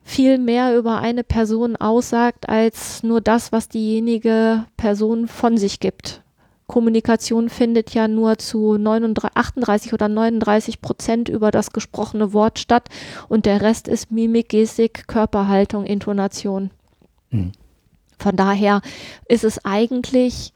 viel 0.06 0.38
mehr 0.38 0.78
über 0.78 1.00
eine 1.00 1.24
Person 1.24 1.74
aussagt, 1.74 2.48
als 2.48 3.02
nur 3.02 3.20
das, 3.20 3.50
was 3.50 3.68
diejenige 3.68 4.64
Person 4.76 5.26
von 5.26 5.58
sich 5.58 5.80
gibt. 5.80 6.22
Kommunikation 6.68 7.48
findet 7.48 7.92
ja 7.92 8.06
nur 8.06 8.38
zu 8.38 8.78
39, 8.78 9.36
38 9.36 9.92
oder 9.92 10.08
39 10.08 10.80
Prozent 10.80 11.28
über 11.28 11.50
das 11.50 11.72
gesprochene 11.72 12.32
Wort 12.32 12.60
statt 12.60 12.88
und 13.28 13.46
der 13.46 13.62
Rest 13.62 13.88
ist 13.88 14.12
Mimik, 14.12 14.50
Gestik, 14.50 15.08
Körperhaltung, 15.08 15.84
Intonation. 15.84 16.70
Mhm. 17.30 17.50
Von 18.16 18.36
daher 18.36 18.82
ist 19.28 19.42
es 19.42 19.64
eigentlich 19.64 20.52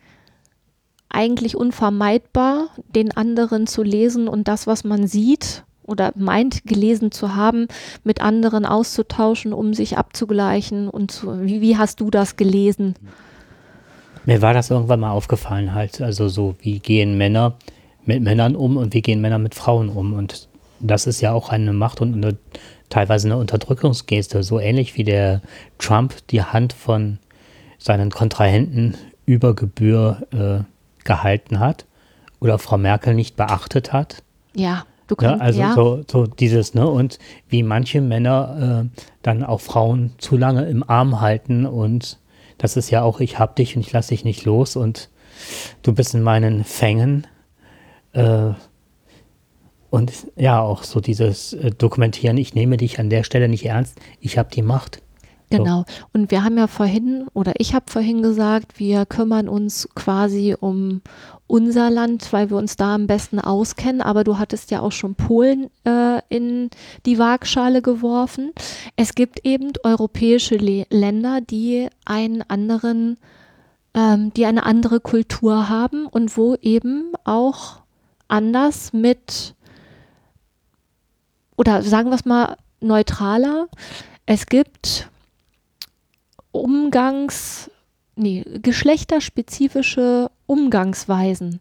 eigentlich 1.09 1.57
unvermeidbar, 1.57 2.68
den 2.94 3.16
anderen 3.16 3.66
zu 3.66 3.82
lesen 3.82 4.28
und 4.28 4.46
das, 4.46 4.68
was 4.68 4.84
man 4.84 5.09
sieht 5.09 5.64
oder 5.91 6.12
meint 6.16 6.64
gelesen 6.64 7.12
zu 7.12 7.34
haben, 7.34 7.66
mit 8.05 8.20
anderen 8.22 8.64
auszutauschen, 8.64 9.53
um 9.53 9.74
sich 9.74 9.99
abzugleichen 9.99 10.88
und 10.88 11.11
zu, 11.11 11.43
wie, 11.45 11.61
wie 11.61 11.76
hast 11.76 12.01
du 12.01 12.11
das 12.11 12.36
gelesen? 12.36 12.95
Mir 14.24 14.41
war 14.43 14.55
das 14.55 14.70
irgendwann 14.70 15.01
mal 15.01 15.11
aufgefallen 15.11 15.74
halt, 15.74 16.01
also 16.01 16.28
so, 16.28 16.55
wie 16.61 16.78
gehen 16.78 17.18
Männer 17.18 17.57
mit 18.05 18.22
Männern 18.22 18.57
um 18.57 18.76
und 18.76 18.95
wie 18.95 19.03
gehen 19.03 19.20
Männer 19.20 19.38
mit 19.38 19.55
Frauen 19.55 19.88
um 19.88 20.12
und 20.12 20.49
das 20.80 21.07
ist 21.07 21.20
ja 21.20 21.32
auch 21.32 21.51
eine 21.51 21.72
Macht 21.72 22.01
und 22.01 22.14
eine, 22.14 22.36
teilweise 22.88 23.28
eine 23.28 23.36
Unterdrückungsgeste, 23.36 24.43
so 24.43 24.59
ähnlich 24.59 24.97
wie 24.97 25.05
der 25.05 25.43
Trump 25.78 26.14
die 26.28 26.43
Hand 26.43 26.72
von 26.72 27.18
seinen 27.78 28.11
Kontrahenten 28.11 28.97
über 29.26 29.55
Gebühr 29.55 30.26
äh, 30.32 31.05
gehalten 31.05 31.61
hat 31.61 31.86
oder 32.41 32.59
Frau 32.59 32.78
Merkel 32.78 33.14
nicht 33.14 33.36
beachtet 33.36 33.93
hat. 33.93 34.22
Ja, 34.55 34.84
du 35.11 35.16
Ja, 35.20 35.30
kannst, 35.30 35.42
also 35.42 35.61
ja, 35.61 35.74
So, 35.74 36.02
so 36.11 36.26
dieses, 36.26 36.74
ne? 36.74 36.88
Und 36.88 37.18
wie 37.48 37.62
manche 37.62 38.00
Männer 38.00 38.84
äh, 38.86 39.00
dann 39.22 39.44
auch 39.44 39.61
Frauen 39.61 40.12
zu 40.18 40.36
lange 40.36 40.64
im 40.66 40.88
Arm 40.88 41.20
halten 41.20 41.66
und 41.66 42.18
das 42.58 42.76
ist 42.76 42.90
ja 42.90 43.02
auch, 43.02 43.20
ich 43.20 43.38
hab 43.38 43.56
dich 43.56 43.74
und 43.74 43.80
ich 43.82 43.92
lass 43.92 44.08
dich 44.08 44.24
nicht 44.24 44.44
los 44.44 44.76
und 44.76 45.08
du 45.82 45.94
bist 45.94 46.14
in 46.14 46.22
meinen 46.22 46.64
Fängen. 46.64 47.26
Äh, 48.12 48.50
und 49.88 50.12
ja, 50.36 50.61
auch 50.61 50.84
so 50.84 51.00
dieses 51.00 51.54
äh, 51.54 51.70
Dokumentieren, 51.70 52.36
ich 52.36 52.54
nehme 52.54 52.76
dich 52.76 52.98
an 52.98 53.11
der 53.11 53.24
Stelle 53.24 53.48
nicht 53.48 53.64
ernst, 53.64 53.98
ich 54.20 54.38
habe 54.38 54.50
die 54.54 54.62
Macht. 54.62 55.02
Genau. 55.51 55.84
Und 56.12 56.30
wir 56.30 56.44
haben 56.44 56.57
ja 56.57 56.68
vorhin, 56.68 57.26
oder 57.34 57.55
ich 57.59 57.74
habe 57.74 57.90
vorhin 57.90 58.22
gesagt, 58.22 58.78
wir 58.78 59.05
kümmern 59.05 59.48
uns 59.48 59.88
quasi 59.94 60.57
um 60.59 61.03
unser 61.48 61.90
Land, 61.90 62.32
weil 62.32 62.51
wir 62.51 62.57
uns 62.57 62.76
da 62.76 62.94
am 62.94 63.09
besten 63.09 63.40
auskennen. 63.40 64.01
Aber 64.01 64.22
du 64.22 64.38
hattest 64.38 64.70
ja 64.70 64.80
auch 64.80 64.92
schon 64.92 65.16
Polen 65.16 65.68
äh, 65.84 66.20
in 66.28 66.70
die 67.05 67.18
Waagschale 67.18 67.82
geworfen. 67.82 68.53
Es 68.94 69.16
gibt 69.16 69.44
eben 69.44 69.72
europäische 69.82 70.57
Le 70.57 70.86
Länder, 70.90 71.40
die 71.40 71.88
einen 72.05 72.42
anderen, 72.42 73.18
ähm, 73.94 74.32
die 74.34 74.46
eine 74.46 74.64
andere 74.64 75.01
Kultur 75.01 75.68
haben 75.68 76.07
und 76.07 76.36
wo 76.36 76.55
eben 76.62 77.12
auch 77.24 77.80
anders 78.28 78.92
mit, 78.92 79.57
oder 81.57 81.82
sagen 81.82 82.11
wir 82.11 82.14
es 82.14 82.24
mal 82.24 82.57
neutraler, 82.80 83.66
es 84.26 84.46
gibt 84.46 85.09
Umgangs, 86.53 87.70
nee, 88.16 88.44
geschlechterspezifische 88.62 90.30
Umgangsweisen, 90.46 91.61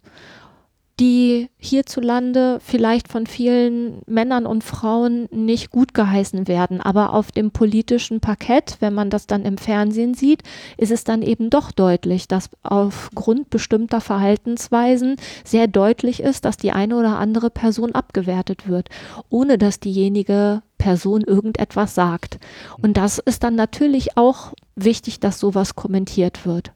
die 1.00 1.50
hierzulande 1.58 2.60
vielleicht 2.62 3.08
von 3.08 3.26
vielen 3.26 4.02
Männern 4.06 4.46
und 4.46 4.64
Frauen 4.64 5.30
nicht 5.32 5.70
gut 5.70 5.94
geheißen 5.94 6.48
werden. 6.48 6.82
Aber 6.82 7.14
auf 7.14 7.32
dem 7.32 7.52
politischen 7.52 8.20
Parkett, 8.20 8.78
wenn 8.82 8.94
man 8.94 9.10
das 9.10 9.26
dann 9.26 9.46
im 9.46 9.58
Fernsehen 9.58 10.14
sieht, 10.14 10.44
ist 10.78 10.92
es 10.92 11.06
dann 11.06 11.22
eben 11.22 11.50
doch 11.50 11.72
deutlich, 11.72 12.28
dass 12.28 12.50
aufgrund 12.64 13.50
bestimmter 13.50 14.02
Verhaltensweisen 14.02 15.16
sehr 15.46 15.68
deutlich 15.68 16.22
ist, 16.22 16.44
dass 16.44 16.58
die 16.58 16.72
eine 16.72 16.98
oder 16.98 17.18
andere 17.18 17.50
Person 17.50 17.94
abgewertet 17.94 18.68
wird, 18.68 18.90
ohne 19.30 19.58
dass 19.58 19.80
diejenige 19.80 20.62
Person 20.80 21.22
irgendetwas 21.22 21.94
sagt. 21.94 22.40
Und 22.82 22.98
das 22.98 23.20
ist 23.20 23.44
dann 23.44 23.56
natürlich 23.56 24.18
auch 24.18 24.54
wichtig, 24.76 25.20
dass 25.20 25.40
sowas 25.40 25.76
kommentiert 25.76 26.48
wird. 26.48 26.72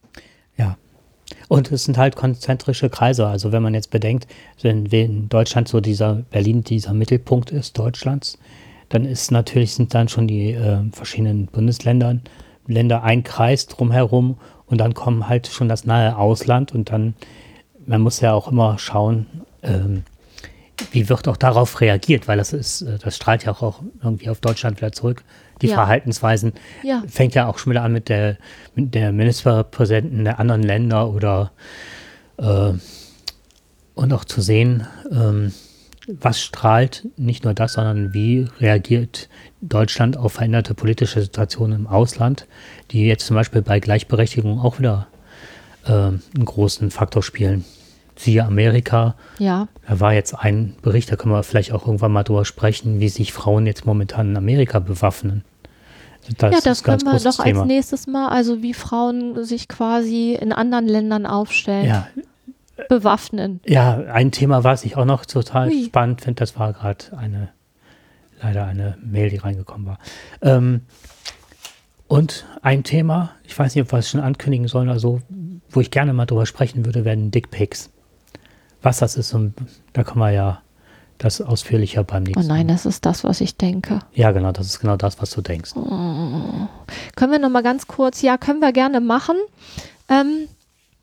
Ja. 0.55 0.77
Und 1.47 1.71
es 1.71 1.85
sind 1.85 1.97
halt 1.97 2.15
konzentrische 2.15 2.91
Kreise. 2.91 3.25
Also 3.25 3.51
wenn 3.51 3.63
man 3.63 3.73
jetzt 3.73 3.89
bedenkt, 3.89 4.27
wenn 4.61 4.85
in 4.85 5.29
Deutschland 5.29 5.67
so 5.67 5.79
dieser, 5.79 6.15
Berlin 6.29 6.63
dieser 6.63 6.93
Mittelpunkt 6.93 7.49
ist 7.49 7.79
Deutschlands, 7.79 8.37
dann 8.89 9.05
ist 9.05 9.31
natürlich, 9.31 9.73
sind 9.73 9.95
dann 9.95 10.09
schon 10.09 10.27
die 10.27 10.51
äh, 10.51 10.79
verschiedenen 10.91 11.47
Bundesländer, 11.47 12.19
Länder 12.67 13.03
ein 13.03 13.23
Kreis 13.23 13.65
drumherum 13.67 14.37
und 14.67 14.77
dann 14.77 14.93
kommen 14.93 15.27
halt 15.27 15.47
schon 15.47 15.67
das 15.67 15.85
nahe 15.85 16.17
Ausland 16.17 16.73
und 16.73 16.91
dann, 16.91 17.15
man 17.85 18.01
muss 18.01 18.21
ja 18.21 18.33
auch 18.33 18.47
immer 18.49 18.77
schauen, 18.77 19.25
ähm, 19.63 20.03
wie 20.91 21.07
wird 21.09 21.27
auch 21.27 21.37
darauf 21.37 21.81
reagiert, 21.81 22.27
weil 22.27 22.37
das 22.37 22.53
ist, 22.53 22.81
äh, 22.81 22.97
das 22.97 23.15
strahlt 23.15 23.43
ja 23.45 23.51
auch 23.53 23.81
irgendwie 24.03 24.29
auf 24.29 24.39
Deutschland 24.39 24.77
wieder 24.77 24.91
zurück. 24.91 25.23
Die 25.61 25.67
Ja. 25.67 25.75
Verhaltensweisen 25.75 26.53
Ja. 26.83 27.03
fängt 27.07 27.35
ja 27.35 27.47
auch 27.47 27.57
schon 27.57 27.71
wieder 27.71 27.83
an 27.83 27.93
mit 27.93 28.09
der, 28.09 28.37
mit 28.75 28.93
der 28.95 29.11
Ministerpräsidenten 29.11 30.23
der 30.25 30.39
anderen 30.39 30.63
Länder 30.63 31.09
oder 31.09 31.51
äh, 32.37 32.73
und 33.95 34.11
auch 34.11 34.25
zu 34.25 34.41
sehen, 34.41 34.87
ähm, 35.11 35.53
was 36.07 36.41
strahlt, 36.41 37.07
nicht 37.15 37.45
nur 37.45 37.53
das, 37.53 37.73
sondern 37.73 38.13
wie 38.13 38.47
reagiert 38.59 39.29
Deutschland 39.61 40.17
auf 40.17 40.33
veränderte 40.33 40.73
politische 40.73 41.21
Situationen 41.21 41.81
im 41.81 41.87
Ausland, 41.87 42.47
die 42.91 43.05
jetzt 43.05 43.25
zum 43.25 43.35
Beispiel 43.35 43.61
bei 43.61 43.79
Gleichberechtigung 43.79 44.59
auch 44.59 44.79
wieder 44.79 45.07
äh, 45.85 45.91
einen 45.91 46.19
großen 46.43 46.91
Faktor 46.91 47.23
spielen. 47.23 47.63
Siehe 48.15 48.45
Amerika, 48.45 49.15
Ja, 49.39 49.67
da 49.87 49.99
war 49.99 50.13
jetzt 50.13 50.33
ein 50.35 50.75
Bericht, 50.81 51.11
da 51.11 51.15
können 51.15 51.33
wir 51.33 51.43
vielleicht 51.43 51.71
auch 51.71 51.85
irgendwann 51.87 52.11
mal 52.11 52.23
drüber 52.23 52.45
sprechen, 52.45 52.99
wie 52.99 53.09
sich 53.09 53.33
Frauen 53.33 53.65
jetzt 53.65 53.85
momentan 53.85 54.29
in 54.31 54.37
Amerika 54.37 54.79
bewaffnen. 54.79 55.43
Das 56.37 56.53
ja, 56.53 56.59
das 56.63 56.83
können 56.83 57.01
wir 57.01 57.19
doch 57.19 57.43
Thema. 57.43 57.59
als 57.61 57.67
nächstes 57.67 58.07
Mal, 58.07 58.29
also 58.29 58.61
wie 58.61 58.73
Frauen 58.73 59.43
sich 59.43 59.67
quasi 59.67 60.33
in 60.39 60.53
anderen 60.53 60.87
Ländern 60.87 61.25
aufstellen, 61.25 61.85
Ja, 61.87 62.07
bewaffnen. 62.87 63.59
ja, 63.65 63.95
ein 64.11 64.31
Thema, 64.31 64.63
was 64.63 64.85
ich 64.85 64.95
auch 64.95 65.05
noch 65.05 65.25
total 65.25 65.69
Hui. 65.69 65.85
spannend 65.85 66.21
finde, 66.21 66.39
das 66.39 66.57
war 66.57 66.71
gerade 66.73 67.05
eine, 67.17 67.49
leider 68.41 68.65
eine 68.65 68.97
Mail, 69.03 69.29
die 69.31 69.37
reingekommen 69.37 69.85
war. 69.85 69.99
Ähm, 70.41 70.81
und 72.07 72.45
ein 72.61 72.83
Thema, 72.83 73.31
ich 73.43 73.57
weiß 73.57 73.75
nicht, 73.75 73.83
ob 73.83 73.91
wir 73.91 73.99
es 73.99 74.09
schon 74.09 74.21
ankündigen 74.21 74.67
sollen, 74.67 74.89
also 74.89 75.21
wo 75.69 75.81
ich 75.81 75.91
gerne 75.91 76.13
mal 76.13 76.25
drüber 76.25 76.45
sprechen 76.45 76.85
würde, 76.85 77.05
werden 77.05 77.31
Dickpics. 77.31 77.89
Was 78.83 78.99
das 78.99 79.15
ist, 79.15 79.33
und 79.33 79.53
da 79.93 80.03
kann 80.03 80.19
man 80.19 80.33
ja 80.33 80.61
das 81.17 81.41
ausführlicher 81.41 82.03
beim 82.03 82.23
Oh 82.23 82.25
nächsten 82.27 82.47
nein, 82.47 82.67
Mal. 82.67 82.73
das 82.73 82.85
ist 82.85 83.05
das, 83.05 83.23
was 83.23 83.39
ich 83.41 83.55
denke. 83.57 83.99
Ja, 84.13 84.31
genau, 84.31 84.51
das 84.51 84.67
ist 84.67 84.79
genau 84.79 84.97
das, 84.97 85.21
was 85.21 85.29
du 85.31 85.41
denkst. 85.41 85.71
Können 85.73 87.31
wir 87.31 87.39
noch 87.39 87.49
mal 87.49 87.63
ganz 87.63 87.87
kurz, 87.87 88.21
ja, 88.21 88.37
können 88.37 88.59
wir 88.59 88.73
gerne 88.73 88.99
machen. 88.99 89.37
Ähm, 90.09 90.47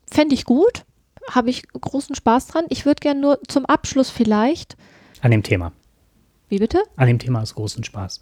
Fände 0.09 0.35
ich 0.35 0.45
gut. 0.45 0.83
Habe 1.31 1.49
ich 1.49 1.63
großen 1.69 2.15
Spaß 2.15 2.47
dran. 2.47 2.65
Ich 2.69 2.85
würde 2.85 2.99
gerne 2.99 3.19
nur 3.21 3.39
zum 3.47 3.65
Abschluss 3.65 4.09
vielleicht. 4.09 4.75
An 5.21 5.31
dem 5.31 5.43
Thema. 5.43 5.71
Wie 6.49 6.57
bitte? 6.59 6.83
An 6.97 7.07
dem 7.07 7.19
Thema 7.19 7.41
ist 7.41 7.55
großen 7.55 7.83
Spaß. 7.83 8.21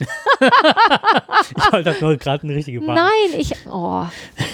ich 0.40 1.72
wollte 1.72 1.90
das 1.90 2.00
nur 2.00 2.16
gerade 2.16 2.44
eine 2.44 2.54
richtige 2.54 2.80
Bahn. 2.80 2.94
Nein, 2.96 3.38
ich. 3.38 3.54
Oh, 3.70 4.04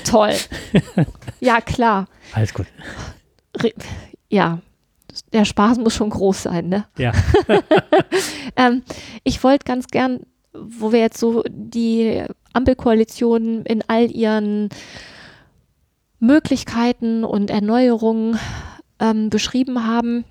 toll. 0.04 0.34
Ja, 1.40 1.60
klar. 1.60 2.06
Alles 2.32 2.54
gut. 2.54 2.66
Ja, 4.28 4.60
der 5.32 5.44
Spaß 5.44 5.78
muss 5.78 5.94
schon 5.94 6.10
groß 6.10 6.44
sein, 6.44 6.68
ne? 6.68 6.86
Ja. 6.98 7.12
Ähm, 8.58 8.82
ich 9.22 9.44
wollte 9.44 9.66
ganz 9.66 9.88
gern, 9.88 10.20
wo 10.54 10.90
wir 10.90 11.00
jetzt 11.00 11.18
so 11.18 11.42
die 11.46 12.22
Ampelkoalition 12.54 13.66
in 13.66 13.84
all 13.86 14.10
ihren 14.10 14.70
Möglichkeiten 16.20 17.22
und 17.22 17.50
Erneuerungen 17.50 18.38
ähm, 18.98 19.28
beschrieben 19.28 19.86
haben. 19.86 20.24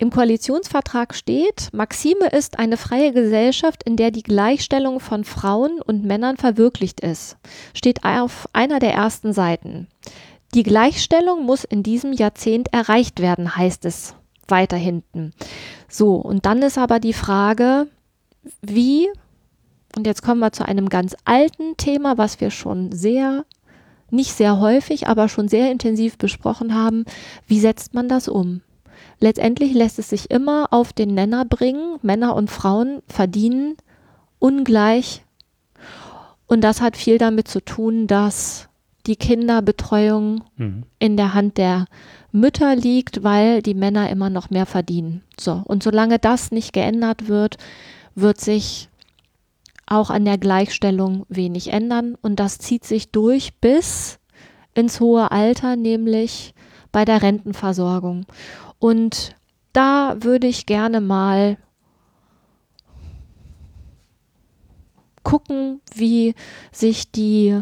Im 0.00 0.10
Koalitionsvertrag 0.10 1.12
steht, 1.12 1.70
Maxime 1.72 2.28
ist 2.30 2.60
eine 2.60 2.76
freie 2.76 3.12
Gesellschaft, 3.12 3.82
in 3.82 3.96
der 3.96 4.12
die 4.12 4.22
Gleichstellung 4.22 5.00
von 5.00 5.24
Frauen 5.24 5.82
und 5.82 6.04
Männern 6.04 6.36
verwirklicht 6.36 7.00
ist. 7.00 7.36
Steht 7.74 8.04
auf 8.04 8.48
einer 8.52 8.78
der 8.78 8.94
ersten 8.94 9.32
Seiten. 9.32 9.88
Die 10.58 10.64
Gleichstellung 10.64 11.46
muss 11.46 11.62
in 11.62 11.84
diesem 11.84 12.12
Jahrzehnt 12.12 12.72
erreicht 12.72 13.20
werden, 13.20 13.54
heißt 13.54 13.84
es 13.84 14.16
weiter 14.48 14.76
hinten. 14.76 15.32
So, 15.88 16.16
und 16.16 16.46
dann 16.46 16.62
ist 16.62 16.78
aber 16.78 16.98
die 16.98 17.12
Frage, 17.12 17.86
wie, 18.60 19.08
und 19.96 20.04
jetzt 20.04 20.22
kommen 20.22 20.40
wir 20.40 20.50
zu 20.50 20.66
einem 20.66 20.88
ganz 20.88 21.14
alten 21.24 21.76
Thema, 21.76 22.18
was 22.18 22.40
wir 22.40 22.50
schon 22.50 22.90
sehr, 22.90 23.44
nicht 24.10 24.32
sehr 24.32 24.58
häufig, 24.58 25.06
aber 25.06 25.28
schon 25.28 25.46
sehr 25.46 25.70
intensiv 25.70 26.18
besprochen 26.18 26.74
haben, 26.74 27.04
wie 27.46 27.60
setzt 27.60 27.94
man 27.94 28.08
das 28.08 28.26
um? 28.26 28.60
Letztendlich 29.20 29.74
lässt 29.74 30.00
es 30.00 30.08
sich 30.08 30.28
immer 30.28 30.72
auf 30.72 30.92
den 30.92 31.14
Nenner 31.14 31.44
bringen, 31.44 32.00
Männer 32.02 32.34
und 32.34 32.50
Frauen 32.50 33.00
verdienen 33.06 33.76
ungleich. 34.40 35.22
Und 36.48 36.62
das 36.62 36.80
hat 36.80 36.96
viel 36.96 37.18
damit 37.18 37.46
zu 37.46 37.64
tun, 37.64 38.08
dass 38.08 38.67
die 39.08 39.16
Kinderbetreuung 39.16 40.44
Mhm. 40.56 40.84
in 40.98 41.16
der 41.16 41.34
Hand 41.34 41.58
der 41.58 41.86
Mütter 42.30 42.76
liegt, 42.76 43.24
weil 43.24 43.62
die 43.62 43.74
Männer 43.74 44.10
immer 44.10 44.30
noch 44.30 44.50
mehr 44.50 44.66
verdienen. 44.66 45.22
So, 45.40 45.62
und 45.64 45.82
solange 45.82 46.18
das 46.18 46.52
nicht 46.52 46.72
geändert 46.72 47.26
wird, 47.26 47.56
wird 48.14 48.40
sich 48.40 48.88
auch 49.86 50.10
an 50.10 50.26
der 50.26 50.36
Gleichstellung 50.38 51.24
wenig 51.30 51.72
ändern 51.72 52.16
und 52.20 52.38
das 52.38 52.58
zieht 52.58 52.84
sich 52.84 53.10
durch 53.10 53.54
bis 53.60 54.18
ins 54.74 55.00
hohe 55.00 55.30
Alter, 55.30 55.76
nämlich 55.76 56.54
bei 56.92 57.04
der 57.04 57.22
Rentenversorgung. 57.22 58.26
Und 58.78 59.34
da 59.72 60.16
würde 60.20 60.46
ich 60.46 60.66
gerne 60.66 61.00
mal 61.00 61.56
gucken, 65.22 65.80
wie 65.94 66.34
sich 66.72 67.10
die 67.10 67.60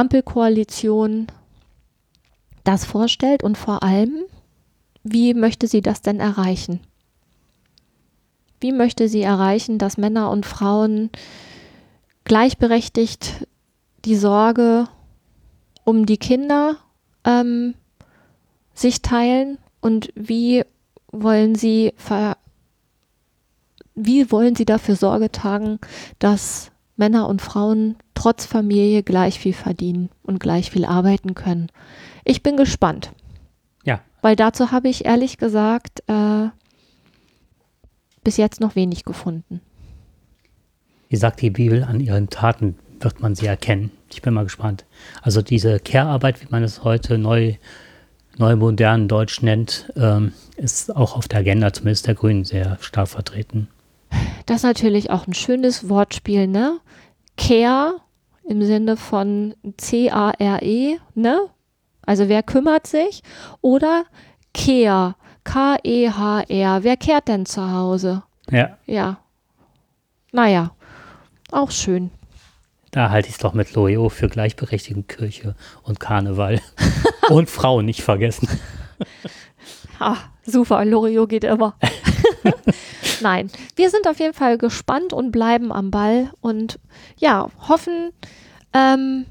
Ampelkoalition 0.00 1.26
das 2.64 2.86
vorstellt 2.86 3.42
und 3.42 3.58
vor 3.58 3.82
allem, 3.82 4.24
wie 5.02 5.34
möchte 5.34 5.66
sie 5.66 5.82
das 5.82 6.00
denn 6.00 6.20
erreichen? 6.20 6.80
Wie 8.60 8.72
möchte 8.72 9.08
sie 9.10 9.20
erreichen, 9.20 9.78
dass 9.78 9.98
Männer 9.98 10.30
und 10.30 10.46
Frauen 10.46 11.10
gleichberechtigt 12.24 13.46
die 14.06 14.16
Sorge 14.16 14.88
um 15.84 16.06
die 16.06 16.18
Kinder 16.18 16.76
ähm, 17.24 17.74
sich 18.72 19.02
teilen 19.02 19.58
und 19.82 20.12
wie 20.14 20.64
wollen 21.12 21.54
sie 21.54 21.92
wie 23.94 24.32
wollen 24.32 24.56
sie 24.56 24.64
dafür 24.64 24.96
Sorge 24.96 25.30
tragen, 25.30 25.78
dass 26.18 26.70
Männer 26.96 27.28
und 27.28 27.42
Frauen 27.42 27.96
trotz 28.20 28.44
Familie 28.44 29.02
gleich 29.02 29.38
viel 29.38 29.52
verdienen 29.54 30.10
und 30.22 30.40
gleich 30.40 30.70
viel 30.70 30.84
arbeiten 30.84 31.34
können? 31.34 31.68
Ich 32.24 32.42
bin 32.42 32.56
gespannt, 32.56 33.12
Ja, 33.84 34.00
weil 34.22 34.36
dazu 34.36 34.70
habe 34.72 34.88
ich 34.88 35.06
ehrlich 35.06 35.38
gesagt 35.38 36.02
äh, 36.06 36.48
bis 38.22 38.36
jetzt 38.36 38.60
noch 38.60 38.76
wenig 38.76 39.04
gefunden. 39.04 39.60
wie 41.08 41.16
sagt 41.16 41.40
die 41.40 41.50
Bibel, 41.50 41.82
an 41.82 42.00
ihren 42.00 42.28
Taten 42.28 42.76
wird 43.00 43.20
man 43.20 43.34
sie 43.34 43.46
erkennen. 43.46 43.90
Ich 44.12 44.20
bin 44.22 44.34
mal 44.34 44.44
gespannt. 44.44 44.84
Also 45.22 45.40
diese 45.40 45.80
Care-Arbeit, 45.80 46.42
wie 46.42 46.46
man 46.50 46.62
es 46.62 46.84
heute 46.84 47.16
neu, 47.16 47.54
neu 48.36 48.56
modern 48.56 49.08
Deutsch 49.08 49.40
nennt, 49.42 49.90
ähm, 49.96 50.32
ist 50.56 50.94
auch 50.94 51.16
auf 51.16 51.26
der 51.26 51.40
Agenda 51.40 51.72
zumindest 51.72 52.06
der 52.06 52.14
Grünen 52.14 52.44
sehr 52.44 52.76
stark 52.82 53.08
vertreten. 53.08 53.68
Das 54.44 54.58
ist 54.58 54.62
natürlich 54.64 55.10
auch 55.10 55.26
ein 55.26 55.32
schönes 55.34 55.88
Wortspiel, 55.88 56.46
ne? 56.46 56.78
Care 57.38 57.94
im 58.48 58.62
Sinne 58.64 58.96
von 58.96 59.54
C-A-R-E, 59.76 60.98
ne? 61.14 61.40
Also 62.04 62.28
wer 62.28 62.42
kümmert 62.42 62.86
sich? 62.86 63.22
Oder 63.60 64.04
Care, 64.54 65.14
K-E-H-R. 65.44 66.82
Wer 66.82 66.96
kehrt 66.96 67.28
denn 67.28 67.46
zu 67.46 67.70
Hause? 67.72 68.22
Ja, 68.50 68.76
Ja. 68.86 69.18
Naja, 70.32 70.70
auch 71.50 71.70
schön. 71.72 72.10
da 72.92 73.10
halte 73.10 73.28
ich 73.28 73.34
es 73.34 73.40
doch 73.40 73.52
mit 73.52 73.72
Loriot 73.74 74.12
für 74.12 74.28
Gleichberechtigung, 74.28 75.06
Kirche 75.08 75.54
und 75.82 75.98
Karneval. 76.00 76.60
und 77.30 77.50
Frauen 77.50 77.84
nicht 77.86 78.02
vergessen. 78.02 78.48
Ah, 79.98 80.16
super, 80.44 80.84
Loriot 80.84 81.28
geht 81.28 81.44
immer. 81.44 81.74
Nein, 83.20 83.50
wir 83.76 83.90
sind 83.90 84.08
auf 84.08 84.18
jeden 84.18 84.34
Fall 84.34 84.58
gespannt 84.58 85.12
und 85.12 85.30
bleiben 85.30 85.72
am 85.72 85.90
Ball 85.90 86.32
und 86.40 86.78
ja, 87.18 87.48
hoffen, 87.68 88.12
ähm, 88.72 89.26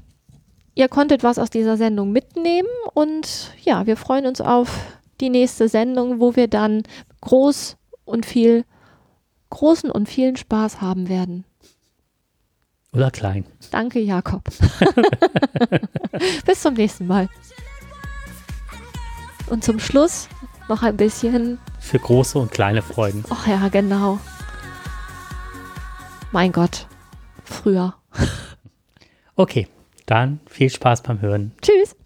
ihr 0.74 0.88
konntet 0.88 1.22
was 1.22 1.38
aus 1.38 1.50
dieser 1.50 1.76
Sendung 1.76 2.12
mitnehmen 2.12 2.68
und 2.94 3.52
ja, 3.62 3.86
wir 3.86 3.96
freuen 3.96 4.26
uns 4.26 4.40
auf 4.40 4.78
die 5.20 5.30
nächste 5.30 5.68
Sendung, 5.68 6.20
wo 6.20 6.36
wir 6.36 6.48
dann 6.48 6.82
groß 7.20 7.76
und 8.04 8.26
viel, 8.26 8.64
großen 9.50 9.90
und 9.90 10.08
vielen 10.08 10.36
Spaß 10.36 10.80
haben 10.80 11.08
werden. 11.08 11.44
Oder 12.92 13.10
klein. 13.10 13.44
Danke, 13.70 14.00
Jakob. 14.00 14.42
Bis 16.44 16.60
zum 16.60 16.74
nächsten 16.74 17.06
Mal. 17.06 17.28
Und 19.48 19.62
zum 19.62 19.78
Schluss 19.78 20.28
noch 20.70 20.82
ein 20.82 20.96
bisschen. 20.96 21.58
Für 21.78 21.98
große 21.98 22.38
und 22.38 22.50
kleine 22.50 22.80
Freuden. 22.80 23.24
Ach 23.28 23.46
ja, 23.46 23.68
genau. 23.68 24.18
Mein 26.32 26.52
Gott. 26.52 26.86
Früher. 27.44 27.94
Okay, 29.36 29.68
dann 30.06 30.40
viel 30.46 30.70
Spaß 30.70 31.02
beim 31.02 31.20
Hören. 31.20 31.52
Tschüss. 31.60 31.96